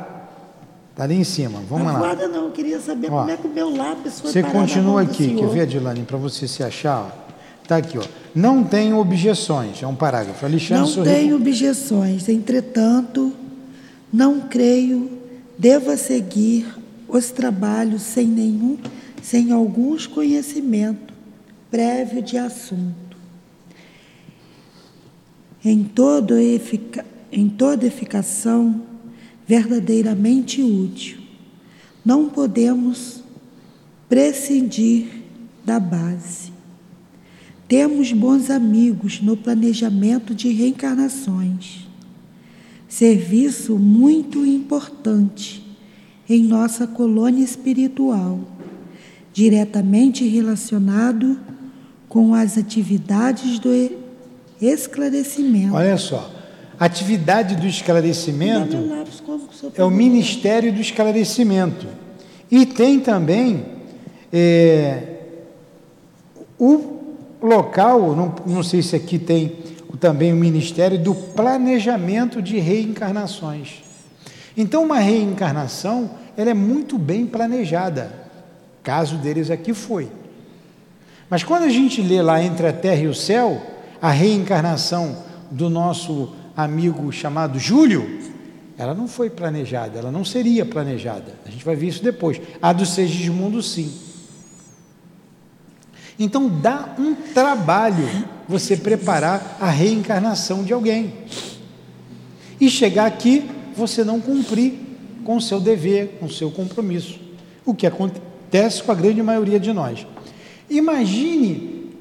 tá 0.94 1.02
ali 1.02 1.16
em 1.16 1.24
cima. 1.24 1.60
Vamos 1.68 1.88
a 1.88 1.92
lá. 1.92 1.98
Voada 1.98 2.28
não, 2.28 2.44
eu 2.44 2.50
queria 2.52 2.78
saber 2.78 3.10
Ó, 3.10 3.18
como 3.18 3.30
é 3.32 3.36
que 3.36 3.48
o 3.48 3.50
meu 3.50 3.76
lápis 3.76 4.20
foi 4.20 4.30
Você 4.30 4.44
continua 4.44 5.02
aqui, 5.02 5.34
quer 5.34 5.48
ver, 5.48 5.62
Adilane, 5.62 6.04
para 6.04 6.18
você 6.18 6.46
se 6.46 6.62
achar? 6.62 7.00
Ó. 7.24 7.27
Tá 7.68 7.76
aqui, 7.76 7.98
ó. 7.98 8.04
Não 8.34 8.64
tenho 8.64 8.98
objeções, 8.98 9.82
é 9.82 9.86
um 9.86 9.94
parágrafo. 9.94 10.44
Alexandre 10.44 10.80
Não 10.80 10.86
Sorriso. 10.86 11.14
tenho 11.14 11.36
objeções, 11.36 12.28
entretanto, 12.28 13.32
não 14.12 14.40
creio 14.40 15.18
deva 15.58 15.96
seguir 15.96 16.66
os 17.08 17.30
trabalhos 17.30 18.02
sem 18.02 18.26
nenhum, 18.26 18.78
sem 19.20 19.50
alguns 19.50 20.06
conhecimento 20.06 21.12
prévio 21.70 22.22
de 22.22 22.38
assunto. 22.38 23.18
Em, 25.64 25.82
todo 25.84 26.38
efica, 26.38 27.04
em 27.30 27.48
toda 27.48 27.86
eficação 27.86 28.82
verdadeiramente 29.46 30.62
útil, 30.62 31.18
não 32.04 32.30
podemos 32.30 33.22
prescindir 34.08 35.08
da 35.64 35.80
base. 35.80 36.57
Temos 37.68 38.12
bons 38.12 38.48
amigos 38.48 39.20
no 39.20 39.36
planejamento 39.36 40.34
de 40.34 40.50
reencarnações. 40.50 41.86
Serviço 42.88 43.76
muito 43.78 44.46
importante 44.46 45.62
em 46.26 46.44
nossa 46.44 46.86
colônia 46.86 47.44
espiritual, 47.44 48.40
diretamente 49.34 50.26
relacionado 50.26 51.38
com 52.08 52.34
as 52.34 52.56
atividades 52.56 53.58
do 53.58 53.68
esclarecimento. 54.60 55.74
Olha 55.74 55.98
só. 55.98 56.34
Atividade 56.80 57.56
do 57.56 57.66
esclarecimento 57.66 58.76
é 59.74 59.84
o? 59.84 59.90
Ministério 59.90 60.72
do 60.72 60.80
Esclarecimento. 60.80 61.88
E 62.50 62.64
tem 62.64 63.00
também 63.00 63.64
é, 64.32 65.16
o 66.56 66.97
local, 67.42 68.14
não, 68.14 68.34
não 68.46 68.62
sei 68.62 68.82
se 68.82 68.96
aqui 68.96 69.18
tem 69.18 69.56
também 70.00 70.32
o 70.32 70.36
Ministério 70.36 70.98
do 70.98 71.14
Planejamento 71.14 72.40
de 72.40 72.58
Reencarnações. 72.58 73.82
Então, 74.56 74.84
uma 74.84 74.98
reencarnação 74.98 76.10
ela 76.36 76.50
é 76.50 76.54
muito 76.54 76.98
bem 76.98 77.26
planejada. 77.26 78.12
Caso 78.82 79.16
deles 79.16 79.50
aqui 79.50 79.74
foi. 79.74 80.08
Mas 81.28 81.42
quando 81.42 81.64
a 81.64 81.68
gente 81.68 82.00
lê 82.00 82.22
lá 82.22 82.42
entre 82.42 82.66
a 82.66 82.72
terra 82.72 83.02
e 83.02 83.08
o 83.08 83.14
céu, 83.14 83.60
a 84.00 84.10
reencarnação 84.10 85.24
do 85.50 85.68
nosso 85.68 86.32
amigo 86.56 87.10
chamado 87.12 87.58
Júlio, 87.58 88.20
ela 88.78 88.94
não 88.94 89.08
foi 89.08 89.28
planejada, 89.28 89.98
ela 89.98 90.12
não 90.12 90.24
seria 90.24 90.64
planejada. 90.64 91.34
A 91.44 91.50
gente 91.50 91.64
vai 91.64 91.74
ver 91.74 91.88
isso 91.88 92.02
depois. 92.02 92.40
A 92.62 92.72
do 92.72 92.86
Segismundo, 92.86 93.60
sim. 93.60 93.92
Então 96.18 96.48
dá 96.48 96.94
um 96.98 97.14
trabalho 97.14 98.04
você 98.48 98.76
preparar 98.76 99.56
a 99.60 99.70
reencarnação 99.70 100.64
de 100.64 100.72
alguém. 100.72 101.14
E 102.60 102.68
chegar 102.68 103.06
aqui, 103.06 103.48
você 103.76 104.02
não 104.02 104.20
cumprir 104.20 104.74
com 105.24 105.36
o 105.36 105.40
seu 105.40 105.60
dever, 105.60 106.16
com 106.18 106.26
o 106.26 106.30
seu 106.30 106.50
compromisso. 106.50 107.20
O 107.64 107.74
que 107.74 107.86
acontece 107.86 108.82
com 108.82 108.90
a 108.90 108.94
grande 108.94 109.22
maioria 109.22 109.60
de 109.60 109.72
nós. 109.72 110.06
Imagine 110.68 111.92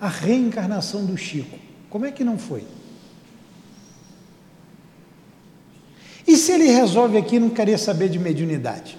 a 0.00 0.08
reencarnação 0.08 1.04
do 1.06 1.16
Chico. 1.16 1.58
Como 1.88 2.04
é 2.04 2.10
que 2.10 2.24
não 2.24 2.36
foi? 2.36 2.64
E 6.26 6.36
se 6.36 6.52
ele 6.52 6.66
resolve 6.66 7.16
aqui 7.16 7.38
não 7.38 7.50
querer 7.50 7.78
saber 7.78 8.08
de 8.08 8.18
mediunidade? 8.18 8.98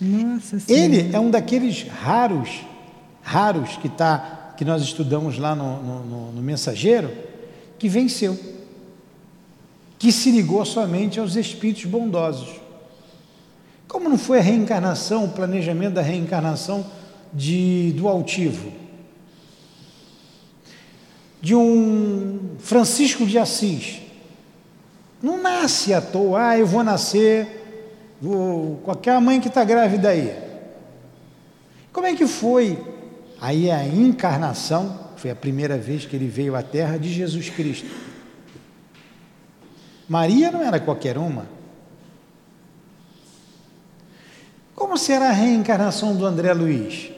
Nossa 0.00 0.58
Senhora. 0.60 0.84
Ele 0.84 1.14
é 1.14 1.18
um 1.20 1.30
daqueles 1.30 1.86
raros, 1.88 2.50
raros 3.22 3.76
que, 3.76 3.88
tá, 3.88 4.54
que 4.56 4.64
nós 4.64 4.82
estudamos 4.82 5.38
lá 5.38 5.54
no, 5.54 5.82
no, 5.82 6.04
no- 6.04 6.32
no 6.32 6.42
Mensageiro, 6.42 7.10
que 7.78 7.88
venceu, 7.88 8.38
que 9.98 10.12
se 10.12 10.30
ligou 10.30 10.64
somente 10.64 11.18
aos 11.18 11.34
espíritos 11.36 11.84
bondosos. 11.86 12.60
Como 13.88 14.08
não 14.08 14.18
foi 14.18 14.38
a 14.38 14.42
reencarnação, 14.42 15.24
o 15.24 15.28
planejamento 15.30 15.94
da 15.94 16.02
reencarnação 16.02 16.84
de, 17.32 17.92
do 17.96 18.06
altivo? 18.08 18.70
De 21.40 21.54
um 21.54 22.56
Francisco 22.58 23.24
de 23.26 23.38
Assis. 23.38 24.00
Não 25.22 25.40
nasce 25.42 25.94
à 25.94 26.00
toa, 26.00 26.48
ah, 26.48 26.58
eu 26.58 26.66
vou 26.66 26.82
nascer 26.82 27.65
Qualquer 28.82 29.20
mãe 29.20 29.40
que 29.40 29.48
está 29.48 29.64
grávida 29.64 30.08
aí. 30.08 30.34
Como 31.92 32.06
é 32.06 32.14
que 32.14 32.26
foi? 32.26 32.78
Aí 33.40 33.70
a 33.70 33.86
encarnação, 33.86 34.98
foi 35.16 35.30
a 35.30 35.36
primeira 35.36 35.76
vez 35.76 36.06
que 36.06 36.16
ele 36.16 36.28
veio 36.28 36.54
à 36.54 36.62
Terra 36.62 36.98
de 36.98 37.12
Jesus 37.12 37.50
Cristo. 37.50 37.90
Maria 40.08 40.50
não 40.50 40.62
era 40.62 40.78
qualquer 40.78 41.18
uma. 41.18 41.46
Como 44.74 44.96
será 44.96 45.30
a 45.30 45.32
reencarnação 45.32 46.14
do 46.14 46.24
André 46.24 46.52
Luiz? 46.52 47.10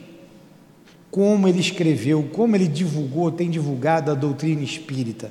Como 1.10 1.48
ele 1.48 1.60
escreveu, 1.60 2.28
como 2.32 2.54
ele 2.56 2.68
divulgou, 2.68 3.30
tem 3.32 3.50
divulgado 3.50 4.10
a 4.10 4.14
doutrina 4.14 4.62
espírita. 4.62 5.30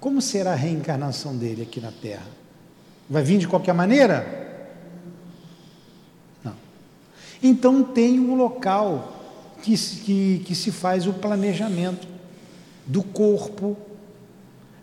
Como 0.00 0.20
será 0.20 0.52
a 0.52 0.56
reencarnação 0.56 1.36
dele 1.36 1.62
aqui 1.62 1.80
na 1.80 1.92
Terra? 1.92 2.43
Vai 3.08 3.22
vir 3.22 3.38
de 3.38 3.48
qualquer 3.48 3.74
maneira? 3.74 4.26
Não. 6.42 6.54
Então 7.42 7.82
tem 7.82 8.18
um 8.18 8.34
local 8.34 9.14
que, 9.62 9.76
que, 9.76 10.42
que 10.44 10.54
se 10.54 10.70
faz 10.70 11.06
o 11.06 11.12
planejamento 11.12 12.06
do 12.86 13.02
corpo, 13.02 13.76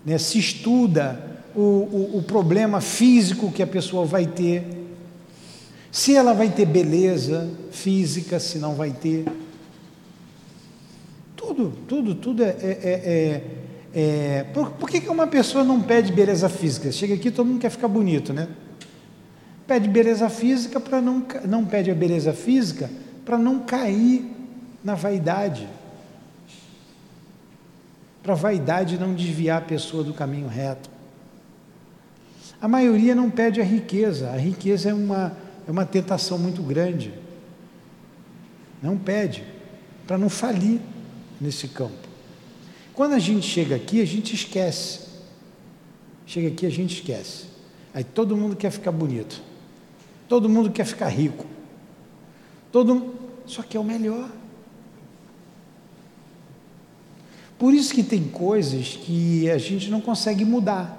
né? 0.05 0.17
se 0.17 0.39
estuda 0.39 1.39
o, 1.55 1.59
o, 1.59 2.17
o 2.17 2.23
problema 2.23 2.81
físico 2.81 3.51
que 3.51 3.61
a 3.61 3.67
pessoa 3.67 4.05
vai 4.05 4.25
ter, 4.25 4.81
se 5.91 6.15
ela 6.15 6.33
vai 6.33 6.49
ter 6.49 6.65
beleza 6.65 7.49
física, 7.71 8.39
se 8.39 8.57
não 8.57 8.75
vai 8.75 8.91
ter. 8.91 9.25
Tudo, 11.35 11.73
tudo, 11.87 12.15
tudo 12.15 12.43
é. 12.43 12.55
é, 12.61 12.79
é, 12.83 13.60
é- 13.93 14.45
por, 14.53 14.71
por 14.71 14.89
que, 14.89 15.01
que 15.01 15.09
uma 15.09 15.27
pessoa 15.27 15.63
não 15.63 15.81
pede 15.81 16.11
beleza 16.11 16.47
física? 16.47 16.91
Chega 16.91 17.13
aqui, 17.13 17.29
todo 17.29 17.47
mundo 17.47 17.59
quer 17.59 17.69
ficar 17.69 17.87
bonito, 17.87 18.33
né? 18.33 18.47
Pede 19.67 19.87
beleza 19.87 20.29
física 20.29 20.79
para 20.79 21.01
não, 21.01 21.25
não 21.47 21.65
pede 21.65 21.91
a 21.91 21.95
beleza 21.95 22.33
física 22.33 22.89
para 23.25 23.37
não 23.37 23.59
cair 23.59 24.29
na 24.83 24.95
vaidade. 24.95 25.67
Para 28.23 28.33
a 28.33 28.35
vaidade 28.35 28.97
não 28.97 29.13
desviar 29.13 29.59
a 29.61 29.65
pessoa 29.65 30.03
do 30.03 30.13
caminho 30.13 30.47
reto. 30.47 30.89
A 32.61 32.67
maioria 32.67 33.15
não 33.15 33.29
pede 33.29 33.59
a 33.59 33.63
riqueza. 33.63 34.29
A 34.29 34.37
riqueza 34.37 34.89
é 34.89 34.93
uma, 34.93 35.35
é 35.67 35.71
uma 35.71 35.85
tentação 35.85 36.37
muito 36.37 36.61
grande. 36.61 37.13
Não 38.81 38.97
pede, 38.97 39.43
para 40.05 40.17
não 40.17 40.29
falir 40.29 40.79
nesse 41.39 41.67
campo. 41.67 42.10
Quando 42.93 43.13
a 43.13 43.19
gente 43.19 43.47
chega 43.47 43.75
aqui, 43.75 44.01
a 44.01 44.05
gente 44.05 44.35
esquece. 44.35 44.99
Chega 46.25 46.47
aqui, 46.49 46.65
a 46.65 46.69
gente 46.69 46.95
esquece. 46.95 47.45
Aí 47.93 48.03
todo 48.03 48.35
mundo 48.35 48.55
quer 48.55 48.71
ficar 48.71 48.91
bonito. 48.91 49.41
Todo 50.27 50.47
mundo 50.47 50.71
quer 50.71 50.85
ficar 50.85 51.09
rico. 51.09 51.45
Todo 52.71 53.13
só 53.45 53.61
que 53.61 53.75
é 53.75 53.79
o 53.79 53.83
melhor. 53.83 54.29
Por 57.57 57.73
isso 57.73 57.93
que 57.93 58.01
tem 58.01 58.23
coisas 58.23 58.97
que 59.03 59.49
a 59.49 59.57
gente 59.57 59.89
não 59.89 60.01
consegue 60.01 60.43
mudar. 60.43 60.97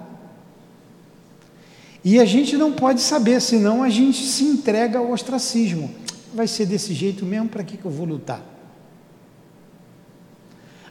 E 2.03 2.19
a 2.19 2.25
gente 2.25 2.57
não 2.57 2.71
pode 2.71 3.01
saber, 3.01 3.41
senão 3.41 3.81
a 3.81 3.89
gente 3.89 4.23
se 4.23 4.43
entrega 4.43 4.99
ao 4.99 5.11
ostracismo. 5.11 5.89
Vai 6.33 6.47
ser 6.47 6.65
desse 6.65 6.93
jeito 6.93 7.25
mesmo, 7.25 7.49
para 7.49 7.63
que, 7.63 7.77
que 7.77 7.85
eu 7.85 7.91
vou 7.91 8.05
lutar? 8.05 8.52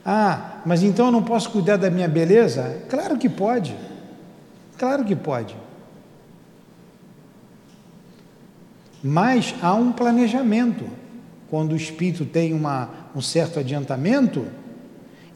Ah, 0.04 0.60
mas 0.66 0.82
então 0.82 1.06
eu 1.06 1.12
não 1.12 1.22
posso 1.22 1.50
cuidar 1.50 1.76
da 1.76 1.90
minha 1.90 2.08
beleza? 2.08 2.82
Claro 2.88 3.16
que 3.16 3.28
pode. 3.28 3.76
Claro 4.76 5.04
que 5.04 5.14
pode. 5.14 5.56
Mas 9.02 9.54
há 9.62 9.74
um 9.74 9.92
planejamento. 9.92 10.84
Quando 11.48 11.72
o 11.72 11.76
espírito 11.76 12.24
tem 12.24 12.52
uma, 12.52 12.88
um 13.14 13.20
certo 13.20 13.58
adiantamento 13.58 14.46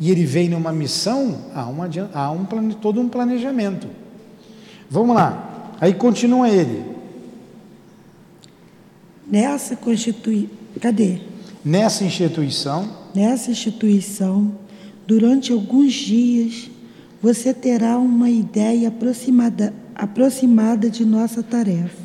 e 0.00 0.10
ele 0.10 0.24
vem 0.24 0.48
numa 0.48 0.72
missão, 0.72 1.50
há, 1.54 1.66
uma, 1.66 1.88
há 2.14 2.30
um, 2.30 2.44
todo 2.44 3.00
um 3.00 3.08
planejamento. 3.08 3.88
Vamos 4.88 5.14
lá. 5.14 5.74
Aí 5.80 5.92
continua 5.92 6.48
ele. 6.48 6.96
Nessa 9.26 9.76
constitui. 9.76 10.48
Cadê? 10.80 11.20
nessa 11.66 12.04
instituição, 12.04 12.88
nessa 13.16 13.50
instituição, 13.50 14.52
durante 15.06 15.50
alguns 15.50 15.94
dias, 15.94 16.70
você 17.22 17.54
terá 17.54 17.98
uma 17.98 18.28
ideia 18.28 18.88
aproximada, 18.88 19.72
aproximada 19.94 20.90
de 20.90 21.02
nossa 21.02 21.42
tarefa. 21.42 22.04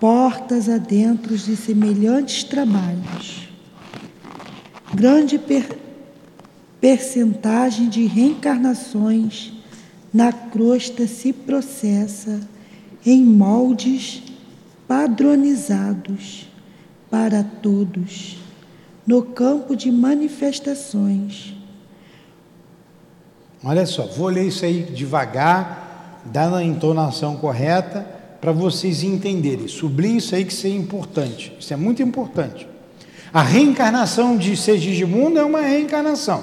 Portas 0.00 0.70
adentro 0.70 1.36
de 1.36 1.54
semelhantes 1.54 2.44
trabalhos. 2.44 3.50
Grande 4.94 5.38
per, 5.38 5.78
percentagem 6.80 7.90
de 7.90 8.06
reencarnações 8.06 9.52
na 10.12 10.32
crosta 10.32 11.06
se 11.06 11.30
processa 11.30 12.40
em 13.04 13.22
moldes 13.22 14.22
padronizados 14.88 16.48
para 17.10 17.44
todos, 17.44 18.39
no 19.06 19.22
campo 19.22 19.74
de 19.74 19.90
manifestações. 19.90 21.54
Olha 23.62 23.84
só, 23.84 24.06
vou 24.06 24.28
ler 24.28 24.46
isso 24.46 24.64
aí 24.64 24.82
devagar, 24.82 26.22
dando 26.24 26.56
a 26.56 26.64
entonação 26.64 27.36
correta, 27.36 28.06
para 28.40 28.52
vocês 28.52 29.02
entenderem. 29.02 29.68
Sublinhe 29.68 30.16
isso 30.16 30.34
aí 30.34 30.44
que 30.44 30.52
isso 30.52 30.66
é 30.66 30.70
importante. 30.70 31.52
Isso 31.60 31.72
é 31.74 31.76
muito 31.76 32.02
importante. 32.02 32.66
A 33.32 33.42
reencarnação 33.42 34.36
de 34.36 34.56
Segismundo 34.56 35.38
é 35.38 35.44
uma 35.44 35.60
reencarnação. 35.60 36.42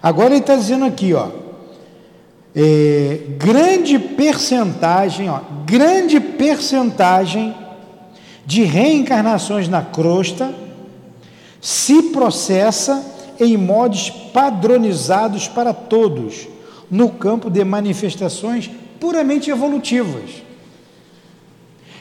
Agora 0.00 0.30
ele 0.30 0.40
está 0.40 0.56
dizendo 0.56 0.84
aqui, 0.84 1.12
ó, 1.12 1.28
é, 2.54 3.20
grande 3.38 3.98
percentagem, 3.98 5.28
ó, 5.28 5.40
grande 5.66 6.20
percentagem 6.20 7.54
de 8.46 8.62
reencarnações 8.62 9.68
na 9.68 9.82
crosta 9.82 10.61
se 11.62 12.02
processa 12.10 13.06
em 13.38 13.56
modos 13.56 14.10
padronizados 14.10 15.46
para 15.46 15.72
todos, 15.72 16.48
no 16.90 17.08
campo 17.08 17.48
de 17.48 17.64
manifestações 17.64 18.68
puramente 18.98 19.48
evolutivas. 19.48 20.42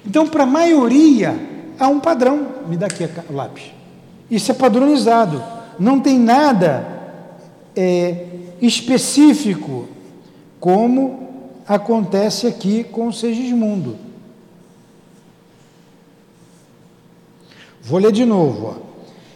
Então, 0.04 0.28
para 0.28 0.44
a 0.44 0.48
maioria, 0.48 1.36
há 1.80 1.88
um 1.88 2.00
padrão. 2.00 2.48
Me 2.68 2.76
dá 2.76 2.88
aqui 2.88 3.08
o 3.30 3.34
lápis. 3.34 3.72
Isso 4.32 4.52
é 4.52 4.56
padronizado. 4.56 5.42
Não 5.78 6.00
tem 6.00 6.18
nada 6.18 7.24
é, 7.76 8.26
específico 8.60 9.88
como 10.60 11.30
acontece 11.68 12.48
aqui 12.48 12.84
com 12.84 13.08
o 13.08 13.14
Segismundo. 13.14 13.96
Vou 17.84 18.00
ler 18.00 18.12
de 18.12 18.26
novo. 18.26 18.76
Ó. 18.88 18.91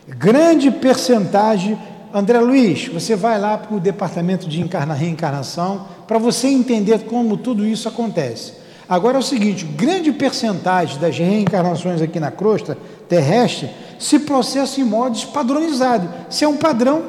Grande 0.08 0.70
percentagem. 0.70 1.78
André 2.14 2.40
Luiz, 2.40 2.88
você 2.88 3.16
vai 3.16 3.40
lá 3.40 3.58
para 3.58 3.76
o 3.76 3.80
departamento 3.80 4.48
de 4.48 4.62
encarna, 4.62 4.94
reencarnação 4.94 5.86
para 6.08 6.18
você 6.18 6.48
entender 6.48 7.06
como 7.06 7.36
tudo 7.36 7.66
isso 7.66 7.90
acontece. 7.90 8.54
Agora 8.88 9.18
é 9.18 9.20
o 9.20 9.24
seguinte: 9.24 9.66
grande 9.66 10.12
percentagem 10.12 11.00
das 11.00 11.18
reencarnações 11.18 12.02
aqui 12.02 12.20
na 12.20 12.32
crosta 12.32 12.78
terrestre 13.10 13.70
se 14.00 14.20
processa 14.20 14.80
em 14.80 14.84
modos 14.84 15.26
padronizados. 15.26 16.10
Se 16.30 16.46
é 16.46 16.48
um 16.48 16.58
padrão, 16.58 17.04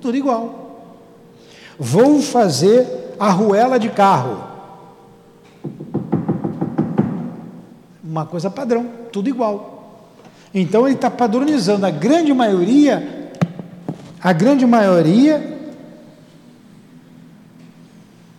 tudo 0.00 0.16
igual. 0.16 0.54
Vou 1.78 2.22
fazer 2.22 3.14
arruela 3.18 3.78
de 3.78 3.88
carro. 3.88 4.44
Uma 8.02 8.24
coisa 8.24 8.48
padrão, 8.48 8.86
tudo 9.12 9.28
igual. 9.28 9.77
Então 10.54 10.86
ele 10.86 10.94
está 10.94 11.10
padronizando 11.10 11.84
a 11.84 11.90
grande 11.90 12.32
maioria, 12.32 13.32
a 14.20 14.32
grande 14.32 14.66
maioria 14.66 15.58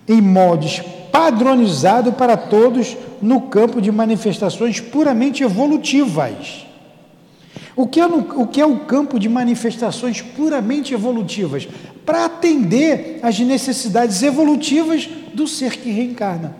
em 0.07 0.21
modos 0.21 0.81
padronizados 1.11 2.13
para 2.15 2.35
todos 2.35 2.97
no 3.21 3.41
campo 3.41 3.81
de 3.81 3.91
manifestações 3.91 4.79
puramente 4.79 5.43
evolutivas. 5.43 6.65
O 7.75 7.87
que, 7.87 7.99
é 7.99 8.07
no, 8.07 8.41
o 8.41 8.47
que 8.47 8.59
é 8.59 8.65
o 8.65 8.79
campo 8.79 9.19
de 9.19 9.29
manifestações 9.29 10.21
puramente 10.21 10.93
evolutivas? 10.93 11.67
Para 12.05 12.25
atender 12.25 13.19
às 13.21 13.39
necessidades 13.39 14.21
evolutivas 14.23 15.07
do 15.33 15.47
ser 15.47 15.77
que 15.77 15.89
reencarna. 15.89 16.55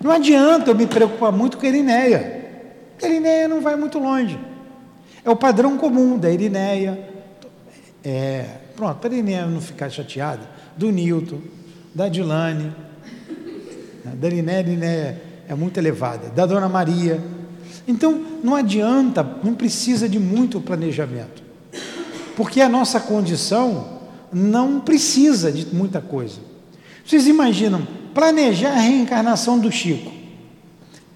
Não 0.00 0.10
adianta 0.10 0.70
eu 0.70 0.74
me 0.74 0.86
preocupar 0.86 1.32
muito 1.32 1.56
com 1.56 1.64
a 1.64 1.68
Irineia. 1.68 2.43
A 3.02 3.06
Irineia 3.06 3.48
não 3.48 3.60
vai 3.60 3.76
muito 3.76 3.98
longe. 3.98 4.38
É 5.24 5.30
o 5.30 5.36
padrão 5.36 5.76
comum 5.76 6.18
da 6.18 6.30
Irineia. 6.30 7.10
É, 8.02 8.46
pronto, 8.76 8.98
para 8.98 9.10
a 9.10 9.12
Irineia 9.12 9.46
não 9.46 9.60
ficar 9.60 9.90
chateada, 9.90 10.48
do 10.76 10.90
Newton, 10.90 11.40
da 11.94 12.08
Dilane, 12.08 12.72
da 14.04 14.26
Irineia, 14.26 14.58
a 14.58 14.62
Irineia 14.62 15.22
é 15.48 15.54
muito 15.54 15.78
elevada, 15.78 16.28
da 16.28 16.44
Dona 16.44 16.68
Maria, 16.68 17.20
então, 17.86 18.24
não 18.42 18.54
adianta, 18.54 19.22
não 19.42 19.54
precisa 19.54 20.08
de 20.08 20.18
muito 20.18 20.60
planejamento, 20.60 21.42
porque 22.36 22.60
a 22.60 22.68
nossa 22.68 22.98
condição 22.98 24.00
não 24.32 24.80
precisa 24.80 25.52
de 25.52 25.66
muita 25.66 26.00
coisa. 26.00 26.40
Vocês 27.04 27.26
imaginam 27.26 27.86
planejar 28.14 28.72
a 28.72 28.80
reencarnação 28.80 29.58
do 29.58 29.70
Chico, 29.70 30.10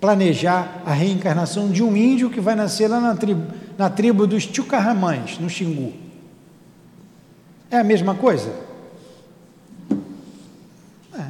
planejar 0.01 0.82
a 0.84 0.92
reencarnação 0.92 1.70
de 1.70 1.82
um 1.82 1.96
índio 1.96 2.30
que 2.30 2.40
vai 2.40 2.55
nascer 2.55 2.88
lá 2.88 3.01
na 3.01 3.14
tribo, 3.14 3.53
na 3.76 3.90
tribo 3.90 4.26
dos 4.26 4.46
Tchucarramães, 4.46 5.38
no 5.38 5.51
Xingu. 5.51 5.92
É 7.70 7.78
a 7.78 7.84
mesma 7.84 8.14
coisa? 8.14 8.53
É. 11.14 11.26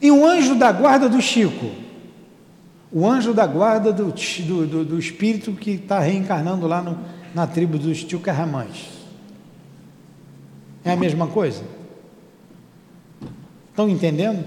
E 0.00 0.10
um 0.10 0.24
anjo 0.24 0.54
da 0.54 0.72
guarda 0.72 1.08
do 1.08 1.20
Chico 1.20 1.70
o 2.92 3.08
anjo 3.08 3.32
da 3.32 3.46
guarda 3.46 3.92
do, 3.92 4.12
do, 4.12 4.66
do, 4.66 4.84
do 4.84 4.98
espírito 4.98 5.52
que 5.52 5.72
está 5.72 6.00
reencarnando 6.00 6.66
lá 6.66 6.82
no, 6.82 6.98
na 7.32 7.46
tribo 7.46 7.78
dos 7.78 8.02
Tchucarramães. 8.02 8.88
É 10.84 10.92
a 10.92 10.96
mesma 10.96 11.28
coisa? 11.28 11.62
Estão 13.70 13.88
entendendo? 13.88 14.44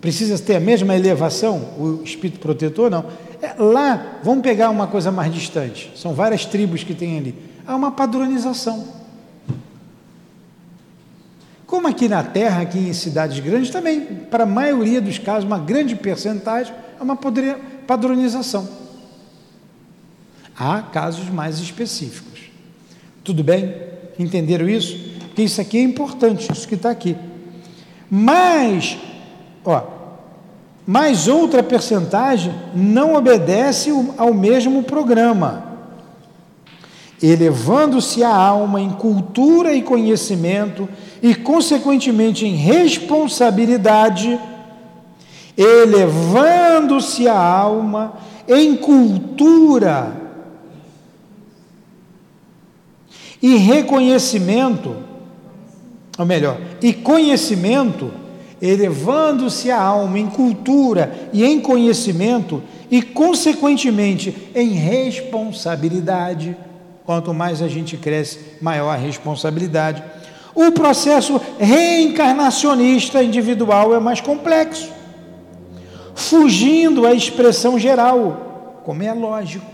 Precisa 0.00 0.38
ter 0.38 0.56
a 0.56 0.60
mesma 0.60 0.94
elevação, 0.94 1.58
o 1.78 2.02
espírito 2.04 2.38
protetor? 2.38 2.90
Não. 2.90 3.04
É, 3.40 3.54
lá, 3.58 4.18
vamos 4.22 4.42
pegar 4.42 4.70
uma 4.70 4.86
coisa 4.86 5.10
mais 5.10 5.32
distante. 5.32 5.92
São 5.96 6.14
várias 6.14 6.44
tribos 6.44 6.84
que 6.84 6.94
tem 6.94 7.18
ali. 7.18 7.34
Há 7.66 7.74
uma 7.74 7.90
padronização. 7.90 8.96
Como 11.66 11.88
aqui 11.88 12.08
na 12.08 12.22
Terra, 12.22 12.62
aqui 12.62 12.78
em 12.78 12.92
cidades 12.92 13.40
grandes, 13.40 13.70
também, 13.70 14.00
para 14.00 14.44
a 14.44 14.46
maioria 14.46 15.00
dos 15.00 15.18
casos, 15.18 15.44
uma 15.44 15.58
grande 15.58 15.96
percentagem, 15.96 16.72
é 16.98 17.02
uma 17.02 17.16
padronização. 17.86 18.68
Há 20.56 20.80
casos 20.82 21.28
mais 21.28 21.58
específicos. 21.58 22.40
Tudo 23.24 23.42
bem? 23.42 23.74
Entenderam 24.18 24.68
isso? 24.68 24.96
Porque 25.26 25.42
isso 25.42 25.60
aqui 25.60 25.76
é 25.76 25.82
importante, 25.82 26.50
isso 26.50 26.66
que 26.66 26.76
está 26.76 26.90
aqui. 26.90 27.16
Mas, 28.08 28.96
ó, 29.66 29.82
mais 30.86 31.28
outra 31.28 31.62
percentagem 31.62 32.54
não 32.74 33.14
obedece 33.14 33.90
ao 34.16 34.32
mesmo 34.32 34.84
programa, 34.84 35.64
elevando-se 37.22 38.22
a 38.22 38.34
alma 38.34 38.80
em 38.80 38.90
cultura 38.90 39.74
e 39.74 39.82
conhecimento 39.82 40.88
e, 41.20 41.34
consequentemente, 41.34 42.46
em 42.46 42.54
responsabilidade 42.54 44.38
elevando-se 45.56 47.26
a 47.26 47.38
alma 47.38 48.18
em 48.46 48.76
cultura 48.76 50.14
e 53.40 53.56
reconhecimento, 53.56 54.96
ou 56.18 56.26
melhor, 56.26 56.60
e 56.82 56.92
conhecimento, 56.92 58.12
elevando-se 58.60 59.70
a 59.70 59.80
alma 59.80 60.18
em 60.18 60.26
cultura 60.26 61.30
e 61.32 61.44
em 61.44 61.60
conhecimento 61.60 62.62
e, 62.90 63.02
consequentemente, 63.02 64.50
em 64.54 64.70
responsabilidade. 64.70 66.56
Quanto 67.04 67.32
mais 67.34 67.62
a 67.62 67.68
gente 67.68 67.96
cresce, 67.96 68.38
maior 68.60 68.90
a 68.90 68.96
responsabilidade. 68.96 70.02
O 70.54 70.72
processo 70.72 71.40
reencarnacionista 71.58 73.22
individual 73.22 73.94
é 73.94 74.00
mais 74.00 74.20
complexo 74.20 74.96
fugindo 76.16 77.06
à 77.06 77.12
expressão 77.12 77.78
geral, 77.78 78.80
como 78.82 79.02
é 79.02 79.12
lógico. 79.12 79.66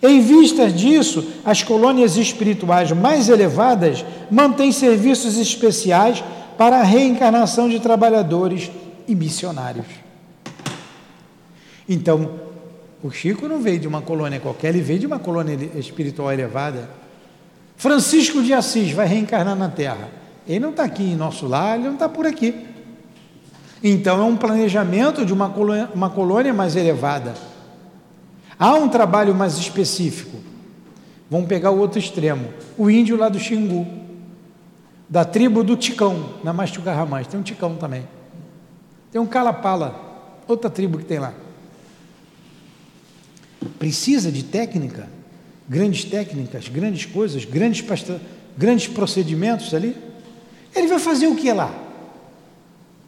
Em 0.00 0.20
vista 0.20 0.70
disso, 0.70 1.26
as 1.44 1.64
colônias 1.64 2.16
espirituais 2.16 2.92
mais 2.92 3.28
elevadas 3.28 4.04
mantêm 4.30 4.70
serviços 4.70 5.36
especiais 5.36 6.22
para 6.56 6.80
a 6.80 6.82
reencarnação 6.82 7.68
de 7.68 7.80
trabalhadores 7.80 8.70
e 9.06 9.14
missionários. 9.14 9.86
Então, 11.88 12.30
O 13.06 13.10
Chico 13.10 13.46
não 13.46 13.60
veio 13.60 13.78
de 13.78 13.86
uma 13.86 14.02
colônia 14.02 14.40
qualquer, 14.40 14.70
ele 14.70 14.80
veio 14.80 14.98
de 14.98 15.06
uma 15.06 15.18
colônia 15.18 15.70
espiritual 15.76 16.32
elevada. 16.32 16.90
Francisco 17.76 18.42
de 18.42 18.52
Assis 18.52 18.90
vai 18.90 19.06
reencarnar 19.06 19.54
na 19.54 19.68
Terra. 19.68 20.08
Ele 20.48 20.60
não 20.60 20.70
está 20.70 20.84
aqui 20.84 21.04
em 21.04 21.14
nosso 21.14 21.46
lar, 21.46 21.76
ele 21.76 21.84
não 21.86 21.94
está 21.94 22.08
por 22.08 22.26
aqui. 22.26 22.66
Então 23.82 24.20
é 24.20 24.24
um 24.24 24.36
planejamento 24.36 25.24
de 25.24 25.32
uma 25.32 25.50
colônia, 25.50 25.88
uma 25.94 26.10
colônia 26.10 26.54
mais 26.54 26.74
elevada. 26.74 27.34
Há 28.58 28.74
um 28.74 28.88
trabalho 28.88 29.34
mais 29.34 29.56
específico. 29.58 30.38
Vamos 31.30 31.46
pegar 31.46 31.70
o 31.70 31.78
outro 31.78 31.98
extremo. 31.98 32.48
O 32.78 32.90
índio 32.90 33.16
lá 33.16 33.28
do 33.28 33.38
Xingu, 33.38 33.86
da 35.08 35.24
tribo 35.24 35.62
do 35.62 35.76
Ticão, 35.76 36.34
na 36.42 36.52
Mastugarramães. 36.52 37.26
Tem 37.26 37.38
um 37.38 37.42
Ticão 37.42 37.76
também. 37.76 38.06
Tem 39.12 39.20
um 39.20 39.26
Calapala, 39.26 40.38
outra 40.46 40.68
tribo 40.68 40.98
que 40.98 41.04
tem 41.04 41.18
lá. 41.18 41.32
Precisa 43.78 44.30
de 44.30 44.42
técnica, 44.42 45.08
grandes 45.68 46.04
técnicas, 46.04 46.68
grandes 46.68 47.06
coisas, 47.06 47.44
grandes, 47.44 47.84
grandes 48.56 48.88
procedimentos 48.88 49.72
ali. 49.74 49.96
Ele 50.74 50.86
vai 50.88 50.98
fazer 50.98 51.26
o 51.26 51.36
que 51.36 51.52
lá? 51.52 51.72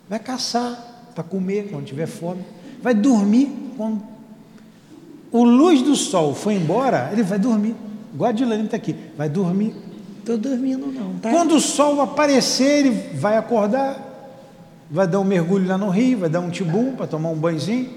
Vai 0.08 0.18
caçar 0.18 1.10
para 1.14 1.24
comer 1.24 1.68
quando 1.70 1.84
tiver 1.84 2.06
fome. 2.06 2.44
Vai 2.80 2.94
dormir 2.94 3.74
quando 3.76 4.02
o 5.30 5.44
luz 5.44 5.82
do 5.82 5.94
sol 5.94 6.34
foi 6.34 6.54
embora, 6.54 7.10
ele 7.12 7.22
vai 7.22 7.38
dormir. 7.38 7.74
Guadilane 8.16 8.64
está 8.64 8.76
aqui, 8.76 8.96
vai 9.16 9.28
dormir. 9.28 9.74
Estou 10.28 10.36
dormindo 10.36 10.88
não, 10.88 11.18
tá? 11.18 11.30
Quando 11.30 11.52
o 11.52 11.60
sol 11.60 12.02
aparecer, 12.02 12.84
ele 12.84 12.90
vai 13.16 13.38
acordar, 13.38 13.96
vai 14.90 15.08
dar 15.08 15.20
um 15.20 15.24
mergulho 15.24 15.66
lá 15.66 15.78
no 15.78 15.88
rio, 15.88 16.18
vai 16.18 16.28
dar 16.28 16.40
um 16.40 16.50
tibum 16.50 16.94
para 16.94 17.06
tomar 17.06 17.30
um 17.30 17.34
banhozinho. 17.34 17.88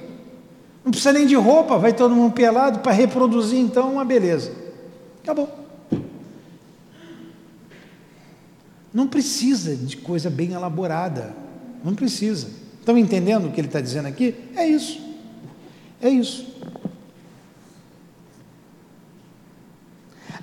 Não 0.81 0.91
precisa 0.91 1.11
nem 1.11 1.27
de 1.27 1.35
roupa, 1.35 1.77
vai 1.77 1.91
todo 1.91 2.15
mundo 2.15 2.31
pelado 2.31 2.79
para 2.79 2.93
reproduzir 2.93 3.59
então 3.59 3.91
uma 3.91 4.05
beleza. 4.05 4.53
Acabou. 5.21 5.49
Não 8.93 9.07
precisa 9.07 9.75
de 9.75 9.97
coisa 9.97 10.29
bem 10.29 10.53
elaborada. 10.53 11.35
Não 11.83 11.93
precisa. 11.93 12.47
Estão 12.79 12.97
entendendo 12.97 13.49
o 13.49 13.51
que 13.51 13.59
ele 13.59 13.67
está 13.67 13.81
dizendo 13.81 14.07
aqui? 14.07 14.35
É 14.55 14.65
isso. 14.65 15.01
É 16.01 16.07
isso. 16.07 16.47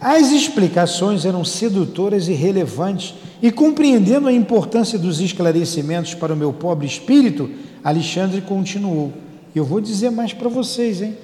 As 0.01 0.31
explicações 0.31 1.25
eram 1.25 1.45
sedutoras 1.45 2.29
e 2.29 2.33
relevantes, 2.33 3.15
e 3.43 3.51
compreendendo 3.51 4.29
a 4.29 4.33
importância 4.33 4.99
dos 4.99 5.21
esclarecimentos 5.21 6.15
para 6.15 6.35
o 6.35 6.37
meu 6.37 6.53
pobre 6.53 6.87
espírito, 6.87 7.51
Alexandre 7.83 8.41
continuou. 8.41 9.13
Eu 9.55 9.65
vou 9.65 9.81
dizer 9.81 10.11
mais 10.11 10.33
para 10.33 10.49
vocês, 10.49 11.03
hein? 11.03 11.17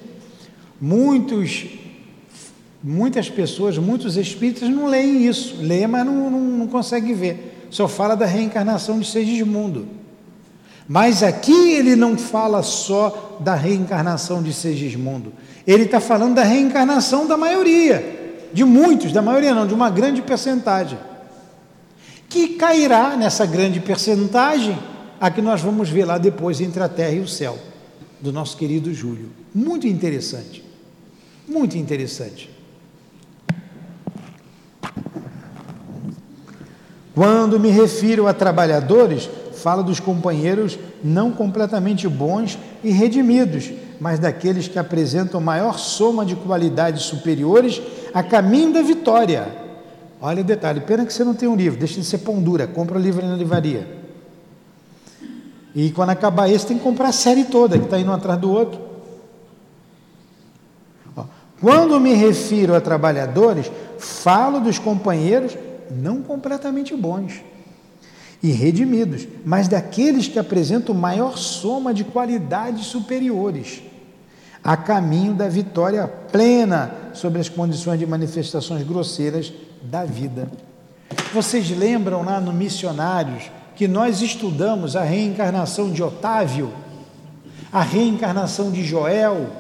Muitos, 0.81 1.67
muitas 2.83 3.31
pessoas, 3.31 3.79
muitos 3.79 4.17
espíritos 4.17 4.69
não 4.69 4.87
leem 4.87 5.27
isso, 5.27 5.57
leem, 5.61 5.87
mas 5.87 6.05
não, 6.05 6.31
não, 6.31 6.41
não 6.41 6.67
conseguem 6.67 7.15
ver. 7.15 7.67
Só 7.71 7.87
fala 7.87 8.17
da 8.17 8.27
reencarnação 8.27 8.99
de 8.99 9.07
Segismundo. 9.07 9.87
Mas 10.87 11.23
aqui 11.23 11.73
ele 11.73 11.95
não 11.95 12.19
fala 12.19 12.63
só 12.63 13.39
da 13.41 13.55
reencarnação 13.55 14.43
de 14.43 14.53
Segismundo, 14.53 15.33
ele 15.67 15.85
está 15.85 15.99
falando 16.01 16.35
da 16.35 16.43
reencarnação 16.43 17.27
da 17.27 17.37
maioria 17.37 18.24
de 18.55 18.65
muitos, 18.65 19.13
da 19.13 19.21
maioria 19.21 19.53
não, 19.53 19.67
de 19.67 19.75
uma 19.75 19.91
grande 19.91 20.23
percentagem, 20.23 20.97
que 22.29 22.51
cairá 22.51 23.17
nessa 23.17 23.45
grande 23.45 23.81
percentagem 23.81 24.79
a 25.21 25.29
que 25.29 25.43
nós 25.43 25.61
vamos 25.61 25.91
ver 25.91 26.05
lá 26.05 26.19
depois 26.19 26.61
entre 26.61 26.81
a 26.81 26.89
terra 26.89 27.11
e 27.11 27.21
o 27.21 27.27
céu, 27.27 27.59
do 28.21 28.33
nosso 28.33 28.57
querido 28.57 28.95
Júlio. 28.95 29.29
Muito 29.53 29.89
interessante, 29.89 30.65
muito 31.49 31.77
interessante. 31.77 32.49
Quando 37.13 37.59
me 37.59 37.71
refiro 37.71 38.29
a 38.29 38.35
trabalhadores, 38.35 39.29
falo 39.53 39.83
dos 39.83 39.99
companheiros 39.99 40.79
não 41.03 41.33
completamente 41.33 42.07
bons 42.07 42.59
e 42.85 42.91
redimidos, 42.91 43.73
mas 44.01 44.19
daqueles 44.19 44.69
que 44.69 44.79
apresentam 44.79 45.41
maior 45.41 45.79
soma 45.79 46.25
de 46.27 46.37
qualidades 46.37 47.03
superiores 47.03 47.81
a 48.15 48.23
caminho 48.23 48.73
da 48.73 48.81
vitória. 48.81 49.49
Olha 50.21 50.41
o 50.41 50.45
detalhe, 50.45 50.81
pena 50.81 51.05
que 51.05 51.13
você 51.13 51.25
não 51.25 51.35
tem 51.35 51.49
um 51.49 51.57
livro, 51.57 51.79
deixa 51.79 52.01
de 52.01 52.07
ser 52.07 52.19
pão 52.19 52.41
dura, 52.41 52.67
compra 52.69 52.97
o 52.97 53.01
livro 53.01 53.27
na 53.27 53.35
livraria. 53.35 53.87
E 55.75 55.91
quando 55.91 56.11
acabar 56.11 56.49
esse, 56.49 56.67
tem 56.67 56.79
que 56.79 56.85
comprar 56.85 57.09
a 57.09 57.13
série 57.13 57.45
toda, 57.45 57.77
que 57.77 57.85
está 57.85 57.99
indo 57.99 58.13
atrás 58.13 58.41
do 58.41 58.51
outro. 58.51 58.81
Quando 61.61 61.99
me 61.99 62.15
refiro 62.15 62.75
a 62.75 62.81
trabalhadores, 62.81 63.71
falo 63.99 64.61
dos 64.61 64.79
companheiros 64.79 65.57
não 65.91 66.23
completamente 66.23 66.95
bons 66.95 67.43
e 68.43 68.51
redimidos, 68.51 69.27
mas 69.45 69.69
daqueles 69.69 70.29
que 70.29 70.39
apresentam 70.39 70.95
maior 70.95 71.39
soma 71.39 71.95
de 71.95 72.05
qualidades 72.05 72.87
superiores 72.87 73.83
a 74.63 74.77
caminho 74.77 75.35
da 75.35 75.49
vitória 75.49 76.07
plena 76.07 77.04
sobre 77.15 77.41
as 77.41 77.49
condições 77.49 77.99
de 77.99 78.07
manifestações 78.07 78.83
grosseiras 78.83 79.53
da 79.83 80.05
vida. 80.05 80.49
Vocês 81.33 81.71
lembram 81.71 82.23
lá 82.23 82.41
no 82.41 82.53
Missionários 82.53 83.51
que 83.77 83.89
nós 83.89 84.21
estudamos 84.21 84.95
a 84.97 85.03
reencarnação 85.03 85.91
de 85.91 86.03
Otávio, 86.03 86.73
a 87.73 87.83
reencarnação 87.83 88.71
de 88.71 88.85
Joel, 88.85 89.51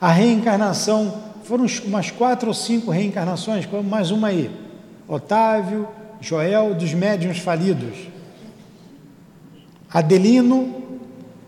a 0.00 0.10
reencarnação, 0.10 1.22
foram 1.44 1.66
umas 1.84 2.10
quatro 2.10 2.48
ou 2.48 2.54
cinco 2.54 2.90
reencarnações, 2.90 3.66
mais 3.88 4.10
uma 4.10 4.28
aí. 4.28 4.50
Otávio, 5.06 5.88
Joel, 6.20 6.74
dos 6.74 6.92
médiuns 6.92 7.38
falidos. 7.38 8.08
Adelino, 9.88 10.82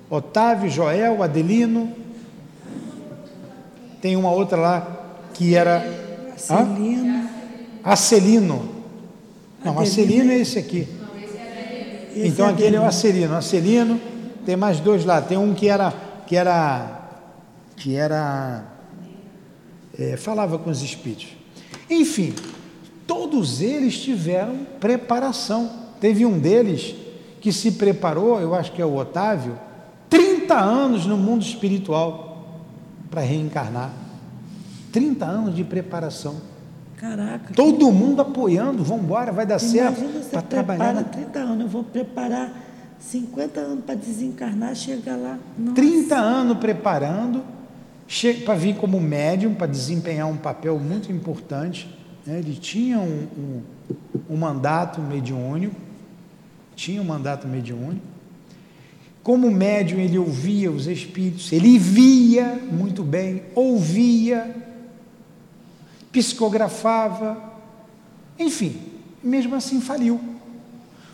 Otávio, 0.08 0.70
Joel, 0.70 1.22
Adelino. 1.22 1.92
Tem 4.00 4.16
uma 4.16 4.30
outra 4.30 4.58
lá 4.58 4.98
que 5.34 5.54
era. 5.54 5.84
Acelino. 6.34 7.28
Acelino. 7.82 8.68
Não, 9.64 9.78
Acelino 9.78 10.30
é 10.30 10.38
esse 10.38 10.58
aqui. 10.58 10.86
Esse 12.14 12.28
então 12.28 12.46
é 12.46 12.50
aquele 12.50 12.76
é 12.76 12.80
o. 12.80 12.84
Acelino. 12.84 13.34
Acelino, 13.34 14.00
tem 14.46 14.56
mais 14.56 14.80
dois 14.80 15.04
lá. 15.04 15.20
Tem 15.20 15.36
um 15.36 15.54
que 15.54 15.68
era. 15.68 15.92
Que 16.26 16.36
era. 16.36 17.00
Que 17.76 17.96
era. 17.96 18.64
é, 19.98 20.16
falava 20.16 20.58
com 20.58 20.70
os 20.70 20.82
espíritos. 20.82 21.28
Enfim, 21.90 22.34
todos 23.06 23.60
eles 23.60 23.98
tiveram 23.98 24.66
preparação. 24.78 25.70
Teve 26.00 26.24
um 26.24 26.38
deles 26.38 26.94
que 27.40 27.52
se 27.52 27.72
preparou, 27.72 28.40
eu 28.40 28.54
acho 28.54 28.72
que 28.72 28.82
é 28.82 28.84
o 28.84 28.96
Otávio, 28.96 29.58
30 30.10 30.54
anos 30.54 31.06
no 31.06 31.16
mundo 31.16 31.42
espiritual 31.42 32.27
para 33.10 33.20
reencarnar. 33.22 33.92
30 34.92 35.24
anos 35.24 35.54
de 35.54 35.64
preparação. 35.64 36.36
Caraca. 36.96 37.54
Todo 37.54 37.92
mundo 37.92 38.20
apoiando, 38.22 38.82
vamos 38.82 39.04
embora, 39.04 39.30
vai 39.30 39.46
dar 39.46 39.58
certo. 39.58 40.00
Imagina 40.00 40.22
você 40.22 40.30
Para 40.30 40.42
trabalhar. 40.42 41.04
30 41.04 41.38
anos, 41.38 41.60
eu 41.60 41.68
vou 41.68 41.84
preparar 41.84 42.52
50 42.98 43.60
anos 43.60 43.84
para 43.84 43.94
desencarnar, 43.94 44.74
chegar 44.74 45.16
lá. 45.16 45.38
Nossa. 45.56 45.74
30 45.74 46.16
anos 46.16 46.58
preparando 46.58 47.42
para 48.44 48.54
vir 48.54 48.76
como 48.76 48.98
médium, 49.00 49.54
para 49.54 49.66
desempenhar 49.66 50.26
um 50.26 50.36
papel 50.36 50.78
muito 50.78 51.12
importante. 51.12 51.88
né? 52.26 52.38
Ele 52.38 52.54
tinha 52.54 52.98
um, 52.98 53.28
um, 53.38 53.62
um 54.30 54.36
mandato 54.36 55.00
mediúnico, 55.00 55.76
tinha 56.74 57.00
um 57.00 57.04
mandato 57.04 57.46
mediúnico. 57.46 58.17
Como 59.22 59.50
médium, 59.50 60.00
ele 60.00 60.18
ouvia 60.18 60.70
os 60.70 60.86
espíritos, 60.86 61.52
ele 61.52 61.78
via 61.78 62.60
muito 62.70 63.02
bem, 63.02 63.42
ouvia, 63.54 64.56
psicografava, 66.10 67.42
enfim, 68.38 68.76
mesmo 69.22 69.54
assim 69.54 69.80
faliu. 69.80 70.20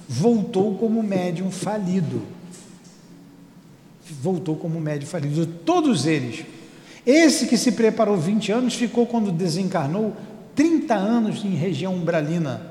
Voltou 0.09 0.76
como 0.76 1.02
médium 1.02 1.50
falido. 1.50 2.22
Voltou 4.20 4.57
como 4.57 4.80
médium 4.80 5.09
falido. 5.09 5.46
Todos 5.46 6.07
eles. 6.07 6.44
Esse 7.07 7.46
que 7.46 7.57
se 7.57 7.72
preparou 7.72 8.16
20 8.16 8.52
anos 8.52 8.74
ficou, 8.74 9.07
quando 9.07 9.32
desencarnou, 9.32 10.14
30 10.55 10.94
anos 10.94 11.44
em 11.44 11.55
região 11.55 11.94
umbralina 11.94 12.70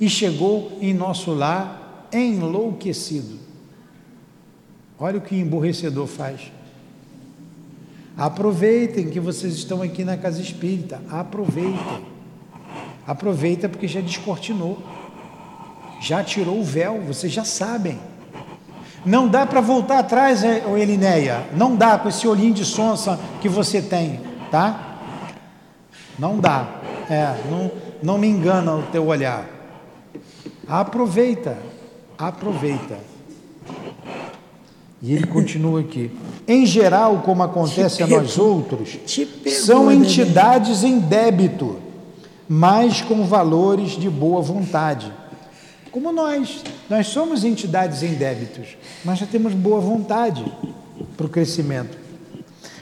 e 0.00 0.08
chegou 0.08 0.78
em 0.80 0.94
nosso 0.94 1.32
lar 1.32 2.08
enlouquecido. 2.12 3.38
Olha 5.00 5.16
o 5.16 5.20
que 5.22 5.34
emborrecedor 5.34 6.06
faz. 6.06 6.52
Aproveitem 8.16 9.08
que 9.08 9.18
vocês 9.18 9.54
estão 9.54 9.80
aqui 9.80 10.04
na 10.04 10.18
casa 10.18 10.42
espírita. 10.42 11.00
Aproveitem. 11.10 12.04
Aproveita 13.06 13.66
porque 13.66 13.88
já 13.88 14.02
descortinou. 14.02 14.78
Já 16.02 16.22
tirou 16.22 16.60
o 16.60 16.64
véu, 16.64 17.00
vocês 17.00 17.32
já 17.32 17.44
sabem. 17.44 17.98
Não 19.04 19.26
dá 19.26 19.46
para 19.46 19.62
voltar 19.62 20.00
atrás, 20.00 20.44
é, 20.44 20.62
Elinéia. 20.78 21.46
Não 21.56 21.74
dá 21.74 21.98
com 21.98 22.10
esse 22.10 22.28
olhinho 22.28 22.52
de 22.52 22.66
sonsa 22.66 23.18
que 23.40 23.48
você 23.48 23.80
tem, 23.80 24.20
tá? 24.50 24.98
Não 26.18 26.38
dá. 26.38 26.68
É, 27.08 27.42
não, 27.50 27.70
não 28.02 28.18
me 28.18 28.28
engana 28.28 28.74
o 28.76 28.82
teu 28.82 29.06
olhar. 29.06 29.46
Aproveita, 30.68 31.56
aproveita. 32.18 33.09
E 35.02 35.14
ele 35.14 35.26
continua 35.26 35.80
aqui. 35.80 36.10
Em 36.46 36.66
geral, 36.66 37.22
como 37.24 37.42
acontece 37.42 38.02
a 38.02 38.06
nós 38.06 38.38
outros, 38.38 38.98
são 39.46 39.90
entidades 39.90 40.84
em 40.84 40.98
débito, 40.98 41.76
mas 42.46 43.00
com 43.00 43.24
valores 43.24 43.92
de 43.92 44.10
boa 44.10 44.42
vontade. 44.42 45.10
Como 45.90 46.12
nós, 46.12 46.62
nós 46.88 47.06
somos 47.06 47.44
entidades 47.44 48.02
em 48.02 48.14
débitos, 48.14 48.76
mas 49.04 49.18
já 49.18 49.26
temos 49.26 49.54
boa 49.54 49.80
vontade 49.80 50.44
para 51.16 51.26
o 51.26 51.30
crescimento. 51.30 51.96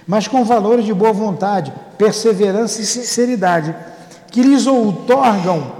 Mas 0.07 0.27
com 0.27 0.45
valores 0.45 0.85
de 0.85 0.93
boa 0.93 1.13
vontade, 1.13 1.73
perseverança 1.97 2.83
e 2.83 2.87
sinceridade, 2.87 3.75
que 4.31 4.43
lhes 4.43 4.67
outorgam 4.67 5.73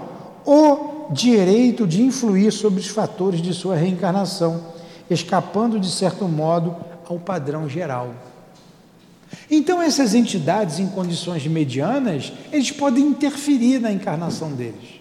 o 0.47 1.13
direito 1.13 1.87
de 1.87 2.03
influir 2.03 2.53
sobre 2.53 2.81
os 2.81 2.87
fatores 2.87 3.43
de 3.43 3.53
sua 3.53 3.75
reencarnação 3.75 4.78
escapando 5.11 5.79
de 5.79 5.91
certo 5.91 6.27
modo 6.27 6.77
ao 7.09 7.19
padrão 7.19 7.69
geral. 7.69 8.15
Então, 9.51 9.81
essas 9.81 10.15
entidades 10.15 10.79
em 10.79 10.89
condições 10.89 11.47
medianas, 11.47 12.33
eles 12.53 12.71
podem 12.71 13.05
interferir 13.05 13.79
na 13.79 13.93
encarnação 13.93 14.53
deles. 14.53 14.99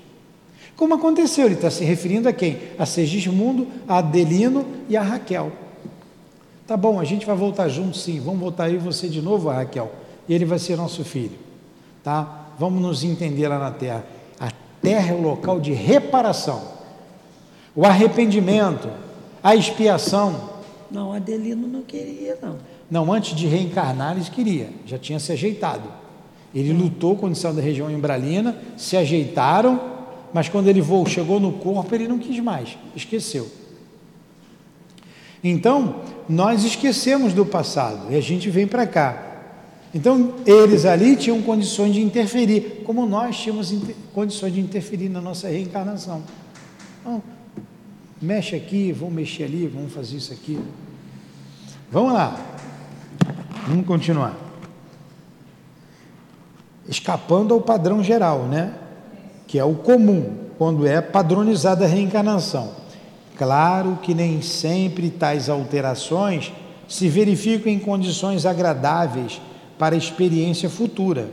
Como 0.76 0.93
aconteceu, 0.93 1.45
ele 1.45 1.55
está 1.55 1.72
se 1.72 1.84
referindo 1.84 2.30
a 2.30 2.34
quem? 2.34 2.60
A 2.78 2.86
Segismundo, 2.86 3.68
a 3.88 3.97
Adelino 3.97 4.66
e 4.88 4.95
a 4.95 5.01
Raquel. 5.01 5.51
Tá 6.68 6.78
bom, 6.78 6.99
a 6.99 7.03
gente 7.03 7.26
vai 7.26 7.36
voltar 7.36 7.68
junto, 7.70 7.97
sim. 7.97 8.20
Vamos 8.20 8.39
voltar 8.39 8.66
aí 8.66 8.78
você 8.78 9.08
de 9.08 9.22
novo, 9.22 9.49
a 9.49 9.55
Raquel. 9.55 9.91
E 10.28 10.34
ele 10.34 10.45
vai 10.45 10.60
ser 10.60 10.78
nosso 10.78 11.03
filho. 11.03 11.38
Tá? 12.03 12.47
Vamos 12.60 12.82
nos 12.82 13.03
entender 13.03 13.47
lá 13.47 13.58
na 13.58 13.72
terra. 13.72 14.05
A 14.39 14.51
terra 14.82 15.12
é 15.12 15.16
o 15.16 15.22
local 15.22 15.60
de 15.60 15.74
reparação. 15.74 16.62
O 17.76 17.86
arrependimento, 17.86 18.89
a 19.48 19.56
expiação. 19.56 20.50
Não, 20.91 21.14
Adelino 21.14 21.70
não 21.70 21.82
queria, 21.82 22.38
não. 22.41 22.58
Não, 22.91 23.14
antes 23.14 23.34
de 23.34 23.48
reencarnar, 23.48 24.18
ele 24.18 24.26
queria, 24.30 24.70
já 24.86 24.98
tinha 24.98 25.20
se 25.20 25.32
ajeitado. 25.32 25.88
Ele 26.54 26.74
lutou 26.74 27.16
quando 27.16 27.34
saiu 27.34 27.54
da 27.54 27.62
região 27.62 27.88
umbralina, 27.88 28.58
se 28.76 28.98
ajeitaram, 28.98 29.80
mas 30.34 30.50
quando 30.50 30.68
ele 30.68 30.82
voou, 30.82 31.06
chegou 31.06 31.39
no 31.39 31.54
corpo, 31.54 31.95
ele 31.95 32.10
não 32.10 32.20
quis 32.20 32.38
mais, 32.41 32.78
esqueceu. 32.93 33.50
Então, 35.41 36.02
nós 36.28 36.66
esquecemos 36.66 37.32
do 37.32 37.45
passado 37.45 38.12
e 38.12 38.18
a 38.18 38.22
gente 38.22 38.50
vem 38.50 38.68
para 38.68 38.86
cá. 38.86 39.24
Então, 39.95 40.34
eles 40.45 40.84
ali 40.84 41.16
tinham 41.16 41.41
condições 41.41 41.93
de 41.93 42.02
interferir, 42.02 42.84
como 42.86 43.06
nós 43.06 43.38
tínhamos 43.38 43.74
condições 44.14 44.54
de 44.54 44.60
interferir 44.60 45.08
na 45.08 45.22
nossa 45.22 45.48
reencarnação. 45.48 46.22
Então, 47.00 47.36
mexe 48.22 48.55
aqui, 48.55 48.91
vamos 48.91 49.15
mexer 49.15 49.43
ali, 49.43 49.68
vamos 49.68 49.93
fazer 49.93 50.18
isso 50.18 50.34
aqui. 50.34 50.59
Vamos 51.91 52.13
lá. 52.13 52.38
Vamos 53.68 53.86
continuar. 53.86 54.36
Escapando 56.88 57.53
ao 57.53 57.61
padrão 57.61 58.03
geral, 58.03 58.43
né? 58.43 58.74
Que 59.45 59.59
é 59.59 59.63
o 59.63 59.76
comum, 59.76 60.36
quando 60.57 60.86
é 60.86 60.99
padronizada 61.01 61.86
a 61.86 61.88
reencarnação. 61.88 62.72
Claro 63.38 63.99
que 64.01 64.13
nem 64.13 64.41
sempre 64.41 65.09
tais 65.09 65.47
alterações 65.47 66.51
se 66.88 67.07
verificam 67.07 67.72
em 67.72 67.80
condições 67.80 68.45
agradáveis 68.45 69.39
para 69.78 69.95
a 69.95 69.97
experiência 69.97 70.70
futura. 70.70 71.30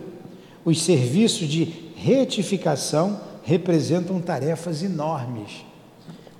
Os 0.65 0.83
serviços 0.83 1.49
de 1.49 1.73
retificação 1.97 3.21
representam 3.43 4.21
tarefas 4.21 4.83
enormes 4.83 5.65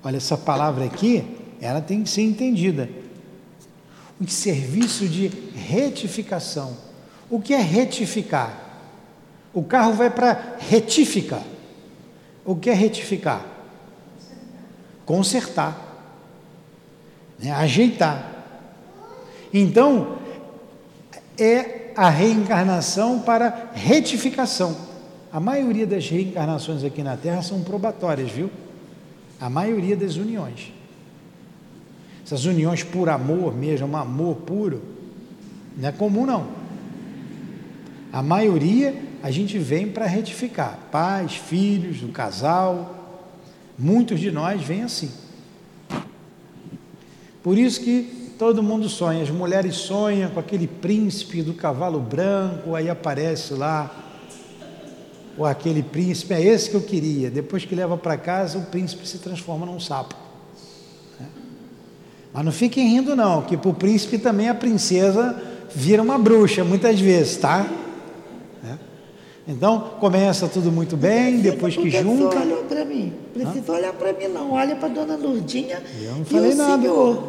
Olha, 0.05 0.17
essa 0.17 0.37
palavra 0.37 0.85
aqui, 0.85 1.25
ela 1.59 1.81
tem 1.81 2.03
que 2.03 2.09
ser 2.11 2.21
entendida. 2.21 2.87
Um 4.21 4.27
serviço 4.27 5.07
de 5.07 5.31
retificação. 5.55 6.77
O 7.27 7.41
que 7.41 7.55
é 7.55 7.59
retificar? 7.59 8.55
O 9.51 9.63
carro 9.63 9.93
vai 9.93 10.11
para 10.11 10.57
retífica. 10.59 11.41
O 12.45 12.55
que 12.55 12.69
é 12.69 12.73
retificar? 12.73 13.43
Consertar. 15.07 15.75
Né? 17.39 17.51
Ajeitar. 17.51 18.45
Então, 19.51 20.19
é 21.35 21.91
a 21.95 22.11
reencarnação 22.11 23.21
para 23.21 23.71
retificação. 23.73 24.77
A 25.33 25.39
maioria 25.39 25.87
das 25.87 26.07
reencarnações 26.07 26.83
aqui 26.83 27.01
na 27.01 27.17
Terra 27.17 27.41
são 27.41 27.63
probatórias, 27.63 28.29
viu? 28.29 28.51
A 29.39 29.49
maioria 29.49 29.95
das 29.95 30.15
uniões. 30.15 30.71
Essas 32.25 32.45
uniões 32.45 32.83
por 32.83 33.09
amor 33.09 33.55
mesmo, 33.55 33.87
um 33.87 33.97
amor 33.97 34.37
puro, 34.37 34.81
não 35.77 35.89
é 35.89 35.91
comum 35.91 36.25
não. 36.25 36.47
A 38.11 38.23
maioria 38.23 38.95
a 39.21 39.29
gente 39.29 39.57
vem 39.57 39.89
para 39.89 40.05
retificar. 40.05 40.79
Pais, 40.91 41.35
filhos, 41.35 42.01
o 42.01 42.09
casal. 42.09 43.23
Muitos 43.77 44.19
de 44.19 44.31
nós 44.31 44.61
vêm 44.61 44.83
assim. 44.83 45.11
Por 47.43 47.57
isso 47.57 47.81
que 47.81 48.33
todo 48.39 48.63
mundo 48.63 48.87
sonha. 48.87 49.21
As 49.21 49.29
mulheres 49.29 49.75
sonham 49.75 50.29
com 50.31 50.39
aquele 50.39 50.67
príncipe 50.67 51.41
do 51.41 51.53
cavalo 51.53 51.99
branco, 51.99 52.73
aí 52.73 52.89
aparece 52.89 53.53
lá 53.53 54.04
ou 55.37 55.45
aquele 55.45 55.83
príncipe, 55.83 56.33
é 56.33 56.41
esse 56.41 56.69
que 56.69 56.75
eu 56.75 56.81
queria. 56.81 57.29
Depois 57.29 57.65
que 57.65 57.75
leva 57.75 57.97
para 57.97 58.17
casa, 58.17 58.57
o 58.57 58.63
príncipe 58.63 59.07
se 59.07 59.17
transforma 59.17 59.65
num 59.65 59.79
sapo. 59.79 60.15
Né? 61.19 61.27
Mas 62.33 62.45
não 62.45 62.51
fiquem 62.51 62.87
rindo, 62.87 63.15
não, 63.15 63.41
que 63.41 63.57
para 63.57 63.69
o 63.69 63.73
príncipe 63.73 64.17
também 64.17 64.49
a 64.49 64.55
princesa 64.55 65.41
vira 65.73 66.01
uma 66.01 66.17
bruxa, 66.17 66.63
muitas 66.63 66.99
vezes, 66.99 67.37
tá? 67.37 67.67
Né? 68.63 68.79
Então, 69.47 69.91
começa 69.99 70.47
tudo 70.47 70.71
muito 70.71 70.95
bem, 70.95 71.39
depois 71.39 71.75
que 71.75 71.89
junta. 71.89 72.39
olhou 72.39 72.63
para 72.63 72.85
mim. 72.85 73.13
Precisa 73.33 73.73
olhar 73.73 73.93
para 73.93 74.13
mim, 74.13 74.27
não. 74.27 74.53
Olha 74.53 74.75
para 74.75 74.87
dona 74.87 75.17
Lourdinha 75.17 75.83
eu 76.01 76.15
não 76.15 76.25
falei 76.25 76.51
e 76.51 76.53
o 76.53 76.57
nada. 76.57 76.81
senhor. 76.81 77.23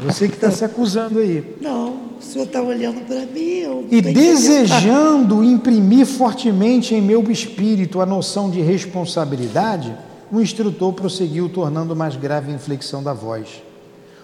Você 0.00 0.26
que 0.26 0.34
está 0.34 0.50
se 0.50 0.64
acusando 0.64 1.20
aí. 1.20 1.56
Não, 1.60 2.11
o 2.22 2.24
senhor 2.24 2.44
está 2.44 2.62
olhando 2.62 3.04
para 3.06 3.26
mim. 3.26 3.86
E 3.90 4.00
desejando 4.00 5.42
imprimir 5.42 6.06
fortemente 6.06 6.94
em 6.94 7.02
meu 7.02 7.30
espírito 7.30 8.00
a 8.00 8.06
noção 8.06 8.48
de 8.48 8.60
responsabilidade, 8.60 9.94
o 10.30 10.40
instrutor 10.40 10.92
prosseguiu, 10.92 11.48
tornando 11.48 11.94
mais 11.94 12.16
grave 12.16 12.50
a 12.50 12.54
inflexão 12.54 13.02
da 13.02 13.12
voz. 13.12 13.62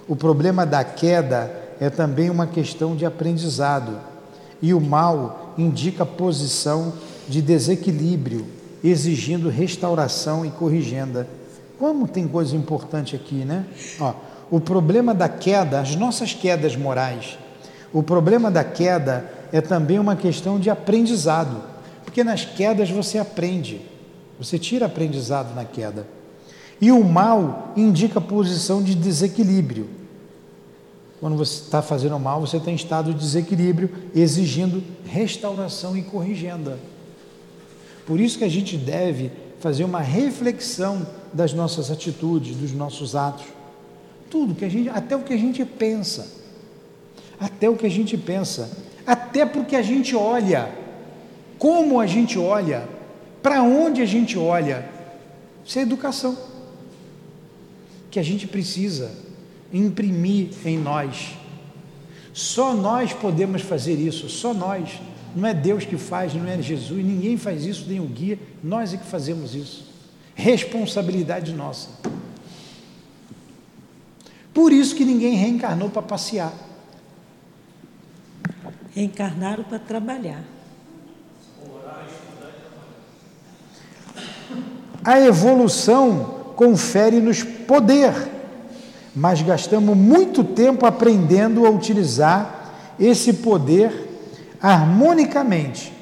O 0.07 0.16
problema 0.16 0.64
da 0.64 0.82
queda 0.82 1.53
é 1.80 1.90
também 1.90 2.30
uma 2.30 2.46
questão 2.46 2.96
de 2.96 3.05
aprendizado, 3.05 3.99
e 4.62 4.72
o 4.72 4.80
mal 4.80 5.55
indica 5.59 6.07
posição 6.07 6.94
de 7.28 7.42
desequilíbrio, 7.42 8.46
exigindo 8.82 9.51
restauração 9.51 10.46
e 10.46 10.51
corrigenda. 10.51 11.28
Como 11.78 12.09
tem 12.09 12.26
coisa 12.26 12.57
importante 12.57 13.14
aqui, 13.14 13.44
né? 13.44 13.66
Ó, 14.01 14.14
o 14.51 14.61
problema 14.61 15.14
da 15.14 15.28
queda, 15.28 15.78
as 15.78 15.94
nossas 15.94 16.32
quedas 16.32 16.74
morais, 16.74 17.38
o 17.93 18.03
problema 18.03 18.51
da 18.51 18.64
queda 18.64 19.30
é 19.53 19.61
também 19.61 19.99
uma 19.99 20.16
questão 20.16 20.59
de 20.59 20.70
aprendizado, 20.70 21.62
porque 22.05 22.22
nas 22.22 22.45
quedas 22.45 22.91
você 22.91 23.18
aprende, 23.18 23.80
você 24.39 24.59
tira 24.59 24.86
aprendizado 24.86 25.55
na 25.55 25.64
queda. 25.64 26.07
E 26.80 26.93
o 26.93 27.03
mal 27.03 27.72
indica 27.76 28.20
posição 28.20 28.82
de 28.82 28.95
desequilíbrio. 28.95 29.89
Quando 31.18 31.36
você 31.36 31.62
está 31.62 31.82
fazendo 31.82 32.18
mal, 32.18 32.41
você 32.41 32.61
tem 32.61 32.74
estado 32.74 33.12
de 33.12 33.18
desequilíbrio, 33.18 33.91
exigindo 34.14 34.82
restauração 35.05 35.97
e 35.97 36.03
corrigenda. 36.03 36.78
Por 38.07 38.20
isso 38.20 38.39
que 38.39 38.45
a 38.45 38.49
gente 38.49 38.76
deve 38.76 39.32
fazer 39.59 39.82
uma 39.82 40.01
reflexão 40.01 41.05
das 41.32 41.53
nossas 41.53 41.91
atitudes, 41.91 42.55
dos 42.55 42.72
nossos 42.72 43.16
atos 43.16 43.59
tudo 44.30 44.55
que 44.55 44.64
a 44.64 44.68
gente, 44.68 44.89
até 44.89 45.16
o 45.16 45.22
que 45.22 45.32
a 45.32 45.36
gente 45.36 45.64
pensa. 45.64 46.38
Até 47.39 47.68
o 47.68 47.76
que 47.76 47.86
a 47.86 47.91
gente 47.91 48.16
pensa. 48.16 48.70
Até 49.07 49.47
porque 49.47 49.76
a 49.76 49.82
gente 49.82 50.14
olha. 50.14 50.70
Como 51.59 52.01
a 52.01 52.07
gente 52.07 52.39
olha. 52.39 52.89
Para 53.43 53.62
onde 53.62 54.03
a 54.03 54.07
gente 54.07 54.39
olha. 54.39 54.89
Isso 55.64 55.78
é 55.78 55.82
educação. 55.82 56.36
Que 58.11 58.18
a 58.18 58.22
gente 58.22 58.47
precisa 58.47 59.11
imprimir 59.72 60.49
em 60.64 60.78
nós. 60.78 61.36
Só 62.32 62.74
nós 62.74 63.12
podemos 63.12 63.62
fazer 63.62 63.95
isso, 63.95 64.28
só 64.28 64.55
nós. 64.55 65.01
Não 65.34 65.47
é 65.47 65.53
Deus 65.53 65.84
que 65.84 65.97
faz, 65.97 66.34
não 66.34 66.47
é 66.49 66.61
Jesus, 66.61 67.05
ninguém 67.05 67.36
faz 67.36 67.64
isso, 67.64 67.84
nem 67.89 68.01
o 68.01 68.07
guia, 68.07 68.39
nós 68.62 68.95
é 68.95 68.97
que 68.97 69.05
fazemos 69.05 69.55
isso. 69.55 69.86
Responsabilidade 70.34 71.53
nossa. 71.53 71.89
Por 74.55 74.72
isso 74.72 74.95
que 74.95 75.05
ninguém 75.05 75.34
reencarnou 75.34 75.91
para 75.91 76.03
passear. 76.03 76.53
Reencarnaram 78.95 79.64
para 79.64 79.78
trabalhar. 79.78 80.43
A 85.05 85.20
evolução 85.20 86.53
confere-nos 86.57 87.43
poder, 87.43 88.12
mas 89.14 89.41
gastamos 89.41 89.97
muito 89.97 90.43
tempo 90.43 90.84
aprendendo 90.84 91.64
a 91.64 91.70
utilizar 91.70 92.74
esse 92.99 93.32
poder 93.34 94.09
harmonicamente. 94.61 95.93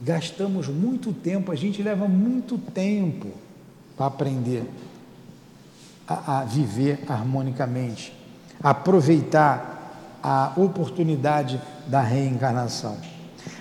Gastamos 0.00 0.68
muito 0.68 1.12
tempo, 1.12 1.50
a 1.50 1.56
gente 1.56 1.82
leva 1.82 2.06
muito 2.06 2.56
tempo 2.58 3.28
para 3.96 4.06
aprender 4.06 4.64
a, 6.06 6.40
a 6.40 6.44
viver 6.44 7.00
harmonicamente, 7.08 8.12
aproveitar 8.62 9.77
a 10.22 10.52
oportunidade 10.56 11.60
da 11.86 12.00
reencarnação. 12.00 12.96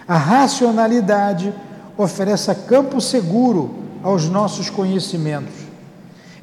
A 0.08 0.18
racionalidade 0.18 1.54
oferece 1.98 2.54
campo 2.56 3.02
seguro 3.02 3.76
aos 4.04 4.30
nossos 4.30 4.70
conhecimentos. 4.70 5.56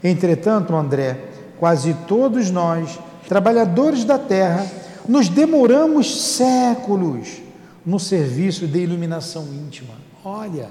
Entretanto, 0.02 0.74
André, 0.74 1.18
quase 1.58 1.94
todos 2.06 2.50
nós, 2.50 2.98
trabalhadores 3.28 4.04
da 4.04 4.18
terra, 4.18 4.66
nos 5.08 5.28
demoramos 5.28 6.34
séculos 6.34 7.40
no 7.84 7.98
serviço 7.98 8.66
de 8.66 8.80
iluminação 8.80 9.44
íntima. 9.44 9.94
Olha. 10.24 10.68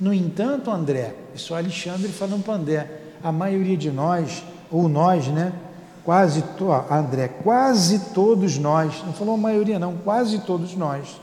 No 0.00 0.12
entanto, 0.12 0.70
André, 0.70 1.14
isso 1.34 1.54
é 1.54 1.58
Alexandre 1.58 2.08
falando 2.08 2.42
para 2.42 2.54
André, 2.54 3.00
a 3.22 3.30
maioria 3.30 3.76
de 3.76 3.90
nós, 3.90 4.42
ou 4.70 4.88
nós, 4.88 5.28
né? 5.28 5.52
Quase, 6.04 6.42
André, 6.90 7.28
quase 7.28 7.98
todos 8.12 8.58
nós, 8.58 9.02
não 9.04 9.12
falou 9.12 9.34
a 9.34 9.38
maioria 9.38 9.78
não, 9.78 9.96
quase 9.98 10.40
todos 10.40 10.74
nós, 10.74 11.20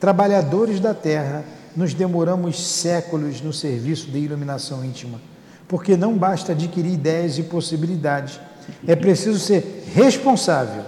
trabalhadores 0.00 0.80
da 0.80 0.94
terra, 0.94 1.44
nos 1.76 1.92
demoramos 1.92 2.58
séculos 2.58 3.40
no 3.42 3.52
serviço 3.52 4.10
de 4.10 4.18
iluminação 4.18 4.84
íntima, 4.84 5.20
porque 5.68 5.96
não 5.96 6.16
basta 6.16 6.52
adquirir 6.52 6.94
ideias 6.94 7.38
e 7.38 7.42
possibilidades, 7.42 8.40
é 8.86 8.96
preciso 8.96 9.38
ser 9.38 9.84
responsável. 9.94 10.84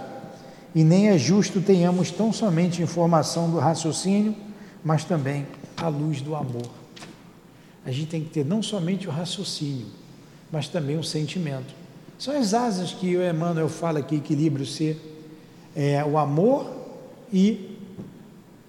E 0.74 0.84
nem 0.84 1.08
é 1.08 1.18
justo 1.18 1.60
tenhamos 1.60 2.10
tão 2.10 2.32
somente 2.32 2.82
informação 2.82 3.50
do 3.50 3.58
raciocínio, 3.58 4.34
mas 4.84 5.04
também 5.04 5.46
a 5.76 5.88
luz 5.88 6.20
do 6.20 6.34
amor. 6.34 6.70
A 7.84 7.90
gente 7.90 8.06
tem 8.06 8.22
que 8.22 8.30
ter 8.30 8.44
não 8.44 8.62
somente 8.62 9.08
o 9.08 9.10
raciocínio, 9.10 9.86
mas 10.50 10.68
também 10.68 10.96
o 10.96 11.02
sentimento. 11.02 11.79
São 12.20 12.36
as 12.36 12.52
asas 12.52 12.92
que 12.92 13.16
o 13.16 13.26
Emmanuel 13.26 13.70
fala 13.70 14.02
que 14.02 14.16
equilíbrio 14.16 14.66
ser 14.66 15.00
é, 15.74 16.04
o 16.04 16.18
amor 16.18 16.70
e 17.32 17.78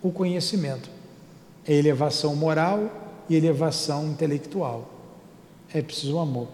o 0.02 0.10
conhecimento. 0.10 0.90
É 1.68 1.74
elevação 1.74 2.34
moral 2.34 2.90
e 3.30 3.36
elevação 3.36 4.08
intelectual. 4.08 4.90
É 5.74 5.82
preciso 5.82 6.16
o 6.16 6.20
amor. 6.20 6.48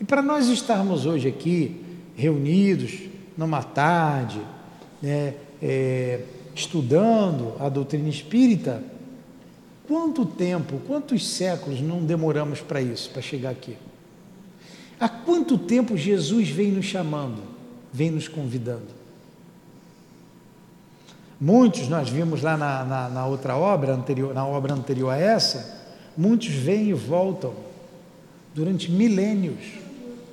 E 0.00 0.04
para 0.04 0.22
nós 0.22 0.46
estarmos 0.46 1.04
hoje 1.04 1.26
aqui, 1.26 1.84
reunidos 2.14 3.00
numa 3.36 3.64
tarde, 3.64 4.40
né, 5.02 5.34
é, 5.60 6.20
estudando 6.54 7.54
a 7.58 7.68
doutrina 7.68 8.08
espírita, 8.08 8.84
quanto 9.88 10.24
tempo, 10.24 10.80
quantos 10.86 11.26
séculos 11.26 11.80
não 11.80 12.04
demoramos 12.04 12.60
para 12.60 12.80
isso, 12.80 13.10
para 13.10 13.20
chegar 13.20 13.50
aqui? 13.50 13.76
Há 14.98 15.08
quanto 15.08 15.58
tempo 15.58 15.96
Jesus 15.96 16.48
vem 16.48 16.72
nos 16.72 16.86
chamando, 16.86 17.42
vem 17.92 18.10
nos 18.10 18.28
convidando? 18.28 18.96
Muitos 21.40 21.88
nós 21.88 22.08
vimos 22.08 22.40
lá 22.42 22.56
na, 22.56 22.84
na, 22.84 23.08
na, 23.10 23.26
outra 23.26 23.56
obra 23.56 23.92
anterior, 23.94 24.32
na 24.32 24.46
obra 24.46 24.72
anterior 24.72 25.10
a 25.10 25.18
essa, 25.18 25.84
muitos 26.16 26.48
vêm 26.48 26.88
e 26.88 26.94
voltam 26.94 27.52
durante 28.54 28.90
milênios 28.90 29.60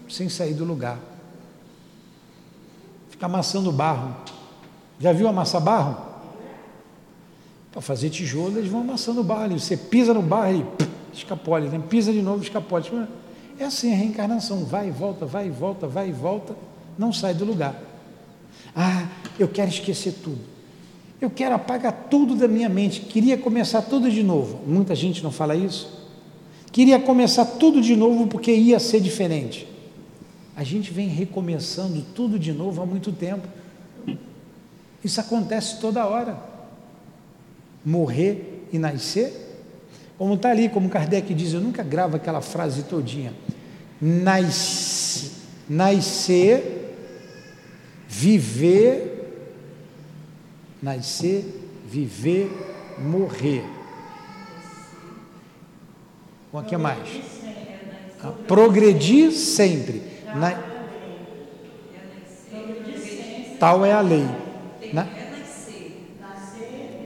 sem 0.10 0.30
sair 0.30 0.54
do 0.54 0.64
lugar 0.64 1.00
fica 3.24 3.28
amassando 3.28 3.72
barro. 3.72 4.16
Já 5.00 5.14
viu 5.14 5.28
amassar 5.28 5.62
barro? 5.62 5.98
Para 7.72 7.82
fazer 7.82 8.10
tijolo, 8.10 8.58
eles 8.58 8.70
vão 8.70 8.82
amassando 8.82 9.24
barro. 9.24 9.58
Você 9.58 9.78
pisa 9.78 10.14
no 10.14 10.22
barro 10.22 10.54
e 10.54 11.18
escapole, 11.18 11.70
né? 11.70 11.82
pisa 11.90 12.12
de 12.12 12.22
novo, 12.22 12.44
escapole. 12.44 12.86
É 13.64 13.66
assim 13.66 13.94
a 13.94 13.96
reencarnação, 13.96 14.66
vai 14.66 14.90
e 14.90 14.92
volta, 14.92 15.26
vai 15.26 15.48
e 15.48 15.50
volta, 15.50 15.88
vai 15.88 16.10
e 16.10 16.12
volta, 16.12 16.54
não 16.98 17.14
sai 17.14 17.34
do 17.34 17.46
lugar. 17.46 17.82
Ah, 18.76 19.08
eu 19.40 19.48
quero 19.48 19.70
esquecer 19.70 20.16
tudo. 20.22 20.42
Eu 21.22 21.30
quero 21.30 21.56
apagar 21.56 22.08
tudo 22.10 22.36
da 22.36 22.46
minha 22.46 22.68
mente. 22.68 23.00
Queria 23.00 23.38
começar 23.38 23.82
tudo 23.84 24.12
de 24.12 24.22
novo. 24.22 24.60
Muita 24.68 24.94
gente 24.94 25.24
não 25.24 25.32
fala 25.32 25.56
isso. 25.56 26.10
Queria 26.74 27.00
começar 27.00 27.46
tudo 27.46 27.82
de 27.82 27.96
novo 27.96 28.28
porque 28.28 28.54
ia 28.54 28.78
ser 28.82 29.00
diferente. 29.00 29.66
A 30.58 30.64
gente 30.66 30.92
vem 30.92 31.08
recomeçando 31.08 32.02
tudo 32.14 32.38
de 32.38 32.52
novo 32.52 32.82
há 32.82 32.86
muito 32.86 33.14
tempo. 33.14 33.48
Isso 35.02 35.22
acontece 35.22 35.80
toda 35.80 36.06
hora. 36.06 36.38
Morrer 37.86 38.68
e 38.74 38.78
nascer. 38.78 39.43
Como 40.18 40.36
está 40.36 40.52
ali, 40.52 40.70
como 40.70 40.90
Kardec 40.90 41.34
diz, 41.34 41.54
eu 41.54 41.62
nunca 41.62 41.84
gravo 41.84 42.16
aquela 42.16 42.42
frase 42.42 42.84
todinha. 42.84 43.34
Nas, 44.00 45.32
nascer, 45.68 46.96
viver, 48.08 49.48
nascer, 50.82 51.44
viver, 51.90 52.52
morrer. 53.00 53.64
O 56.52 56.62
que 56.62 56.78
mais? 56.78 57.10
Ah, 58.24 58.32
progredir 58.48 59.32
sempre. 59.32 60.04
Na... 60.36 60.74
Tal 63.60 63.84
é 63.84 63.92
a 63.94 64.02
lei. 64.02 64.28
Na... 64.94 65.08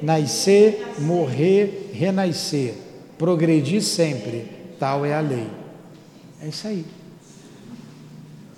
Nascer, 0.01 0.93
morrer, 0.99 1.91
renascer. 1.93 2.86
Progredir 3.17 3.81
sempre. 3.81 4.45
Tal 4.79 5.05
é 5.05 5.13
a 5.13 5.19
lei. 5.19 5.47
É 6.41 6.47
isso 6.47 6.67
aí. 6.67 6.85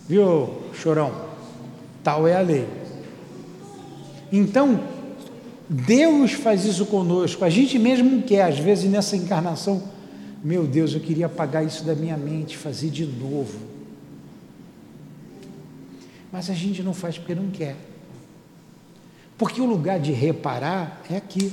Viu, 0.08 0.50
chorão? 0.74 1.14
Tal 2.04 2.28
é 2.28 2.36
a 2.36 2.42
lei. 2.42 2.68
Então, 4.32 4.84
Deus 5.70 6.34
faz 6.34 6.66
isso 6.66 6.86
conosco. 6.86 7.46
A 7.46 7.50
gente 7.50 7.78
mesmo 7.78 8.24
quer, 8.24 8.44
às 8.44 8.58
vezes, 8.58 8.90
nessa 8.90 9.16
encarnação, 9.16 9.84
meu 10.44 10.66
Deus, 10.66 10.94
eu 10.94 11.00
queria 11.00 11.28
apagar 11.28 11.66
isso 11.66 11.84
da 11.84 11.94
minha 11.94 12.18
mente, 12.18 12.58
fazer 12.58 12.90
de 12.90 13.06
novo. 13.06 13.60
Mas 16.32 16.50
a 16.50 16.54
gente 16.54 16.82
não 16.82 16.94
faz 16.94 17.18
porque 17.18 17.36
não 17.36 17.50
quer. 17.50 17.76
Porque 19.38 19.62
o 19.62 19.66
lugar 19.66 20.00
de 20.00 20.12
reparar 20.12 21.02
é 21.10 21.18
aqui. 21.18 21.52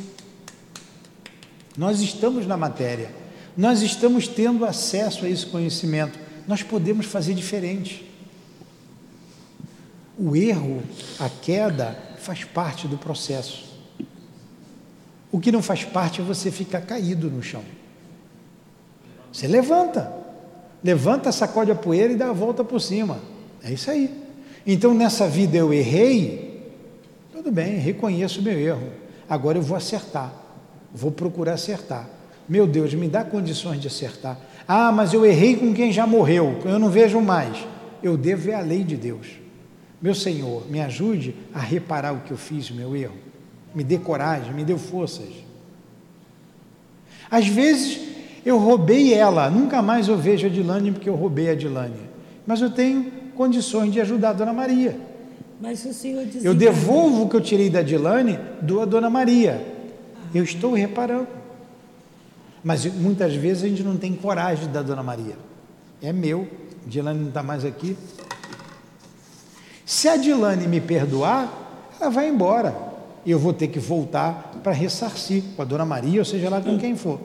Nós 1.76 2.00
estamos 2.00 2.46
na 2.46 2.56
matéria, 2.56 3.10
nós 3.56 3.82
estamos 3.82 4.26
tendo 4.26 4.64
acesso 4.64 5.24
a 5.24 5.28
esse 5.28 5.46
conhecimento, 5.46 6.18
nós 6.46 6.62
podemos 6.62 7.06
fazer 7.06 7.34
diferente. 7.34 8.06
O 10.18 10.34
erro, 10.34 10.82
a 11.18 11.28
queda, 11.28 11.98
faz 12.18 12.44
parte 12.44 12.88
do 12.88 12.96
processo. 12.96 13.66
O 15.30 15.38
que 15.38 15.52
não 15.52 15.62
faz 15.62 15.84
parte 15.84 16.20
é 16.20 16.24
você 16.24 16.50
ficar 16.50 16.80
caído 16.80 17.30
no 17.30 17.42
chão. 17.42 17.62
Você 19.30 19.46
levanta, 19.46 20.10
levanta, 20.82 21.30
sacode 21.30 21.70
a 21.70 21.74
poeira 21.74 22.12
e 22.12 22.16
dá 22.16 22.30
a 22.30 22.32
volta 22.32 22.64
por 22.64 22.80
cima. 22.80 23.20
É 23.62 23.70
isso 23.72 23.90
aí. 23.90 24.10
Então 24.66 24.94
nessa 24.94 25.28
vida 25.28 25.56
eu 25.56 25.72
errei, 25.72 26.72
tudo 27.32 27.52
bem, 27.52 27.78
reconheço 27.78 28.40
o 28.40 28.42
meu 28.42 28.58
erro. 28.58 28.90
Agora 29.28 29.58
eu 29.58 29.62
vou 29.62 29.76
acertar, 29.76 30.32
vou 30.94 31.10
procurar 31.10 31.54
acertar. 31.54 32.08
Meu 32.48 32.66
Deus, 32.66 32.94
me 32.94 33.08
dá 33.08 33.24
condições 33.24 33.80
de 33.80 33.88
acertar. 33.88 34.38
Ah, 34.66 34.90
mas 34.92 35.12
eu 35.12 35.24
errei 35.24 35.56
com 35.56 35.72
quem 35.72 35.92
já 35.92 36.06
morreu, 36.06 36.60
eu 36.64 36.78
não 36.78 36.88
vejo 36.88 37.20
mais. 37.20 37.66
Eu 38.02 38.16
devo 38.16 38.42
ver 38.42 38.54
a 38.54 38.60
lei 38.60 38.84
de 38.84 38.96
Deus. 38.96 39.26
Meu 40.00 40.14
Senhor, 40.14 40.68
me 40.70 40.80
ajude 40.80 41.34
a 41.54 41.58
reparar 41.58 42.12
o 42.12 42.20
que 42.20 42.30
eu 42.30 42.36
fiz, 42.36 42.70
meu 42.70 42.94
erro. 42.94 43.16
Me 43.74 43.82
dê 43.82 43.98
coragem, 43.98 44.52
me 44.52 44.64
dê 44.64 44.76
forças. 44.76 45.28
Às 47.30 47.46
vezes 47.48 48.00
eu 48.44 48.58
roubei 48.58 49.12
ela, 49.12 49.50
nunca 49.50 49.82
mais 49.82 50.08
eu 50.08 50.16
vejo 50.16 50.46
a 50.46 50.50
Dilane 50.50 50.92
porque 50.92 51.08
eu 51.08 51.14
roubei 51.14 51.50
a 51.50 51.54
Dilane. 51.54 52.00
Mas 52.46 52.60
eu 52.60 52.70
tenho 52.70 53.10
condições 53.34 53.92
de 53.92 54.00
ajudar 54.00 54.30
a 54.30 54.34
Dona 54.34 54.52
Maria. 54.52 54.96
Mas 55.60 55.84
o 55.84 55.92
senhor 55.92 56.26
Eu 56.42 56.54
devolvo 56.54 57.24
o 57.24 57.28
que 57.28 57.36
eu 57.36 57.40
tirei 57.40 57.70
da 57.70 57.82
Dilane, 57.82 58.38
dou 58.60 58.82
a 58.82 58.84
Dona 58.84 59.10
Maria. 59.10 59.75
Eu 60.36 60.44
estou 60.44 60.74
reparando. 60.74 61.28
Mas 62.62 62.84
muitas 62.84 63.34
vezes 63.34 63.64
a 63.64 63.68
gente 63.68 63.82
não 63.82 63.96
tem 63.96 64.12
coragem 64.14 64.70
da 64.70 64.82
Dona 64.82 65.02
Maria. 65.02 65.38
É 66.02 66.12
meu, 66.12 66.46
Dilane 66.86 67.20
não 67.20 67.28
está 67.28 67.42
mais 67.42 67.64
aqui. 67.64 67.96
Se 69.86 70.08
a 70.10 70.16
Dilane 70.18 70.68
me 70.68 70.78
perdoar, 70.78 71.50
ela 71.98 72.10
vai 72.10 72.28
embora. 72.28 72.76
Eu 73.24 73.38
vou 73.38 73.54
ter 73.54 73.68
que 73.68 73.78
voltar 73.78 74.52
para 74.62 74.72
ressarcir 74.72 75.42
com 75.56 75.62
a 75.62 75.64
Dona 75.64 75.86
Maria, 75.86 76.20
ou 76.20 76.24
seja 76.24 76.50
lá 76.50 76.60
com 76.60 76.78
quem 76.78 76.94
for. 76.96 77.18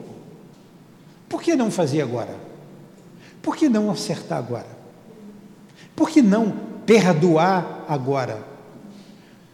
Por 1.28 1.42
que 1.42 1.54
não 1.54 1.70
fazer 1.70 2.00
agora? 2.00 2.34
Por 3.42 3.56
que 3.56 3.68
não 3.68 3.90
acertar 3.90 4.38
agora? 4.38 4.78
Por 5.94 6.08
que 6.08 6.22
não 6.22 6.50
perdoar 6.86 7.84
agora? 7.86 8.42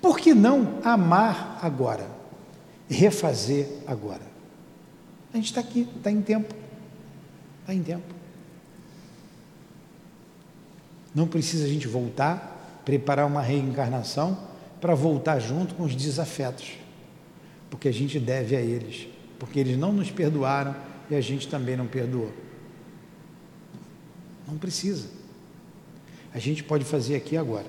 Por 0.00 0.16
que 0.16 0.32
não 0.32 0.74
amar 0.84 1.58
agora? 1.60 2.17
Refazer 2.88 3.68
agora? 3.86 4.22
A 5.32 5.36
gente 5.36 5.46
está 5.46 5.60
aqui, 5.60 5.88
está 5.96 6.10
em 6.10 6.22
tempo. 6.22 6.54
Está 7.60 7.74
em 7.74 7.82
tempo. 7.82 8.14
Não 11.14 11.26
precisa 11.26 11.64
a 11.64 11.68
gente 11.68 11.86
voltar, 11.86 12.82
preparar 12.84 13.26
uma 13.26 13.42
reencarnação 13.42 14.38
para 14.80 14.94
voltar 14.94 15.38
junto 15.38 15.74
com 15.74 15.82
os 15.82 15.94
desafetos, 15.94 16.74
porque 17.68 17.88
a 17.88 17.92
gente 17.92 18.18
deve 18.18 18.56
a 18.56 18.60
eles, 18.60 19.08
porque 19.38 19.58
eles 19.58 19.76
não 19.76 19.92
nos 19.92 20.10
perdoaram 20.10 20.74
e 21.10 21.14
a 21.14 21.20
gente 21.20 21.48
também 21.48 21.76
não 21.76 21.86
perdoou. 21.86 22.32
Não 24.46 24.56
precisa. 24.56 25.08
A 26.32 26.38
gente 26.38 26.62
pode 26.62 26.84
fazer 26.84 27.16
aqui 27.16 27.36
agora. 27.36 27.66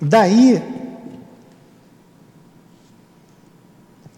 Daí, 0.00 0.62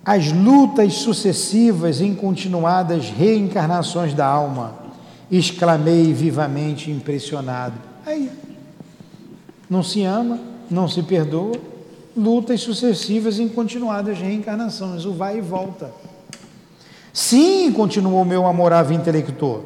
as 0.08 0.32
lutas 0.32 0.94
sucessivas 0.94 2.00
em 2.00 2.14
continuadas 2.14 3.10
reencarnações 3.10 4.14
da 4.14 4.24
alma 4.24 4.72
exclamei 5.30 6.14
vivamente 6.14 6.90
impressionado. 6.90 7.74
Aí, 8.06 8.32
não 9.68 9.82
se 9.82 10.04
ama, 10.04 10.40
não 10.70 10.88
se 10.88 11.02
perdoa, 11.02 11.60
lutas 12.16 12.62
sucessivas 12.62 13.38
em 13.38 13.50
continuadas 13.50 14.18
reencarnações, 14.18 15.04
o 15.04 15.12
vai 15.12 15.36
e 15.36 15.40
volta. 15.42 15.92
Sim, 17.12 17.70
continuou 17.72 18.24
meu 18.24 18.46
amorável 18.46 18.96
intelector, 18.96 19.60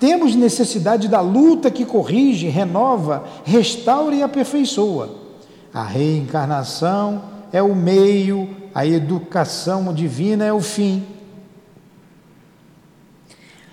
temos 0.00 0.34
necessidade 0.34 1.08
da 1.08 1.20
luta 1.20 1.70
que 1.70 1.84
corrige, 1.84 2.48
renova, 2.48 3.22
restaura 3.44 4.14
e 4.14 4.22
aperfeiçoa. 4.22 5.10
A 5.74 5.82
reencarnação 5.82 7.36
é 7.52 7.62
o 7.62 7.74
meio, 7.74 8.48
a 8.74 8.86
educação 8.86 9.92
divina 9.92 10.44
é 10.44 10.52
o 10.52 10.60
fim. 10.60 11.04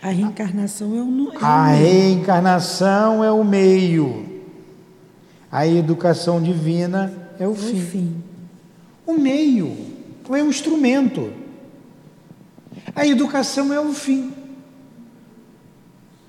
A 0.01 0.09
reencarnação 0.09 0.95
é 0.95 1.01
o, 1.01 1.33
é 1.33 1.37
a 1.41 1.65
meio. 1.65 1.79
reencarnação 1.79 3.23
é 3.23 3.31
o 3.31 3.43
meio. 3.43 4.43
A 5.51 5.65
educação 5.65 6.41
divina 6.41 7.13
é 7.39 7.47
o, 7.47 7.53
é 7.53 7.55
fim. 7.55 7.73
o 7.73 7.81
fim. 7.81 8.23
O 9.05 9.13
meio 9.13 9.75
é 10.29 10.43
o 10.43 10.49
instrumento. 10.49 11.31
A 12.95 13.05
educação 13.05 13.73
é 13.73 13.79
o 13.79 13.93
fim. 13.93 14.33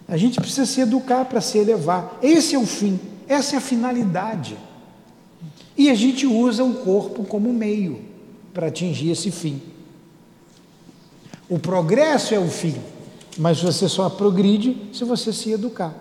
A 0.08 0.16
gente 0.16 0.40
precisa 0.40 0.66
se 0.66 0.80
educar 0.80 1.24
para 1.24 1.40
se 1.40 1.58
elevar. 1.58 2.18
Esse 2.22 2.54
é 2.54 2.58
o 2.58 2.66
fim, 2.66 3.00
essa 3.28 3.56
é 3.56 3.58
a 3.58 3.60
finalidade. 3.60 4.56
E 5.76 5.90
a 5.90 5.94
gente 5.94 6.26
usa 6.26 6.64
o 6.64 6.74
corpo 6.74 7.24
como 7.24 7.52
meio 7.52 8.00
para 8.54 8.68
atingir 8.68 9.10
esse 9.10 9.30
fim. 9.30 9.60
O 11.48 11.58
progresso 11.58 12.34
é 12.34 12.38
o 12.38 12.48
fim. 12.48 12.74
Mas 13.38 13.60
você 13.62 13.88
só 13.88 14.08
progride 14.08 14.76
se 14.92 15.04
você 15.04 15.32
se 15.32 15.52
educar. 15.52 15.94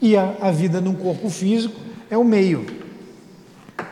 E 0.00 0.16
a, 0.16 0.34
a 0.40 0.50
vida 0.50 0.80
num 0.80 0.94
corpo 0.94 1.28
físico 1.28 1.78
é 2.10 2.16
o 2.16 2.24
meio. 2.24 2.66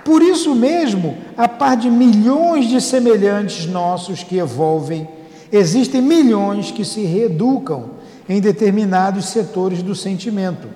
Por 0.05 0.23
isso 0.23 0.55
mesmo, 0.55 1.17
a 1.37 1.49
par 1.49 1.77
de 1.77 1.91
milhões 1.91 2.69
de 2.69 2.81
semelhantes 2.81 3.67
nossos 3.67 4.23
que 4.23 4.39
evolvem, 4.39 5.09
existem 5.53 6.01
milhões 6.01 6.71
que 6.71 6.85
se 6.85 7.03
reeducam 7.03 7.91
em 8.29 8.41
determinados 8.41 9.27
setores 9.27 9.83
do 9.83 9.95
sentimento. 9.95 10.69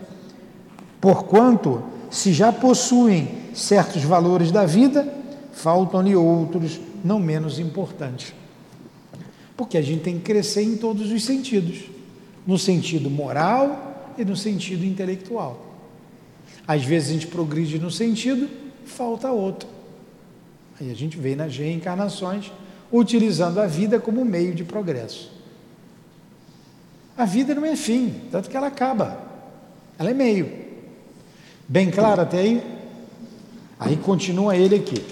Porquanto, 1.01 1.83
se 2.11 2.33
já 2.33 2.53
possuem 2.53 3.29
certos 3.55 4.03
valores 4.03 4.51
da 4.51 4.65
vida, 4.65 5.13
faltam-lhe 5.53 6.15
outros 6.17 6.81
não 7.05 7.19
menos 7.19 7.59
importantes. 7.59 8.33
Porque 9.57 9.77
a 9.77 9.83
gente 9.83 10.03
tem 10.03 10.17
que 10.19 10.25
crescer 10.25 10.63
em 10.63 10.77
todos 10.77 11.11
os 11.11 11.25
sentidos 11.25 11.99
no 12.47 12.57
sentido 12.59 13.11
moral 13.11 14.15
e 14.17 14.25
no 14.25 14.35
sentido 14.35 14.83
intelectual. 14.83 15.67
Às 16.67 16.83
vezes 16.83 17.11
a 17.11 17.13
gente 17.13 17.27
progride 17.27 17.79
no 17.79 17.91
sentido, 17.91 18.49
falta 18.87 19.31
outro. 19.31 19.69
Aí 20.81 20.91
a 20.91 20.95
gente 20.95 21.19
vem 21.19 21.37
nas 21.37 21.57
reencarnações 21.57 22.51
utilizando 22.91 23.61
a 23.61 23.67
vida 23.67 24.01
como 24.01 24.25
meio 24.25 24.55
de 24.55 24.65
progresso. 24.65 25.31
A 27.17 27.27
vida 27.27 27.55
não 27.55 27.67
é 27.67 27.77
fim, 27.77 28.15
tanto 28.31 28.49
que 28.49 28.57
ela 28.57 28.69
acaba. 28.69 29.21
Ela 29.99 30.11
é 30.11 30.15
meio. 30.15 30.68
Bem 31.69 31.91
claro 31.91 32.23
até 32.23 32.39
aí? 32.39 32.63
Aí 33.79 33.97
continua 33.97 34.57
ele 34.57 34.77
aqui. 34.77 35.05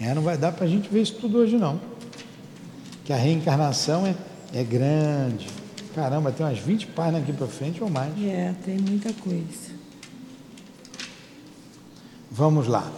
É, 0.00 0.14
não 0.14 0.22
vai 0.22 0.38
dar 0.38 0.52
para 0.52 0.64
a 0.64 0.68
gente 0.68 0.88
ver 0.88 1.02
isso 1.02 1.16
tudo 1.16 1.38
hoje 1.38 1.58
não. 1.58 1.78
Que 3.04 3.12
a 3.12 3.16
reencarnação 3.16 4.06
é, 4.06 4.14
é 4.54 4.64
grande. 4.64 5.46
Caramba, 5.94 6.32
tem 6.32 6.46
umas 6.46 6.58
20 6.58 6.86
páginas 6.86 7.22
aqui 7.22 7.32
para 7.34 7.46
frente 7.48 7.82
ou 7.82 7.90
mais. 7.90 8.12
É, 8.24 8.54
tem 8.64 8.78
muita 8.78 9.12
coisa. 9.12 9.76
Vamos 12.30 12.66
lá. 12.66 12.90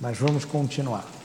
Mas 0.00 0.16
vamos 0.16 0.46
continuar. 0.46 1.19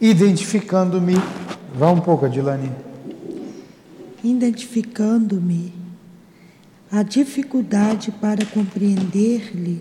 Identificando-me. 0.00 1.14
Vá 1.74 1.90
um 1.90 2.00
pouco, 2.00 2.24
Adilane 2.26 2.70
identificando-me 4.22 5.72
a 6.90 7.02
dificuldade 7.02 8.10
para 8.10 8.44
compreender-lhe 8.44 9.80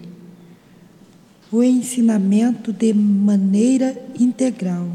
o 1.51 1.63
ensinamento 1.63 2.71
de 2.71 2.93
maneira 2.93 3.99
integral. 4.17 4.87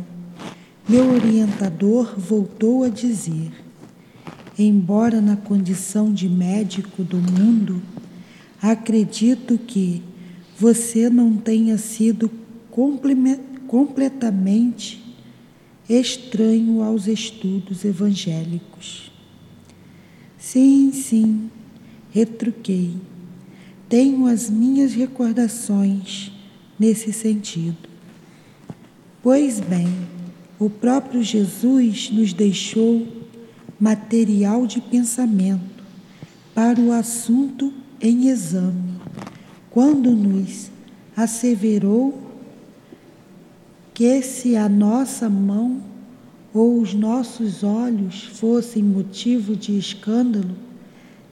Meu 0.88 1.12
orientador 1.12 2.14
voltou 2.18 2.84
a 2.84 2.88
dizer: 2.88 3.50
embora 4.58 5.20
na 5.20 5.36
condição 5.36 6.12
de 6.12 6.28
médico 6.28 7.02
do 7.02 7.16
mundo, 7.16 7.82
acredito 8.62 9.58
que 9.58 10.02
você 10.56 11.10
não 11.10 11.36
tenha 11.36 11.76
sido 11.76 12.30
completamente 13.66 15.03
estranho 15.88 16.82
aos 16.82 17.06
estudos 17.06 17.84
evangélicos. 17.84 19.12
Sim, 20.38 20.92
sim, 20.92 21.50
retruquei. 22.10 22.94
Tenho 23.88 24.26
as 24.26 24.48
minhas 24.48 24.94
recordações 24.94 26.32
nesse 26.78 27.12
sentido. 27.12 27.88
Pois 29.22 29.60
bem, 29.60 29.88
o 30.58 30.68
próprio 30.68 31.22
Jesus 31.22 32.10
nos 32.10 32.32
deixou 32.32 33.06
material 33.78 34.66
de 34.66 34.80
pensamento 34.80 35.84
para 36.54 36.80
o 36.80 36.92
assunto 36.92 37.72
em 38.00 38.28
exame, 38.28 39.00
quando 39.70 40.10
nos 40.12 40.70
asseverou 41.16 42.33
que 43.94 44.20
se 44.22 44.56
a 44.56 44.68
nossa 44.68 45.30
mão 45.30 45.80
ou 46.52 46.80
os 46.80 46.92
nossos 46.92 47.62
olhos 47.62 48.24
fossem 48.24 48.82
motivo 48.82 49.56
de 49.56 49.78
escândalo, 49.78 50.56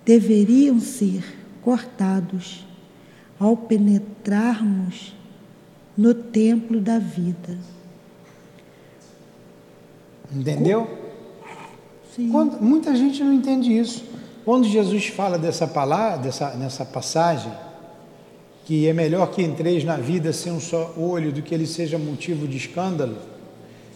deveriam 0.05 0.81
ser 0.81 1.25
cortados 1.61 2.65
ao 3.39 3.57
penetrarmos 3.57 5.13
no 5.97 6.15
templo 6.15 6.81
da 6.81 6.99
vida. 6.99 7.59
Entendeu? 10.33 10.89
Sim. 12.15 12.31
Quando, 12.31 12.61
muita 12.61 12.95
gente 12.95 13.23
não 13.23 13.33
entende 13.33 13.77
isso. 13.77 14.05
Quando 14.45 14.67
Jesus 14.67 15.07
fala 15.07 15.39
dessa 15.39 15.67
palavra, 15.67 16.19
dessa, 16.19 16.51
nessa 16.55 16.85
passagem, 16.85 17.53
que 18.65 18.87
é 18.87 18.93
melhor 18.93 19.31
que 19.31 19.43
entreis 19.43 19.85
na 19.85 19.97
vida 19.97 20.33
sem 20.33 20.53
um 20.53 20.61
só 20.61 20.95
olho 20.97 21.33
do 21.33 21.43
que 21.43 21.55
ele 21.55 21.67
seja 21.67 21.99
motivo 21.99 22.47
de 22.47 22.57
escândalo, 22.57 23.17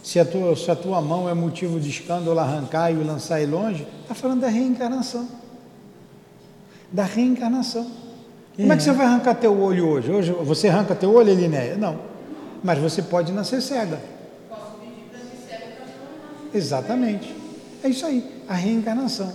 se 0.03 0.19
a 0.19 0.25
tua, 0.25 0.55
se 0.55 0.69
a 0.71 0.75
tua 0.75 1.01
mão 1.01 1.27
é 1.27 1.33
motivo 1.33 1.79
de 1.79 1.89
escândalo, 1.89 2.39
arrancar 2.39 2.91
e 2.91 2.95
o 2.95 3.05
lançar 3.05 3.45
longe, 3.47 3.85
está 4.01 4.15
falando 4.15 4.41
da 4.41 4.47
reencarnação. 4.47 5.27
da 6.91 7.03
reencarnação. 7.03 7.85
Como 8.55 8.73
é 8.73 8.77
que 8.77 8.83
você 8.83 8.91
vai 8.91 9.05
arrancar 9.05 9.35
teu 9.35 9.59
olho 9.59 9.87
hoje? 9.87 10.11
Hoje 10.11 10.31
você 10.31 10.67
arranca 10.67 10.95
teu 10.95 11.13
olho, 11.13 11.29
Elinéia? 11.29 11.75
Não. 11.75 11.99
Mas 12.63 12.79
você 12.79 13.01
pode 13.01 13.31
nascer 13.31 13.61
cega. 13.61 14.01
Exatamente. 16.53 17.35
É 17.83 17.89
isso 17.89 18.05
aí, 18.05 18.43
a 18.47 18.53
reencarnação. 18.53 19.31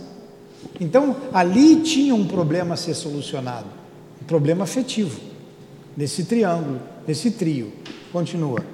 Então, 0.81 1.17
ali 1.33 1.83
tinha 1.83 2.15
um 2.15 2.27
problema 2.27 2.75
a 2.75 2.77
ser 2.77 2.95
solucionado, 2.95 3.67
problema 4.23 4.65
afetivo, 4.65 5.21
nesse 5.97 6.25
triângulo, 6.25 6.81
nesse 7.07 7.31
trio. 7.31 7.73
Continua. 8.13 8.65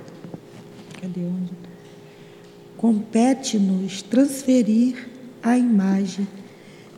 Cadê 1.01 1.21
onde? 1.21 1.53
Compete-nos 2.77 4.03
transferir 4.03 5.09
a 5.43 5.57
imagem 5.57 6.27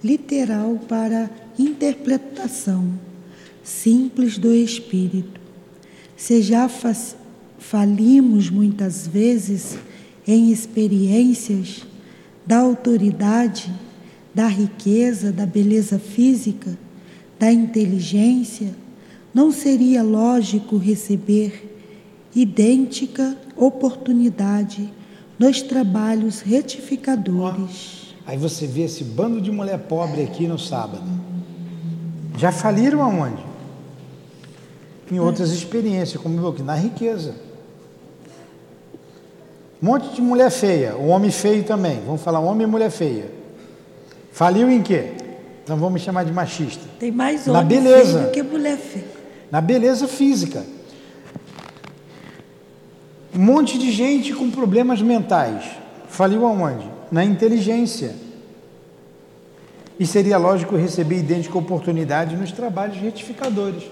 literal 0.02 0.78
para 0.88 1.30
interpretação 1.58 2.92
simples 3.62 4.38
do 4.38 4.52
espírito. 4.52 5.40
Se 6.16 6.42
já 6.42 6.68
falimos 7.58 8.50
muitas 8.50 9.06
vezes 9.06 9.78
em 10.26 10.50
experiências 10.50 11.86
da 12.46 12.58
autoridade, 12.58 13.72
da 14.34 14.46
riqueza, 14.46 15.32
da 15.32 15.46
beleza 15.46 15.98
física, 15.98 16.76
da 17.40 17.50
inteligência, 17.50 18.74
não 19.32 19.50
seria 19.50 20.02
lógico 20.02 20.76
receber 20.76 21.74
idêntica 22.36 23.34
oportunidade 23.56 24.92
nos 25.38 25.62
trabalhos 25.62 26.42
retificadores. 26.42 28.14
Aí 28.26 28.36
você 28.36 28.66
vê 28.66 28.82
esse 28.82 29.02
bando 29.02 29.40
de 29.40 29.50
mulher 29.50 29.78
pobre 29.78 30.22
aqui 30.22 30.46
no 30.46 30.58
sábado. 30.58 31.08
Já 32.36 32.52
faliram 32.52 33.00
aonde? 33.00 33.42
Em 35.10 35.18
outras 35.18 35.50
experiências, 35.50 36.22
como 36.22 36.46
aqui, 36.46 36.62
na 36.62 36.74
riqueza. 36.74 37.34
Um 39.82 39.86
monte 39.86 40.14
de 40.14 40.20
mulher 40.20 40.50
feia, 40.50 40.94
o 40.94 41.06
homem 41.06 41.30
feio 41.30 41.64
também. 41.64 42.02
Vamos 42.04 42.20
falar 42.20 42.38
homem 42.38 42.66
e 42.66 42.70
mulher 42.70 42.90
feia. 42.90 43.30
Faliu 44.30 44.70
em 44.70 44.82
quê? 44.82 45.14
Então 45.70 45.78
vamos 45.78 46.02
chamar 46.02 46.24
de 46.24 46.32
machista. 46.32 46.82
Tem 46.98 47.12
mais 47.12 47.46
homem 47.46 47.62
Na 47.62 47.62
beleza. 47.62 48.18
do 48.22 48.30
que 48.32 48.42
mulher 48.42 48.76
feia. 48.76 49.06
Na 49.52 49.60
beleza 49.60 50.08
física. 50.08 50.64
Um 53.32 53.38
monte 53.38 53.78
de 53.78 53.92
gente 53.92 54.32
com 54.32 54.50
problemas 54.50 55.00
mentais. 55.00 55.62
Faliu 56.08 56.44
aonde? 56.44 56.90
Na 57.12 57.24
inteligência. 57.24 58.16
E 59.96 60.04
seria 60.04 60.38
lógico 60.38 60.74
receber 60.74 61.20
idêntica 61.20 61.56
oportunidade 61.56 62.34
nos 62.34 62.50
trabalhos 62.50 62.96
retificadores. 62.96 63.84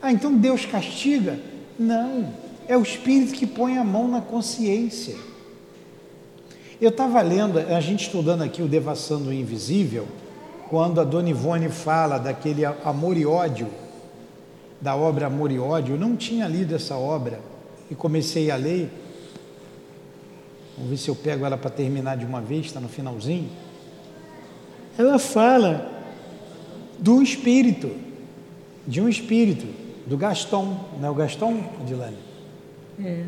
Ah, 0.00 0.10
então 0.10 0.32
Deus 0.32 0.64
castiga? 0.64 1.38
Não. 1.78 2.32
É 2.66 2.78
o 2.78 2.82
Espírito 2.82 3.34
que 3.34 3.46
põe 3.46 3.76
a 3.76 3.84
mão 3.84 4.08
na 4.08 4.22
consciência. 4.22 5.16
Eu 6.80 6.88
estava 6.88 7.20
lendo, 7.20 7.58
a 7.58 7.80
gente 7.82 8.04
estudando 8.06 8.40
aqui 8.40 8.62
o 8.62 8.66
Devassando 8.66 9.28
o 9.28 9.34
Invisível, 9.34 10.08
quando 10.68 11.00
a 11.00 11.04
Dona 11.04 11.30
Ivone 11.30 11.68
fala 11.68 12.18
daquele 12.18 12.64
amor 12.64 13.16
e 13.16 13.24
ódio, 13.24 13.68
da 14.80 14.94
obra 14.94 15.26
Amor 15.26 15.50
e 15.50 15.58
Ódio, 15.58 15.94
eu 15.94 15.98
não 15.98 16.16
tinha 16.16 16.46
lido 16.46 16.74
essa 16.74 16.96
obra 16.96 17.40
e 17.90 17.94
comecei 17.94 18.50
a 18.50 18.56
ler. 18.56 18.90
Vamos 20.76 20.90
ver 20.90 20.96
se 20.98 21.08
eu 21.08 21.14
pego 21.14 21.46
ela 21.46 21.56
para 21.56 21.70
terminar 21.70 22.16
de 22.16 22.26
uma 22.26 22.40
vez, 22.40 22.66
está 22.66 22.80
no 22.80 22.88
finalzinho. 22.88 23.48
Ela 24.98 25.18
fala 25.18 25.90
do 26.98 27.22
espírito, 27.22 27.90
de 28.86 29.00
um 29.00 29.08
espírito, 29.08 29.66
do 30.06 30.16
Gaston, 30.16 30.78
não 31.00 31.08
é 31.08 31.10
o 31.10 31.14
Gaston, 31.14 31.64
Adilane? 31.80 32.16
É. 33.02 33.24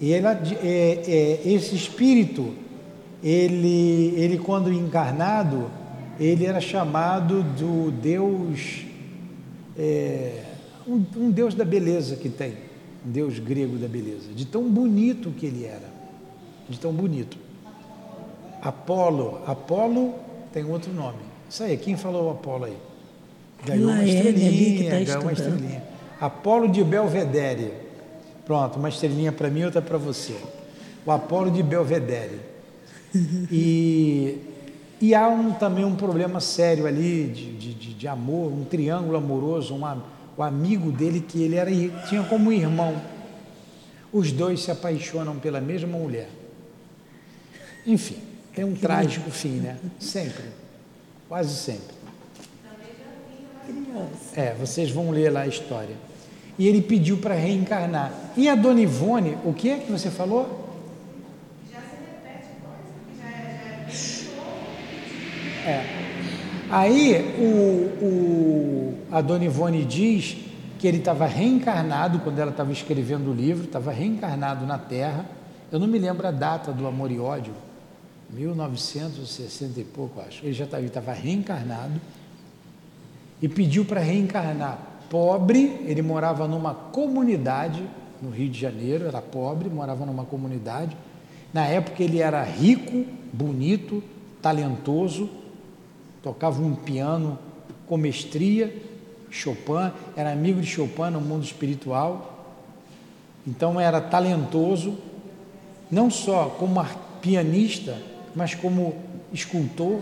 E 0.00 0.12
ela, 0.12 0.40
é, 0.62 1.02
é, 1.44 1.52
esse 1.52 1.74
espírito 1.74 2.54
ele, 3.22 4.14
ele 4.16 4.38
quando 4.38 4.72
encarnado, 4.72 5.70
ele 6.18 6.46
era 6.46 6.60
chamado 6.60 7.42
do 7.42 7.90
Deus, 7.90 8.84
é, 9.78 10.42
um, 10.86 11.04
um, 11.16 11.30
Deus 11.30 11.54
da 11.54 11.64
beleza 11.64 12.16
que 12.16 12.28
tem, 12.28 12.52
um 13.06 13.10
Deus 13.10 13.38
grego 13.38 13.76
da 13.76 13.88
beleza, 13.88 14.32
de 14.34 14.44
tão 14.44 14.68
bonito 14.68 15.30
que 15.30 15.46
ele 15.46 15.64
era, 15.64 15.88
de 16.68 16.78
tão 16.78 16.92
bonito. 16.92 17.36
Apolo, 18.62 19.42
Apolo 19.46 20.14
tem 20.52 20.64
outro 20.64 20.92
nome. 20.92 21.18
Isso 21.48 21.62
aí, 21.62 21.76
quem 21.76 21.96
falou 21.96 22.30
Apolo 22.30 22.64
aí? 22.64 22.76
Ganhou 23.64 23.90
uma 23.90 24.04
estrelinha, 24.04 24.90
tá 24.90 25.04
ganhou 25.04 25.22
uma 25.22 25.32
estrelinha. 25.32 25.82
Apolo 26.20 26.68
de 26.68 26.82
Belvedere. 26.82 27.72
Pronto, 28.44 28.78
uma 28.78 28.88
estrelinha 28.88 29.32
para 29.32 29.50
mim, 29.50 29.64
outra 29.64 29.82
para 29.82 29.98
você. 29.98 30.36
O 31.04 31.10
Apolo 31.10 31.50
de 31.50 31.62
Belvedere. 31.62 32.40
E, 33.50 34.38
e 35.00 35.14
há 35.14 35.28
um, 35.28 35.52
também 35.52 35.84
um 35.84 35.94
problema 35.94 36.40
sério 36.40 36.86
ali 36.86 37.26
de, 37.26 37.52
de, 37.52 37.94
de 37.94 38.08
amor, 38.08 38.52
um 38.52 38.64
triângulo 38.64 39.16
amoroso, 39.16 39.74
um, 39.74 40.00
o 40.36 40.42
amigo 40.42 40.90
dele 40.90 41.20
que 41.20 41.42
ele 41.42 41.56
era, 41.56 41.70
tinha 42.08 42.22
como 42.24 42.52
irmão. 42.52 43.00
Os 44.12 44.32
dois 44.32 44.62
se 44.62 44.70
apaixonam 44.70 45.38
pela 45.38 45.60
mesma 45.60 45.98
mulher. 45.98 46.28
Enfim, 47.86 48.16
é 48.56 48.64
um 48.64 48.74
trágico 48.74 49.30
fim, 49.30 49.60
né? 49.60 49.76
Sempre. 49.98 50.44
Quase 51.28 51.54
sempre. 51.54 51.94
É, 54.34 54.54
vocês 54.54 54.90
vão 54.90 55.10
ler 55.10 55.30
lá 55.30 55.42
a 55.42 55.46
história. 55.46 55.96
E 56.58 56.66
ele 56.66 56.80
pediu 56.80 57.18
para 57.18 57.34
reencarnar. 57.34 58.12
E 58.36 58.48
a 58.48 58.54
Dona 58.54 58.80
Ivone, 58.80 59.36
o 59.44 59.52
que 59.52 59.68
é 59.68 59.78
que 59.78 59.92
você 59.92 60.10
falou? 60.10 60.65
É. 65.66 65.84
Aí 66.70 67.34
o, 67.38 68.04
o, 68.04 68.98
a 69.10 69.20
Dona 69.20 69.44
Ivone 69.44 69.84
diz 69.84 70.36
que 70.78 70.86
ele 70.86 70.98
estava 70.98 71.26
reencarnado 71.26 72.20
quando 72.20 72.38
ela 72.38 72.52
estava 72.52 72.70
escrevendo 72.70 73.30
o 73.30 73.34
livro, 73.34 73.64
estava 73.64 73.90
reencarnado 73.90 74.64
na 74.64 74.78
Terra. 74.78 75.26
Eu 75.72 75.80
não 75.80 75.88
me 75.88 75.98
lembro 75.98 76.24
a 76.26 76.30
data 76.30 76.72
do 76.72 76.86
Amor 76.86 77.10
e 77.10 77.18
Ódio, 77.18 77.52
1960 78.30 79.80
e 79.80 79.84
pouco, 79.84 80.20
acho. 80.20 80.44
Ele 80.44 80.52
já 80.52 80.64
estava 80.64 81.12
reencarnado 81.12 82.00
e 83.42 83.48
pediu 83.48 83.84
para 83.84 84.00
reencarnar. 84.00 84.78
Pobre, 85.10 85.80
ele 85.84 86.02
morava 86.02 86.46
numa 86.46 86.74
comunidade 86.74 87.82
no 88.22 88.30
Rio 88.30 88.48
de 88.48 88.60
Janeiro, 88.60 89.06
era 89.06 89.20
pobre, 89.20 89.68
morava 89.68 90.06
numa 90.06 90.24
comunidade. 90.24 90.96
Na 91.52 91.66
época 91.66 92.02
ele 92.02 92.20
era 92.20 92.42
rico, 92.44 93.04
bonito, 93.32 94.02
talentoso, 94.40 95.28
tocava 96.26 96.60
um 96.60 96.74
piano 96.74 97.38
com 97.86 97.96
mestria, 97.96 98.74
Chopin, 99.30 99.92
era 100.16 100.32
amigo 100.32 100.60
de 100.60 100.66
Chopin 100.66 101.10
no 101.12 101.20
mundo 101.20 101.44
espiritual, 101.44 102.56
então 103.46 103.78
era 103.78 104.00
talentoso, 104.00 104.98
não 105.88 106.10
só 106.10 106.46
como 106.58 106.84
pianista, 107.20 107.96
mas 108.34 108.56
como 108.56 108.96
escultor, 109.32 110.00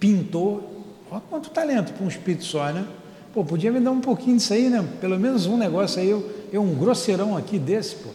pintor. 0.00 0.64
Olha 1.08 1.22
quanto 1.30 1.50
talento 1.50 1.92
para 1.92 2.04
um 2.04 2.08
espírito 2.08 2.44
só, 2.44 2.72
né? 2.72 2.84
Pô, 3.32 3.44
podia 3.44 3.70
me 3.70 3.78
dar 3.78 3.92
um 3.92 4.00
pouquinho 4.00 4.38
disso 4.38 4.54
aí, 4.54 4.68
né? 4.68 4.84
Pelo 5.00 5.20
menos 5.20 5.46
um 5.46 5.56
negócio 5.56 6.00
aí, 6.00 6.08
eu, 6.08 6.28
eu 6.52 6.62
um 6.62 6.74
grosseirão 6.74 7.36
aqui 7.36 7.60
desse, 7.60 7.94
pô. 7.94 8.08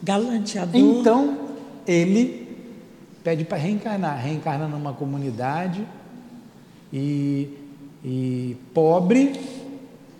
Galanteador. 0.00 0.80
Então, 0.80 1.36
ele 1.84 2.43
pede 3.24 3.42
para 3.42 3.56
reencarnar, 3.56 4.22
reencarna 4.22 4.68
numa 4.68 4.92
comunidade 4.92 5.84
e, 6.92 7.48
e, 8.04 8.56
pobre, 8.74 9.32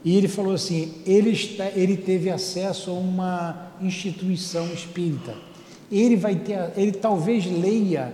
e 0.02 0.16
ele 0.16 0.26
falou 0.26 0.54
assim, 0.54 0.94
ele, 1.06 1.30
está, 1.30 1.66
ele 1.76 1.98
teve 1.98 2.30
acesso 2.30 2.90
a 2.90 2.94
uma 2.94 3.72
instituição 3.80 4.66
espírita. 4.72 5.34
Ele 5.92 6.16
vai 6.16 6.34
ter, 6.36 6.72
ele 6.76 6.92
talvez 6.92 7.44
leia 7.44 8.10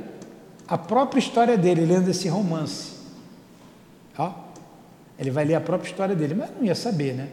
a 0.67 0.77
própria 0.77 1.21
história 1.21 1.57
dele, 1.57 1.87
lendo 1.87 2.11
esse 2.11 2.29
romance. 2.29 2.95
Ó, 4.19 4.33
ele 5.19 5.31
vai 5.31 5.45
ler 5.45 5.55
a 5.55 5.61
própria 5.61 5.89
história 5.89 6.17
dele, 6.17 6.35
mas 6.35 6.51
não 6.51 6.65
ia 6.65 6.75
saber, 6.75 7.15
né? 7.15 7.29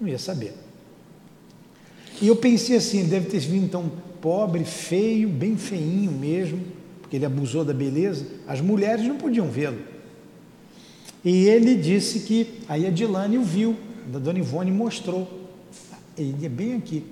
Não 0.00 0.08
ia 0.08 0.18
saber. 0.18 0.54
E 2.22 2.28
eu 2.28 2.36
pensei 2.36 2.76
assim, 2.76 3.04
deve 3.04 3.28
ter 3.28 3.40
vindo 3.40 3.70
tão 3.70 3.90
pobre, 4.20 4.64
feio, 4.64 5.28
bem 5.28 5.56
feinho 5.58 6.10
mesmo 6.10 6.75
porque 7.06 7.16
ele 7.16 7.24
abusou 7.24 7.64
da 7.64 7.72
beleza, 7.72 8.26
as 8.48 8.60
mulheres 8.60 9.06
não 9.06 9.16
podiam 9.16 9.46
vê-lo. 9.46 9.78
E 11.24 11.46
ele 11.46 11.76
disse 11.76 12.20
que 12.20 12.62
aí 12.68 12.84
a 12.84 12.90
Dilane 12.90 13.38
o 13.38 13.44
viu, 13.44 13.76
da 14.08 14.18
Dona 14.18 14.40
Ivone 14.40 14.72
mostrou. 14.72 15.48
Ele 16.18 16.44
é 16.44 16.48
bem 16.48 16.74
aqui, 16.74 17.04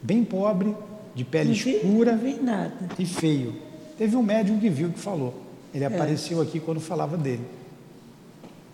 bem 0.00 0.22
pobre, 0.22 0.72
de 1.16 1.24
pele 1.24 1.52
escura 1.52 2.16
vi, 2.16 2.34
nada. 2.34 2.88
e 2.96 3.04
feio. 3.04 3.56
Teve 3.98 4.14
um 4.14 4.22
médium 4.22 4.60
que 4.60 4.70
viu 4.70 4.90
que 4.90 5.00
falou. 5.00 5.34
Ele 5.74 5.82
é. 5.82 5.88
apareceu 5.88 6.40
aqui 6.40 6.60
quando 6.60 6.78
falava 6.78 7.16
dele. 7.16 7.44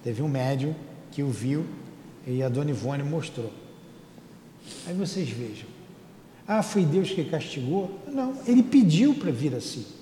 Teve 0.04 0.20
um 0.20 0.28
médium 0.28 0.74
que 1.10 1.22
o 1.22 1.30
viu 1.30 1.64
e 2.26 2.42
a 2.42 2.50
dona 2.50 2.70
Ivone 2.70 3.02
mostrou. 3.02 3.50
Aí 4.86 4.94
vocês 4.94 5.26
vejam. 5.30 5.68
Ah, 6.46 6.62
foi 6.62 6.84
Deus 6.84 7.10
que 7.10 7.24
castigou? 7.24 7.98
Não, 8.06 8.34
ele 8.46 8.62
pediu 8.62 9.14
para 9.14 9.30
vir 9.30 9.54
assim. 9.54 9.95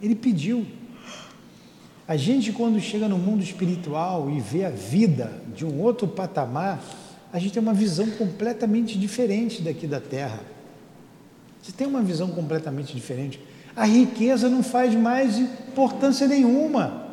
Ele 0.00 0.14
pediu. 0.14 0.66
A 2.08 2.16
gente, 2.16 2.52
quando 2.52 2.80
chega 2.80 3.08
no 3.08 3.18
mundo 3.18 3.42
espiritual 3.42 4.30
e 4.30 4.38
vê 4.38 4.64
a 4.64 4.70
vida 4.70 5.32
de 5.54 5.64
um 5.64 5.80
outro 5.80 6.06
patamar, 6.06 6.82
a 7.32 7.38
gente 7.38 7.52
tem 7.52 7.62
uma 7.62 7.74
visão 7.74 8.08
completamente 8.12 8.98
diferente 8.98 9.60
daqui 9.60 9.86
da 9.86 10.00
Terra. 10.00 10.40
Você 11.60 11.72
tem 11.72 11.86
uma 11.86 12.02
visão 12.02 12.28
completamente 12.28 12.94
diferente. 12.94 13.40
A 13.74 13.84
riqueza 13.84 14.48
não 14.48 14.62
faz 14.62 14.94
mais 14.94 15.36
importância 15.38 16.28
nenhuma. 16.28 17.06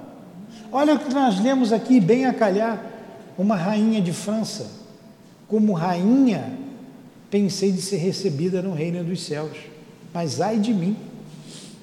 Olha 0.72 0.94
o 0.94 1.00
que 1.00 1.14
nós 1.14 1.40
lemos 1.40 1.74
aqui, 1.74 2.00
bem 2.00 2.26
a 2.26 2.34
calhar, 2.34 2.84
uma 3.38 3.56
rainha 3.56 4.02
de 4.02 4.14
França. 4.14 4.70
Como 5.48 5.74
rainha, 5.74 6.58
pensei 7.32 7.72
de 7.72 7.82
ser 7.82 7.98
recebida 7.98 8.62
no 8.62 8.74
reino 8.74 9.04
dos 9.04 9.24
céus. 9.24 9.58
Mas 10.14 10.40
ai 10.40 10.60
de 10.60 10.72
mim, 10.72 10.96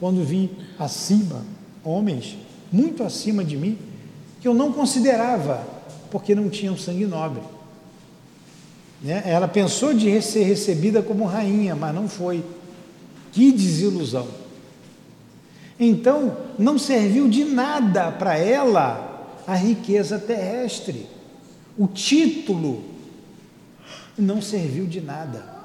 quando 0.01 0.25
vi 0.25 0.51
acima 0.79 1.45
homens 1.85 2.37
muito 2.73 3.03
acima 3.03 3.45
de 3.45 3.57
mim, 3.57 3.77
que 4.41 4.47
eu 4.47 4.55
não 4.55 4.73
considerava, 4.73 5.67
porque 6.11 6.35
não 6.35 6.49
tinham 6.49 6.77
sangue 6.77 7.05
nobre. 7.05 7.43
Né? 9.03 9.23
Ela 9.27 9.49
pensou 9.49 9.93
de 9.93 10.21
ser 10.23 10.45
recebida 10.45 11.03
como 11.03 11.25
rainha, 11.25 11.75
mas 11.75 11.95
não 11.95 12.09
foi. 12.09 12.45
Que 13.33 13.53
desilusão. 13.53 14.29
Então, 15.79 16.37
não 16.59 16.79
serviu 16.79 17.29
de 17.29 17.45
nada 17.45 18.13
para 18.13 18.37
ela 18.37 19.43
a 19.47 19.55
riqueza 19.55 20.19
terrestre. 20.19 21.07
O 21.77 21.87
título 21.87 22.85
não 24.17 24.43
serviu 24.43 24.87
de 24.87 25.01
nada. 25.01 25.60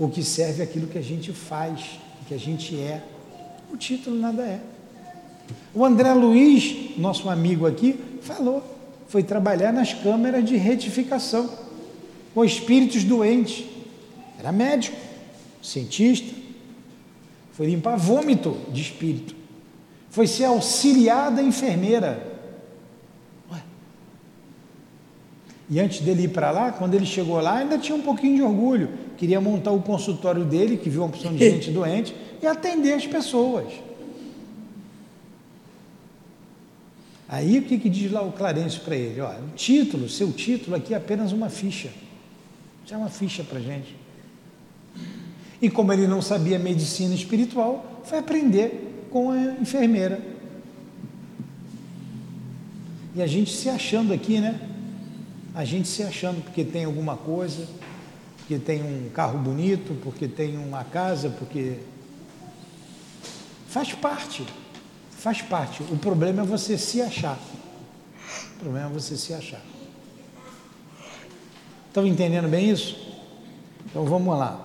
O 0.00 0.08
que 0.08 0.24
serve 0.24 0.62
é 0.62 0.64
aquilo 0.64 0.86
que 0.86 0.96
a 0.96 1.02
gente 1.02 1.30
faz, 1.30 2.00
que 2.26 2.32
a 2.32 2.38
gente 2.38 2.74
é. 2.74 3.02
O 3.70 3.76
título 3.76 4.18
nada 4.18 4.42
é. 4.42 4.58
O 5.74 5.84
André 5.84 6.14
Luiz, 6.14 6.96
nosso 6.96 7.28
amigo 7.28 7.66
aqui, 7.66 8.00
falou, 8.22 8.62
foi 9.08 9.22
trabalhar 9.22 9.74
nas 9.74 9.92
câmeras 9.92 10.42
de 10.42 10.56
retificação 10.56 11.50
com 12.32 12.42
espíritos 12.42 13.04
doentes. 13.04 13.66
Era 14.38 14.50
médico, 14.50 14.96
cientista, 15.62 16.34
foi 17.52 17.66
limpar 17.66 17.98
vômito 17.98 18.56
de 18.72 18.80
espírito, 18.80 19.36
foi 20.08 20.26
ser 20.26 20.44
auxiliada 20.44 21.42
enfermeira. 21.42 22.26
Ué. 23.52 23.60
E 25.68 25.78
antes 25.78 26.00
dele 26.00 26.22
ir 26.22 26.28
para 26.28 26.50
lá, 26.50 26.72
quando 26.72 26.94
ele 26.94 27.04
chegou 27.04 27.38
lá, 27.38 27.58
ainda 27.58 27.76
tinha 27.76 27.94
um 27.94 28.00
pouquinho 28.00 28.36
de 28.36 28.42
orgulho. 28.42 29.09
Queria 29.20 29.38
montar 29.38 29.70
o 29.70 29.82
consultório 29.82 30.46
dele, 30.46 30.78
que 30.78 30.88
viu 30.88 31.02
uma 31.02 31.08
opção 31.08 31.34
de 31.34 31.38
gente 31.50 31.68
doente, 31.70 32.16
e 32.42 32.46
atender 32.46 32.94
as 32.94 33.06
pessoas. 33.06 33.70
Aí 37.28 37.58
o 37.58 37.62
que, 37.62 37.78
que 37.78 37.90
diz 37.90 38.10
lá 38.10 38.22
o 38.22 38.32
Clarence 38.32 38.80
para 38.80 38.96
ele? 38.96 39.20
Ó, 39.20 39.30
o 39.30 39.54
título, 39.54 40.08
seu 40.08 40.32
título 40.32 40.74
aqui 40.74 40.94
é 40.94 40.96
apenas 40.96 41.32
uma 41.32 41.50
ficha. 41.50 41.90
Isso 42.82 42.94
é 42.94 42.96
uma 42.96 43.10
ficha 43.10 43.44
para 43.44 43.60
gente. 43.60 43.94
E 45.60 45.68
como 45.68 45.92
ele 45.92 46.06
não 46.06 46.22
sabia 46.22 46.58
medicina 46.58 47.14
espiritual, 47.14 48.00
foi 48.04 48.20
aprender 48.20 49.06
com 49.10 49.32
a 49.32 49.36
enfermeira. 49.60 50.18
E 53.14 53.20
a 53.20 53.26
gente 53.26 53.54
se 53.54 53.68
achando 53.68 54.14
aqui, 54.14 54.40
né? 54.40 54.58
A 55.54 55.62
gente 55.62 55.88
se 55.88 56.02
achando 56.02 56.42
porque 56.42 56.64
tem 56.64 56.86
alguma 56.86 57.18
coisa, 57.18 57.68
porque 58.50 58.58
tem 58.58 58.82
um 58.82 59.08
carro 59.10 59.38
bonito, 59.38 59.94
porque 60.02 60.26
tem 60.26 60.58
uma 60.58 60.82
casa, 60.82 61.30
porque 61.30 61.78
Faz 63.68 63.92
parte. 63.92 64.44
Faz 65.12 65.40
parte. 65.42 65.84
O 65.84 65.96
problema 65.96 66.42
é 66.42 66.44
você 66.44 66.76
se 66.76 67.00
achar. 67.00 67.38
O 68.56 68.58
problema 68.58 68.90
é 68.90 68.92
você 68.92 69.16
se 69.16 69.32
achar. 69.32 69.60
Estão 71.86 72.04
entendendo 72.04 72.48
bem 72.48 72.68
isso? 72.68 72.96
Então 73.86 74.04
vamos 74.04 74.36
lá. 74.36 74.58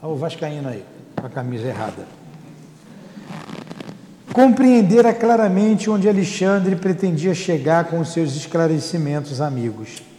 Olha 0.00 0.12
o 0.12 0.16
Vascaíno 0.16 0.68
aí, 0.68 0.84
com 1.16 1.26
a 1.26 1.30
camisa 1.30 1.66
errada. 1.66 2.06
Compreendera 4.32 5.12
claramente 5.12 5.90
onde 5.90 6.08
Alexandre 6.08 6.76
pretendia 6.76 7.34
chegar 7.34 7.86
com 7.86 7.98
os 7.98 8.12
seus 8.12 8.36
esclarecimentos 8.36 9.40
amigos. 9.40 10.11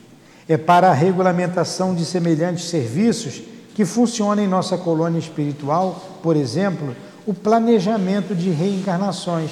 É 0.48 0.57
para 0.57 0.90
a 0.90 0.94
regulamentação 0.94 1.95
de 1.95 2.03
semelhantes 2.03 2.65
serviços 2.65 3.41
que 3.74 3.86
funciona 3.86 4.41
em 4.41 4.48
nossa 4.48 4.78
colônia 4.78 5.20
espiritual, 5.20 6.20
por 6.22 6.36
exemplo, 6.36 6.95
o 7.26 7.34
planejamento 7.34 8.36
de 8.36 8.49
reencarnações, 8.49 9.52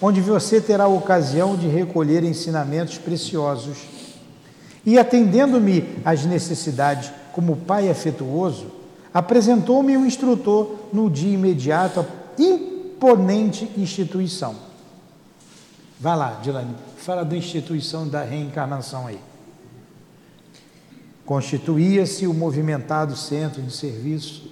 onde 0.00 0.20
você 0.20 0.60
terá 0.60 0.84
a 0.84 0.88
ocasião 0.88 1.56
de 1.56 1.66
recolher 1.66 2.24
ensinamentos 2.24 2.96
preciosos. 2.96 3.78
E 4.86 4.98
atendendo-me 4.98 5.96
às 6.04 6.24
necessidades 6.24 7.12
como 7.32 7.56
pai 7.56 7.90
afetuoso, 7.90 8.66
apresentou-me 9.12 9.96
um 9.96 10.06
instrutor 10.06 10.76
no 10.92 11.10
dia 11.10 11.34
imediato 11.34 12.00
a 12.00 12.06
imponente 12.40 13.70
instituição. 13.76 14.54
Vai 15.98 16.16
lá, 16.16 16.38
Dilane, 16.42 16.74
fala 16.96 17.24
da 17.24 17.36
instituição 17.36 18.08
da 18.08 18.22
reencarnação 18.22 19.06
aí. 19.06 19.18
Constituía-se 21.30 22.26
o 22.26 22.34
movimentado 22.34 23.14
centro 23.14 23.62
de 23.62 23.72
serviço 23.72 24.50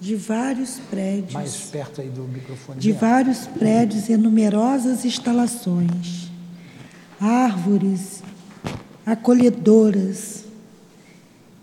de 0.00 0.16
vários 0.16 0.80
prédios. 0.90 1.34
Mais 1.34 1.56
perto 1.70 2.00
aí 2.00 2.08
do 2.08 2.24
microfone. 2.24 2.80
De 2.80 2.90
vários 2.90 3.46
prédios 3.46 4.08
e 4.08 4.16
numerosas 4.16 5.04
instalações. 5.04 6.28
Árvores 7.20 8.24
acolhedoras 9.06 10.46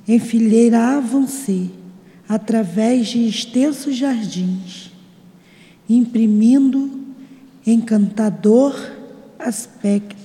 enfileiravam-se 0.07 1.69
através 2.29 3.09
de 3.09 3.27
extensos 3.27 3.97
jardins, 3.97 4.93
imprimindo 5.89 6.89
encantador 7.67 8.79
aspecto 9.37 10.18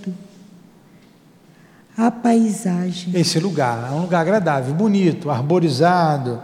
à 1.97 2.11
paisagem. 2.11 3.13
Esse 3.15 3.39
lugar 3.39 3.91
é 3.91 3.95
um 3.95 4.03
lugar 4.03 4.21
agradável, 4.21 4.75
bonito, 4.75 5.31
arborizado 5.31 6.41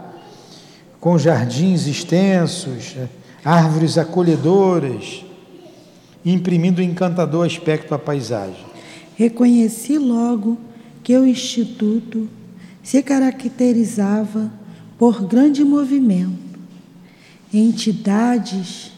com 0.99 1.17
jardins 1.17 1.87
extensos, 1.87 2.95
árvores 3.43 3.97
acolhedoras, 3.97 5.25
imprimindo 6.23 6.81
um 6.81 6.85
encantador 6.85 7.45
aspecto 7.45 7.93
à 7.93 7.99
paisagem. 7.99 8.65
Reconheci 9.15 9.97
logo 9.97 10.57
que 11.03 11.17
o 11.17 11.25
Instituto 11.25 12.29
se 12.83 13.01
caracterizava 13.01 14.51
por 14.97 15.23
grande 15.23 15.63
movimento, 15.63 16.59
entidades 17.51 18.91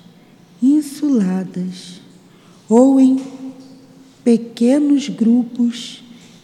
insuladas 0.62 2.02
ou 2.70 3.00
em 3.00 3.22
pequenos 4.24 5.10
grupos 5.10 6.03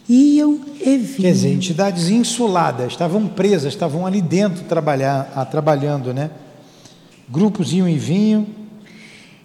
iam 0.09 0.59
e 0.81 0.97
vinham. 0.97 1.21
Quer 1.21 1.33
dizer, 1.33 1.53
entidades 1.53 2.09
insuladas, 2.09 2.93
estavam 2.93 3.27
presas, 3.27 3.73
estavam 3.73 4.05
ali 4.07 4.21
dentro 4.21 4.63
trabalhar, 4.63 5.31
ah, 5.35 5.45
trabalhando, 5.45 6.11
né? 6.11 6.31
Grupos 7.29 7.71
iam 7.71 7.87
e 7.87 7.97
vinham. 7.97 8.47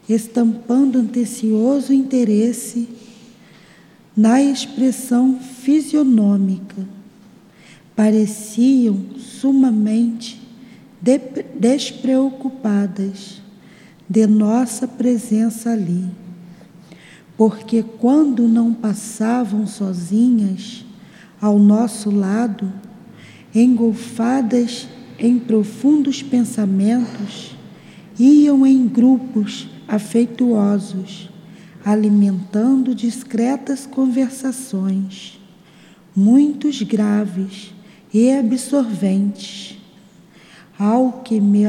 Estampando 0.09 0.99
antecioso 0.99 1.93
interesse 1.93 2.89
na 4.17 4.41
expressão 4.41 5.39
fisionômica. 5.39 6.87
Pareciam 7.95 8.99
sumamente 9.19 10.41
de 11.01 11.19
despreocupadas 11.55 13.43
de 14.09 14.27
nossa 14.27 14.89
presença 14.89 15.71
ali 15.71 16.24
porque 17.37 17.83
quando 17.83 18.47
não 18.47 18.73
passavam 18.73 19.67
sozinhas 19.67 20.85
ao 21.41 21.59
nosso 21.59 22.11
lado, 22.11 22.73
engolfadas 23.55 24.89
em 25.19 25.39
profundos 25.39 26.23
pensamentos, 26.23 27.57
iam 28.19 28.67
em 28.67 28.87
grupos 28.87 29.69
afeituosos, 29.87 31.29
alimentando 31.85 32.95
discretas 32.95 33.87
conversações, 33.87 35.39
muitos 36.17 36.83
graves 36.83 37.75
e 38.13 38.31
absorventes, 38.31 39.74
ao 40.79 41.21
que 41.25 41.41
me, 41.41 41.65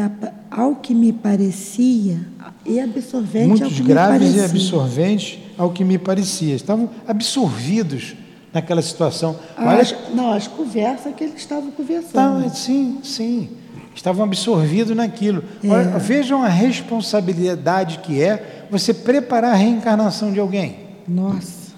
ao 0.50 0.76
que 0.76 0.94
me 0.94 1.14
parecia, 1.14 2.20
e 2.66 2.80
absorvente 2.80 3.48
Muitos 3.48 3.68
ao 3.68 3.70
que 3.72 3.84
graves 3.84 4.34
me 4.34 4.40
e 4.40 4.44
absorventes 4.44 5.40
ao 5.58 5.70
que 5.72 5.84
me 5.84 5.98
parecia. 5.98 6.56
Estavam 6.56 6.90
absorvidos 7.08 8.16
naquela 8.52 8.82
situação. 8.82 9.38
Olha, 9.58 9.82
As, 9.82 9.96
não, 10.14 10.32
as 10.32 10.48
conversas 10.48 11.14
que 11.14 11.24
eles 11.24 11.36
estavam 11.36 11.72
conversando. 11.72 12.44
Tá, 12.44 12.50
sim, 12.50 13.00
sim. 13.04 13.50
Estavam 13.94 14.26
absorvidos 14.26 14.96
naquilo. 14.96 15.44
Olha, 15.64 15.98
vejam 16.00 16.44
a 16.44 16.50
responsabilidade 16.50 18.00
que 18.00 18.22
é 18.22 18.66
você 18.70 18.94
preparar 18.94 19.52
a 19.52 19.56
reencarnação 19.56 20.34
de 20.34 20.40
alguém. 20.40 20.78
Nossa, 21.08 21.74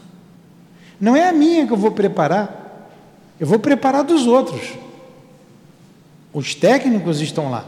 Não 0.99 1.15
é 1.15 1.27
a 1.27 1.33
minha 1.33 1.67
que 1.67 1.73
eu 1.73 1.77
vou 1.77 1.91
preparar, 1.91 2.89
eu 3.39 3.45
vou 3.45 3.59
preparar 3.59 4.03
dos 4.03 4.25
outros. 4.25 4.73
Os 6.37 6.53
técnicos 6.53 7.19
estão 7.19 7.49
lá. 7.49 7.67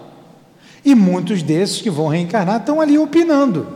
E 0.86 0.94
muitos 0.94 1.42
desses 1.42 1.82
que 1.82 1.90
vão 1.90 2.08
reencarnar 2.08 2.60
estão 2.60 2.80
ali 2.80 3.00
opinando. 3.00 3.68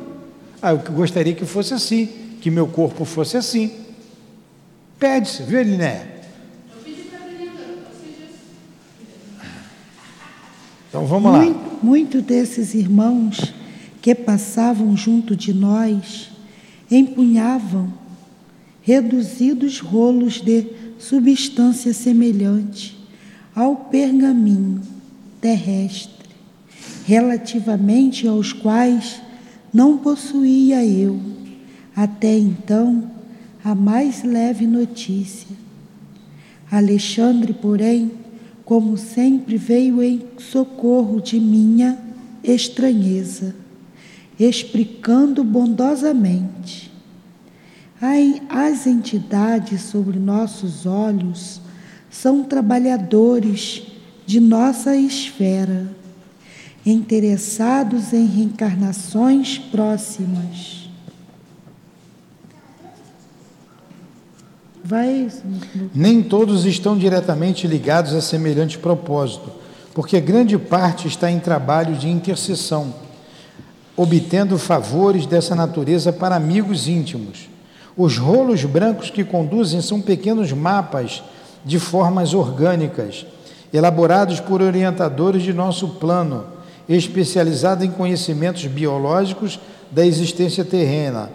Ah, 0.62 0.70
eu 0.70 0.78
gostaria 0.78 1.34
que 1.34 1.48
fosse 1.48 1.74
assim, 1.74 2.08
que 2.40 2.52
meu 2.52 2.68
corpo 2.68 3.04
fosse 3.04 3.36
assim. 3.36 3.72
Pede-se, 5.00 5.42
viu, 5.42 5.62
Eliné? 5.62 6.06
Então 10.88 11.08
vamos 11.08 11.32
lá. 11.32 11.40
Muito, 11.40 11.84
muito 11.84 12.22
desses 12.22 12.76
irmãos 12.76 13.52
que 14.00 14.14
passavam 14.14 14.96
junto 14.96 15.36
de 15.36 15.56
nós 15.56 16.30
empunhavam 16.92 17.92
reduzidos 18.84 19.80
rolos 19.80 20.40
de 20.40 20.68
substância 21.00 21.92
semelhante 21.96 23.03
ao 23.56 23.76
pergaminho 23.76 24.82
terrestre, 25.40 26.30
relativamente 27.06 28.28
aos 28.28 28.54
quais 28.54 29.22
não 29.74 29.98
possuía 29.98 30.86
eu, 30.86 31.20
até 31.96 32.38
então, 32.38 33.12
a 33.64 33.76
mais 33.76 34.24
leve 34.24 34.66
notícia. 34.66 35.56
Alexandre, 36.72 37.54
porém, 37.54 38.12
como 38.66 38.98
sempre, 38.98 39.58
veio 39.58 40.02
em 40.02 40.24
socorro 40.38 41.22
de 41.22 41.40
minha 41.40 41.98
estranheza, 42.44 43.56
explicando 44.40 45.44
bondosamente. 45.44 46.92
As 48.50 48.86
entidades 48.88 49.82
sobre 49.82 50.20
nossos 50.20 50.86
olhos 50.86 51.62
são 52.14 52.44
trabalhadores 52.44 53.82
de 54.26 54.40
nossa 54.40 54.96
esfera, 54.96 55.88
interessados 56.86 58.14
em 58.14 58.26
reencarnações 58.28 59.58
próximas. 59.58 60.90
Vai. 64.86 65.30
Nem 65.94 66.22
todos 66.22 66.66
estão 66.66 66.98
diretamente 66.98 67.66
ligados 67.66 68.14
a 68.14 68.22
semelhante 68.22 68.78
propósito, 68.78 69.52
porque 69.94 70.20
grande 70.22 70.58
parte 70.58 71.08
está 71.08 71.32
em 71.32 71.40
trabalho 71.40 71.96
de 71.96 72.10
intercessão, 72.10 72.94
obtendo 73.98 74.58
favores 74.60 75.26
dessa 75.26 75.56
natureza 75.56 76.14
para 76.14 76.36
amigos 76.36 76.88
íntimos. 76.88 77.50
Os 77.98 78.18
rolos 78.18 78.64
brancos 78.66 79.10
que 79.10 79.24
conduzem 79.24 79.82
são 79.82 80.00
pequenos 80.00 80.52
mapas 80.52 81.24
de 81.64 81.80
formas 81.80 82.34
orgânicas, 82.34 83.26
elaborados 83.74 84.40
por 84.40 84.62
orientadores 84.62 85.44
de 85.44 85.54
nosso 85.54 85.88
plano, 85.90 86.46
especializado 86.88 87.84
em 87.84 87.92
conhecimentos 87.92 88.66
biológicos 88.66 89.60
da 89.92 90.06
existência 90.06 90.66
terrena 90.66 91.30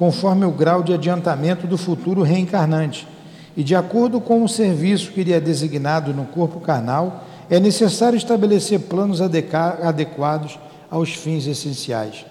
conforme 0.00 0.46
o 0.46 0.50
grau 0.50 0.82
de 0.82 0.94
adiantamento 0.94 1.66
do 1.66 1.76
futuro 1.76 2.22
reencarnante. 2.22 3.06
E 3.54 3.62
de 3.62 3.74
acordo 3.74 4.18
com 4.18 4.42
o 4.42 4.48
serviço 4.48 5.12
que 5.12 5.22
lhe 5.22 5.30
é 5.30 5.38
designado 5.38 6.14
no 6.14 6.24
corpo 6.24 6.58
carnal, 6.58 7.26
é 7.50 7.60
necessário 7.60 8.16
estabelecer 8.16 8.80
planos 8.80 9.20
adequados 9.20 10.58
aos 10.90 11.10
fins 11.10 11.46
essenciais. 11.46 12.24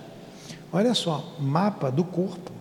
Olha 0.73 0.95
só, 0.95 1.23
mapa 1.39 1.91
do 1.91 2.03
corpo, 2.03 2.51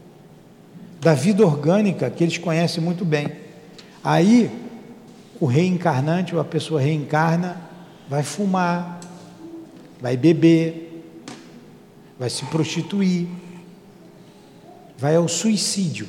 da 1.01 1.15
vida 1.15 1.43
orgânica 1.43 2.11
que 2.11 2.23
eles 2.23 2.37
conhecem 2.37 2.85
muito 2.85 3.03
bem. 3.03 3.33
Aí, 4.05 4.51
o 5.41 5.47
reencarnante, 5.47 6.35
ou 6.35 6.41
a 6.41 6.45
pessoa 6.45 6.81
reencarna, 6.81 7.61
vai 8.09 8.23
fumar, 8.23 9.01
vai 10.01 10.17
beber, 10.17 11.05
vai 12.19 12.29
se 12.31 12.45
prostituir, 12.47 13.29
vai 14.97 15.15
ao 15.15 15.29
suicídio. 15.29 16.09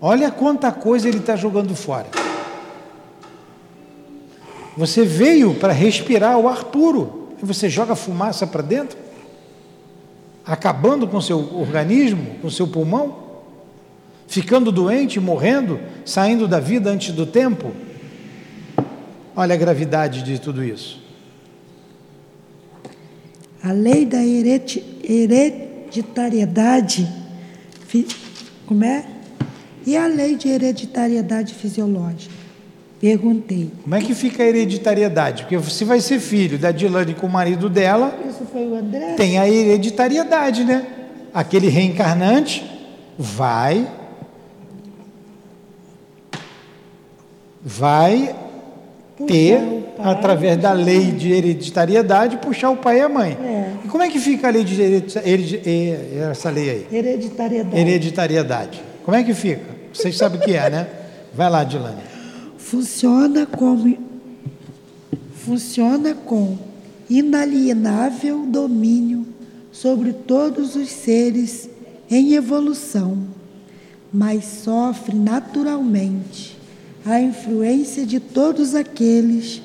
Olha 0.00 0.30
quanta 0.30 0.70
coisa 0.70 1.08
ele 1.08 1.18
está 1.18 1.34
jogando 1.34 1.74
fora. 1.74 2.06
Você 4.76 5.04
veio 5.04 5.54
para 5.54 5.72
respirar 5.72 6.36
o 6.38 6.48
ar 6.48 6.64
puro 6.64 7.28
e 7.42 7.46
você 7.46 7.68
joga 7.68 7.94
fumaça 7.94 8.46
para 8.46 8.62
dentro, 8.62 8.98
acabando 10.44 11.08
com 11.08 11.20
seu 11.20 11.58
organismo, 11.58 12.38
com 12.42 12.50
seu 12.50 12.66
pulmão, 12.68 13.23
ficando 14.26 14.72
doente, 14.72 15.20
morrendo, 15.20 15.78
saindo 16.04 16.48
da 16.48 16.60
vida 16.60 16.90
antes 16.90 17.14
do 17.14 17.26
tempo. 17.26 17.72
Olha 19.36 19.54
a 19.54 19.58
gravidade 19.58 20.22
de 20.22 20.38
tudo 20.38 20.62
isso. 20.62 21.02
A 23.62 23.72
lei 23.72 24.04
da 24.04 24.22
hereditariedade, 24.24 27.08
como 28.66 28.84
é? 28.84 29.04
E 29.86 29.96
a 29.96 30.06
lei 30.06 30.36
de 30.36 30.48
hereditariedade 30.48 31.54
fisiológica? 31.54 32.34
Perguntei. 33.00 33.70
Como 33.82 33.94
é 33.94 34.00
que 34.00 34.14
fica 34.14 34.42
a 34.42 34.46
hereditariedade? 34.46 35.42
Porque 35.42 35.58
se 35.70 35.84
vai 35.84 36.00
ser 36.00 36.20
filho 36.20 36.58
da 36.58 36.70
Dilane 36.70 37.14
com 37.14 37.26
o 37.26 37.30
marido 37.30 37.68
dela, 37.68 38.18
Isso 38.28 38.46
foi 38.50 38.66
o 38.66 38.74
André? 38.74 39.14
tem 39.14 39.38
a 39.38 39.48
hereditariedade, 39.48 40.64
né? 40.64 40.86
Aquele 41.32 41.68
reencarnante 41.68 42.64
vai 43.18 43.86
vai 47.64 48.34
ter, 49.26 49.58
através 49.98 50.58
da 50.58 50.72
lei 50.72 51.12
de 51.12 51.32
hereditariedade, 51.32 52.36
puxar 52.38 52.70
o 52.70 52.76
pai 52.76 52.98
e 52.98 53.00
a 53.00 53.08
mãe. 53.08 53.32
É. 53.42 53.72
E 53.84 53.88
como 53.88 54.02
é 54.02 54.10
que 54.10 54.18
fica 54.18 54.48
a 54.48 54.50
lei 54.50 54.64
de 54.64 54.80
heredi- 54.80 55.18
heredi- 55.24 55.60
eh, 55.64 56.28
essa 56.30 56.50
lei 56.50 56.70
aí? 56.70 56.86
Hereditariedade. 56.92 57.78
Hereditariedade. 57.78 58.82
Como 59.04 59.16
é 59.16 59.22
que 59.22 59.32
fica? 59.32 59.62
Vocês 59.92 60.16
sabem 60.16 60.40
o 60.40 60.42
que 60.42 60.52
é, 60.52 60.68
né? 60.68 60.86
Vai 61.32 61.48
lá, 61.48 61.64
Dilane. 61.64 62.02
Funciona 62.58 63.46
como 63.46 63.96
funciona 65.44 66.14
com 66.14 66.56
inalienável 67.08 68.46
domínio 68.46 69.26
sobre 69.70 70.12
todos 70.12 70.74
os 70.74 70.88
seres 70.88 71.68
em 72.10 72.34
evolução, 72.34 73.18
mas 74.12 74.44
sofre 74.44 75.14
naturalmente 75.16 76.56
a 77.04 77.20
influência 77.20 78.06
de 78.06 78.18
todos 78.18 78.74
aqueles 78.74 79.60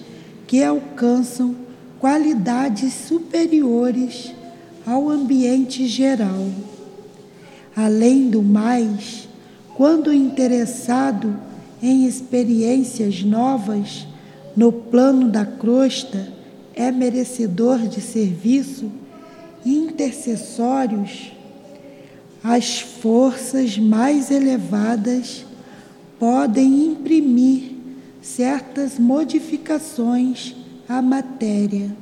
que 0.46 0.64
alcançam 0.64 1.56
qualidades 2.00 2.94
superiores 2.94 4.34
ao 4.86 5.10
ambiente 5.10 5.88
geral. 5.88 6.48
Além 7.76 8.30
do 8.30 8.42
mais, 8.42 9.28
quando 9.76 10.14
interessado 10.14 11.40
em 11.82 12.06
experiências 12.06 13.24
novas 13.24 14.06
no 14.56 14.72
plano 14.72 15.30
da 15.30 15.46
crosta, 15.46 16.34
é 16.74 16.92
merecedor 16.92 17.80
de 17.88 18.02
serviço 18.02 18.92
intercessórios, 19.66 21.32
as 22.44 22.80
forças 22.80 23.78
mais 23.78 24.32
elevadas 24.32 25.46
podem 26.20 26.86
imprimir 26.86 27.72
certas 28.22 29.00
modificações 29.00 30.56
à 30.88 31.02
matéria, 31.02 31.96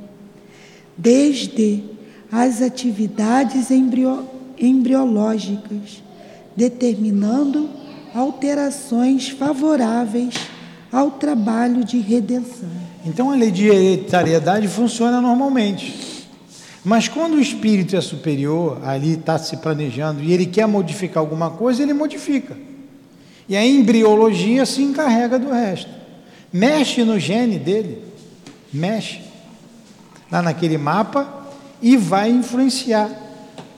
desde 0.97 1.83
as 2.31 2.61
atividades 2.61 3.69
embrio- 3.69 4.27
embriológicas, 4.59 6.03
determinando 6.55 7.69
alterações 8.13 9.29
favoráveis 9.29 10.33
ao 10.91 11.11
trabalho 11.11 11.83
de 11.83 11.99
redenção. 11.99 12.69
Então 13.05 13.31
a 13.31 13.35
lei 13.35 13.51
de 13.51 13.67
hereditariedade 13.67 14.67
funciona 14.67 15.21
normalmente. 15.21 16.07
Mas 16.83 17.07
quando 17.07 17.35
o 17.35 17.39
espírito 17.39 17.95
é 17.95 18.01
superior, 18.01 18.79
ali 18.83 19.13
está 19.13 19.37
se 19.37 19.57
planejando 19.57 20.23
e 20.23 20.33
ele 20.33 20.45
quer 20.45 20.65
modificar 20.67 21.21
alguma 21.21 21.51
coisa, 21.51 21.83
ele 21.83 21.93
modifica. 21.93 22.55
E 23.47 23.55
a 23.55 23.65
embriologia 23.65 24.65
se 24.65 24.81
encarrega 24.81 25.39
do 25.39 25.49
resto. 25.49 25.89
Mexe 26.51 27.03
no 27.03 27.19
gene 27.19 27.57
dele, 27.57 28.03
mexe 28.71 29.21
lá 30.31 30.41
naquele 30.41 30.77
mapa 30.77 31.47
e 31.81 31.95
vai 31.95 32.29
influenciar. 32.29 33.09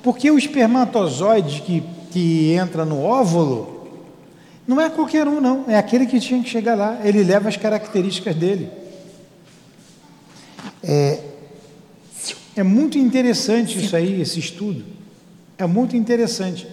Porque 0.02 0.32
o 0.32 0.38
espermatozoide 0.38 1.62
que, 1.62 1.84
que 2.12 2.54
entra 2.54 2.86
no 2.86 3.02
óvulo 3.02 3.80
não 4.68 4.80
é 4.80 4.88
qualquer 4.88 5.28
um, 5.28 5.42
não, 5.42 5.66
é 5.68 5.76
aquele 5.76 6.06
que 6.06 6.20
tinha 6.20 6.44
que 6.44 6.48
chegar 6.48 6.76
lá, 6.76 7.00
ele 7.04 7.24
leva 7.24 7.50
as 7.50 7.58
características 7.58 8.36
dele. 8.36 8.70
É, 10.84 11.20
é 12.56 12.62
muito 12.62 12.98
interessante 12.98 13.84
isso 13.84 13.96
aí, 13.96 14.22
esse 14.22 14.40
estudo. 14.40 14.86
É 15.58 15.66
muito 15.66 15.98
interessante. 15.98 16.68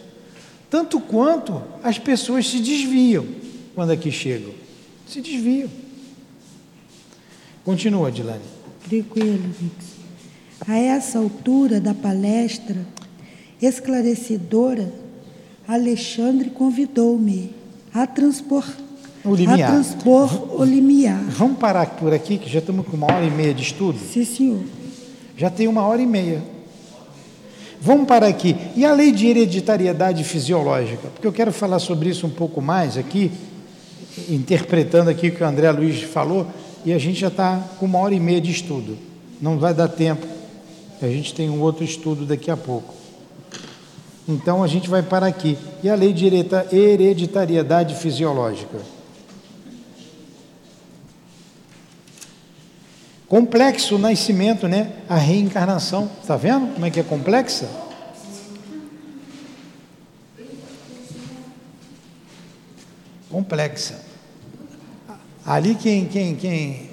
Tanto 0.69 1.01
quanto 1.01 1.63
as 1.83 1.99
pessoas 1.99 2.49
se 2.49 2.59
desviam 2.59 3.27
quando 3.75 3.91
aqui 3.91 4.11
chegam. 4.11 4.53
Se 5.07 5.21
desviam. 5.21 5.69
Continua, 7.65 8.11
Dilane. 8.11 8.43
Tranquilo, 8.89 9.43
Vix. 9.61 9.97
A 10.67 10.77
essa 10.77 11.19
altura 11.19 11.81
da 11.81 11.95
palestra 11.95 12.77
esclarecedora, 13.61 14.93
Alexandre 15.67 16.51
convidou-me 16.51 17.55
a 17.93 18.07
transpor 18.07 18.65
o 19.25 19.35
limiar. 19.35 19.71
A 19.71 19.73
transpor 19.73 20.61
o 20.61 20.65
limiar. 20.65 21.23
Vamos 21.31 21.59
parar 21.59 21.87
por 21.97 22.13
aqui, 22.13 22.39
que 22.39 22.49
já 22.49 22.61
estamos 22.61 22.87
com 22.87 22.97
uma 22.97 23.07
hora 23.07 23.25
e 23.25 23.31
meia 23.31 23.53
de 23.53 23.63
estudo? 23.63 23.99
Sim, 23.99 24.25
senhor. 24.25 24.61
Já 25.37 25.51
tem 25.51 25.67
uma 25.69 25.83
hora 25.83 26.01
e 26.01 26.07
meia. 26.07 26.43
Vamos 27.81 28.07
parar 28.07 28.27
aqui. 28.27 28.57
E 28.75 28.85
a 28.85 28.93
lei 28.93 29.13
de 29.13 29.27
hereditariedade 29.27 30.25
fisiológica? 30.25 31.09
Porque 31.09 31.27
eu 31.27 31.33
quero 31.33 31.53
falar 31.53 31.79
sobre 31.79 32.09
isso 32.09 32.27
um 32.27 32.31
pouco 32.31 32.61
mais 32.61 32.97
aqui, 32.97 33.31
interpretando 34.29 35.11
aqui 35.11 35.29
o 35.29 35.35
que 35.35 35.43
o 35.43 35.47
André 35.47 35.71
Luiz 35.71 36.03
falou, 36.03 36.47
e 36.85 36.93
a 36.93 36.99
gente 36.99 37.21
já 37.21 37.29
está 37.29 37.63
com 37.79 37.87
uma 37.87 37.99
hora 37.99 38.15
e 38.15 38.21
meia 38.21 38.41
de 38.41 38.51
estudo. 38.51 38.97
Não 39.41 39.59
vai 39.59 39.75
dar 39.75 39.89
tempo. 39.89 40.27
A 41.03 41.07
gente 41.07 41.35
tem 41.35 41.51
um 41.51 41.61
outro 41.61 41.85
estudo 41.85 42.25
daqui 42.25 42.51
a 42.51 42.57
pouco. 42.57 42.95
Então 44.29 44.63
a 44.63 44.67
gente 44.67 44.89
vai 44.89 45.03
parar 45.03 45.27
aqui. 45.27 45.57
E 45.83 45.89
a 45.89 45.95
lei 45.95 46.13
de 46.13 46.27
hereditariedade 46.73 47.95
fisiológica? 47.95 48.96
Complexo 53.29 53.97
o 53.97 53.99
nascimento, 53.99 54.69
né? 54.69 54.93
A 55.09 55.17
reencarnação. 55.17 56.11
Está 56.21 56.37
vendo 56.37 56.75
como 56.75 56.87
é 56.87 56.91
que 56.91 57.01
é 57.01 57.03
complexa? 57.03 57.69
Complexa. 63.29 64.01
Ali 65.45 65.75
quem, 65.75 66.07
quem, 66.07 66.37
quem. 66.37 66.91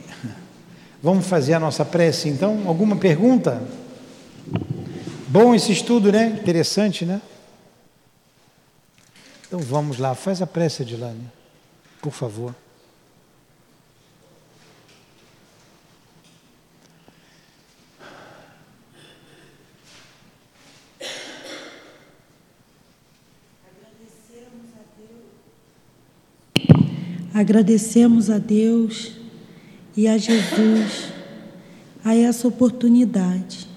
Vamos 1.02 1.28
fazer 1.28 1.54
a 1.54 1.60
nossa 1.60 1.86
prece 1.86 2.30
então? 2.30 2.64
Alguma 2.68 2.96
pergunta? 2.96 3.62
Bom 5.28 5.54
esse 5.54 5.72
estudo, 5.72 6.12
né? 6.12 6.38
Interessante, 6.42 7.06
né? 7.06 7.22
Então 9.48 9.60
vamos 9.60 10.00
lá, 10.00 10.16
faz 10.16 10.42
a 10.42 10.48
prece, 10.48 10.82
Adilane, 10.82 11.32
por 12.02 12.12
favor. 12.12 12.56
Agradecemos 27.34 28.30
a 28.30 28.38
Deus 28.38 29.14
e 29.98 30.08
a 30.08 30.20
Jesus 30.20 31.12
a 32.06 32.16
essa 32.16 32.48
oportunidade 32.48 33.68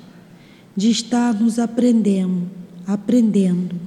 de 0.77 0.91
estar 0.91 1.33
nos 1.33 1.59
aprendendo, 1.59 2.51
aprendendo. 2.87 3.81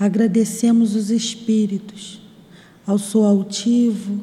Agradecemos 0.00 0.94
os 0.94 1.10
espíritos, 1.10 2.22
ao 2.86 2.98
Sou 2.98 3.24
Altivo, 3.24 4.22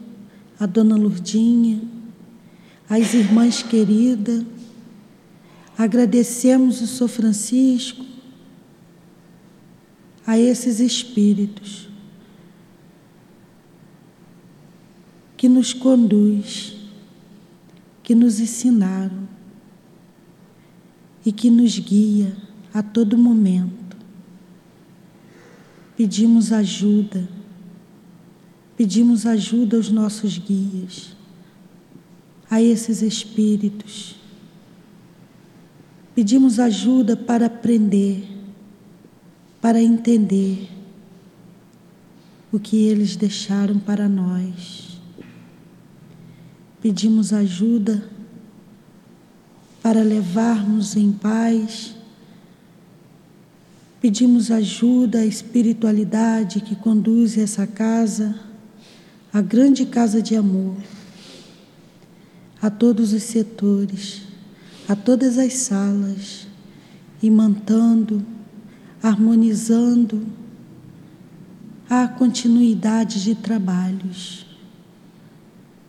a 0.59 0.65
Dona 0.65 0.95
Lurdinha, 0.95 1.79
as 2.89 3.13
irmãs 3.13 3.61
queridas. 3.61 4.43
Agradecemos 5.77 6.81
o 6.81 6.87
Sou 6.87 7.07
Francisco, 7.07 8.03
a 10.25 10.39
esses 10.39 10.79
espíritos 10.79 11.84
que 15.45 15.49
nos 15.49 15.73
conduz, 15.73 16.75
que 18.01 18.15
nos 18.15 18.39
ensinaram 18.39 19.29
e 21.23 21.31
que 21.31 21.51
nos 21.51 21.77
guia 21.77 22.35
a 22.73 22.81
todo 22.81 23.15
momento. 23.15 23.95
Pedimos 25.95 26.51
ajuda, 26.51 27.29
pedimos 28.75 29.27
ajuda 29.27 29.77
aos 29.77 29.91
nossos 29.91 30.39
guias, 30.39 31.15
a 32.49 32.59
esses 32.59 33.03
espíritos. 33.03 34.15
Pedimos 36.15 36.57
ajuda 36.57 37.15
para 37.15 37.45
aprender, 37.45 38.23
para 39.61 39.79
entender 39.79 40.67
o 42.51 42.57
que 42.57 42.87
eles 42.87 43.15
deixaram 43.15 43.77
para 43.77 44.09
nós 44.09 44.84
pedimos 46.85 47.33
ajuda 47.33 48.07
para 49.81 50.03
levarmos 50.03 50.95
em 50.95 51.11
paz, 51.11 51.95
pedimos 53.99 54.51
ajuda 54.51 55.17
à 55.17 55.25
espiritualidade 55.25 56.61
que 56.61 56.75
conduz 56.75 57.39
essa 57.39 57.65
casa, 57.65 58.39
a 59.33 59.41
grande 59.41 59.87
casa 59.87 60.21
de 60.21 60.35
amor, 60.35 60.75
a 62.61 62.69
todos 62.69 63.13
os 63.13 63.23
setores, 63.23 64.21
a 64.87 64.95
todas 64.95 65.39
as 65.39 65.53
salas, 65.53 66.45
imantando, 67.19 68.23
harmonizando 69.01 70.23
a 71.89 72.07
continuidade 72.07 73.23
de 73.23 73.33
trabalhos. 73.33 74.45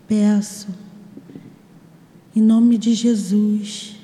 Peço 0.08 0.85
em 2.36 2.42
nome 2.42 2.76
de 2.76 2.92
Jesus, 2.92 3.96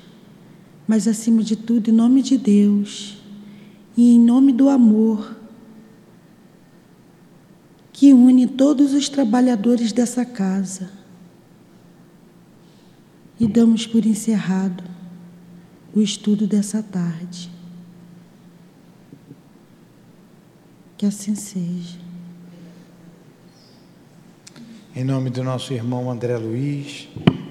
mas 0.87 1.07
acima 1.07 1.43
de 1.43 1.55
tudo, 1.55 1.91
em 1.91 1.93
nome 1.93 2.23
de 2.23 2.35
Deus 2.35 3.19
e 3.95 4.15
em 4.15 4.19
nome 4.19 4.51
do 4.51 4.69
amor 4.69 5.37
que 7.93 8.11
une 8.11 8.47
todos 8.47 8.91
os 8.91 9.07
trabalhadores 9.07 9.93
dessa 9.93 10.25
casa. 10.25 10.89
E 13.39 13.47
damos 13.47 13.85
por 13.85 14.03
encerrado 14.03 14.83
o 15.93 16.01
estudo 16.01 16.47
dessa 16.47 16.81
tarde. 16.81 17.51
Que 20.97 21.05
assim 21.05 21.35
seja. 21.35 22.02
Em 24.95 25.03
nome 25.03 25.31
do 25.31 25.43
nosso 25.43 25.73
irmão 25.73 26.11
André 26.11 26.37
Luiz 26.37 27.07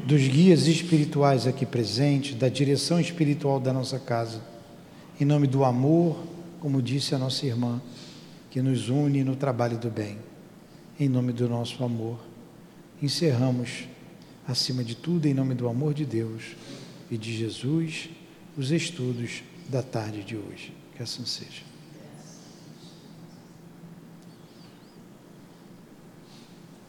dos 0.07 0.29
guias 0.29 0.69
espirituais 0.69 1.45
aqui 1.45 1.67
presentes, 1.67 2.37
da 2.37 2.49
direção 2.49 3.01
espiritual 3.01 3.59
da 3.59 3.73
nossa 3.73 3.99
casa, 3.99 4.41
em 5.21 5.25
nome 5.25 5.49
do 5.49 5.65
amor, 5.65 6.23
como 6.61 6.81
disse 6.81 7.17
a 7.17 7.19
nossa 7.19 7.45
irmã, 7.45 7.83
que 8.49 8.63
nos 8.63 8.89
une 8.89 9.25
no 9.25 9.35
trabalho 9.35 9.77
do 9.77 9.91
bem. 9.91 10.19
Em 11.01 11.09
nome 11.09 11.33
do 11.33 11.49
nosso 11.49 11.83
amor, 11.83 12.21
encerramos, 13.03 13.89
acima 14.47 14.85
de 14.85 14.95
tudo, 14.95 15.27
em 15.27 15.35
nome 15.35 15.57
do 15.57 15.69
amor 15.69 15.95
de 15.95 16.05
Deus 16.05 16.55
e 17.11 17.19
de 17.19 17.37
Jesus, 17.37 18.09
os 18.57 18.71
estudos 18.71 19.43
da 19.69 19.83
tarde 19.83 20.23
de 20.23 20.37
hoje. 20.37 20.73
Que 20.97 21.03
assim 21.03 21.25
seja. 21.25 21.72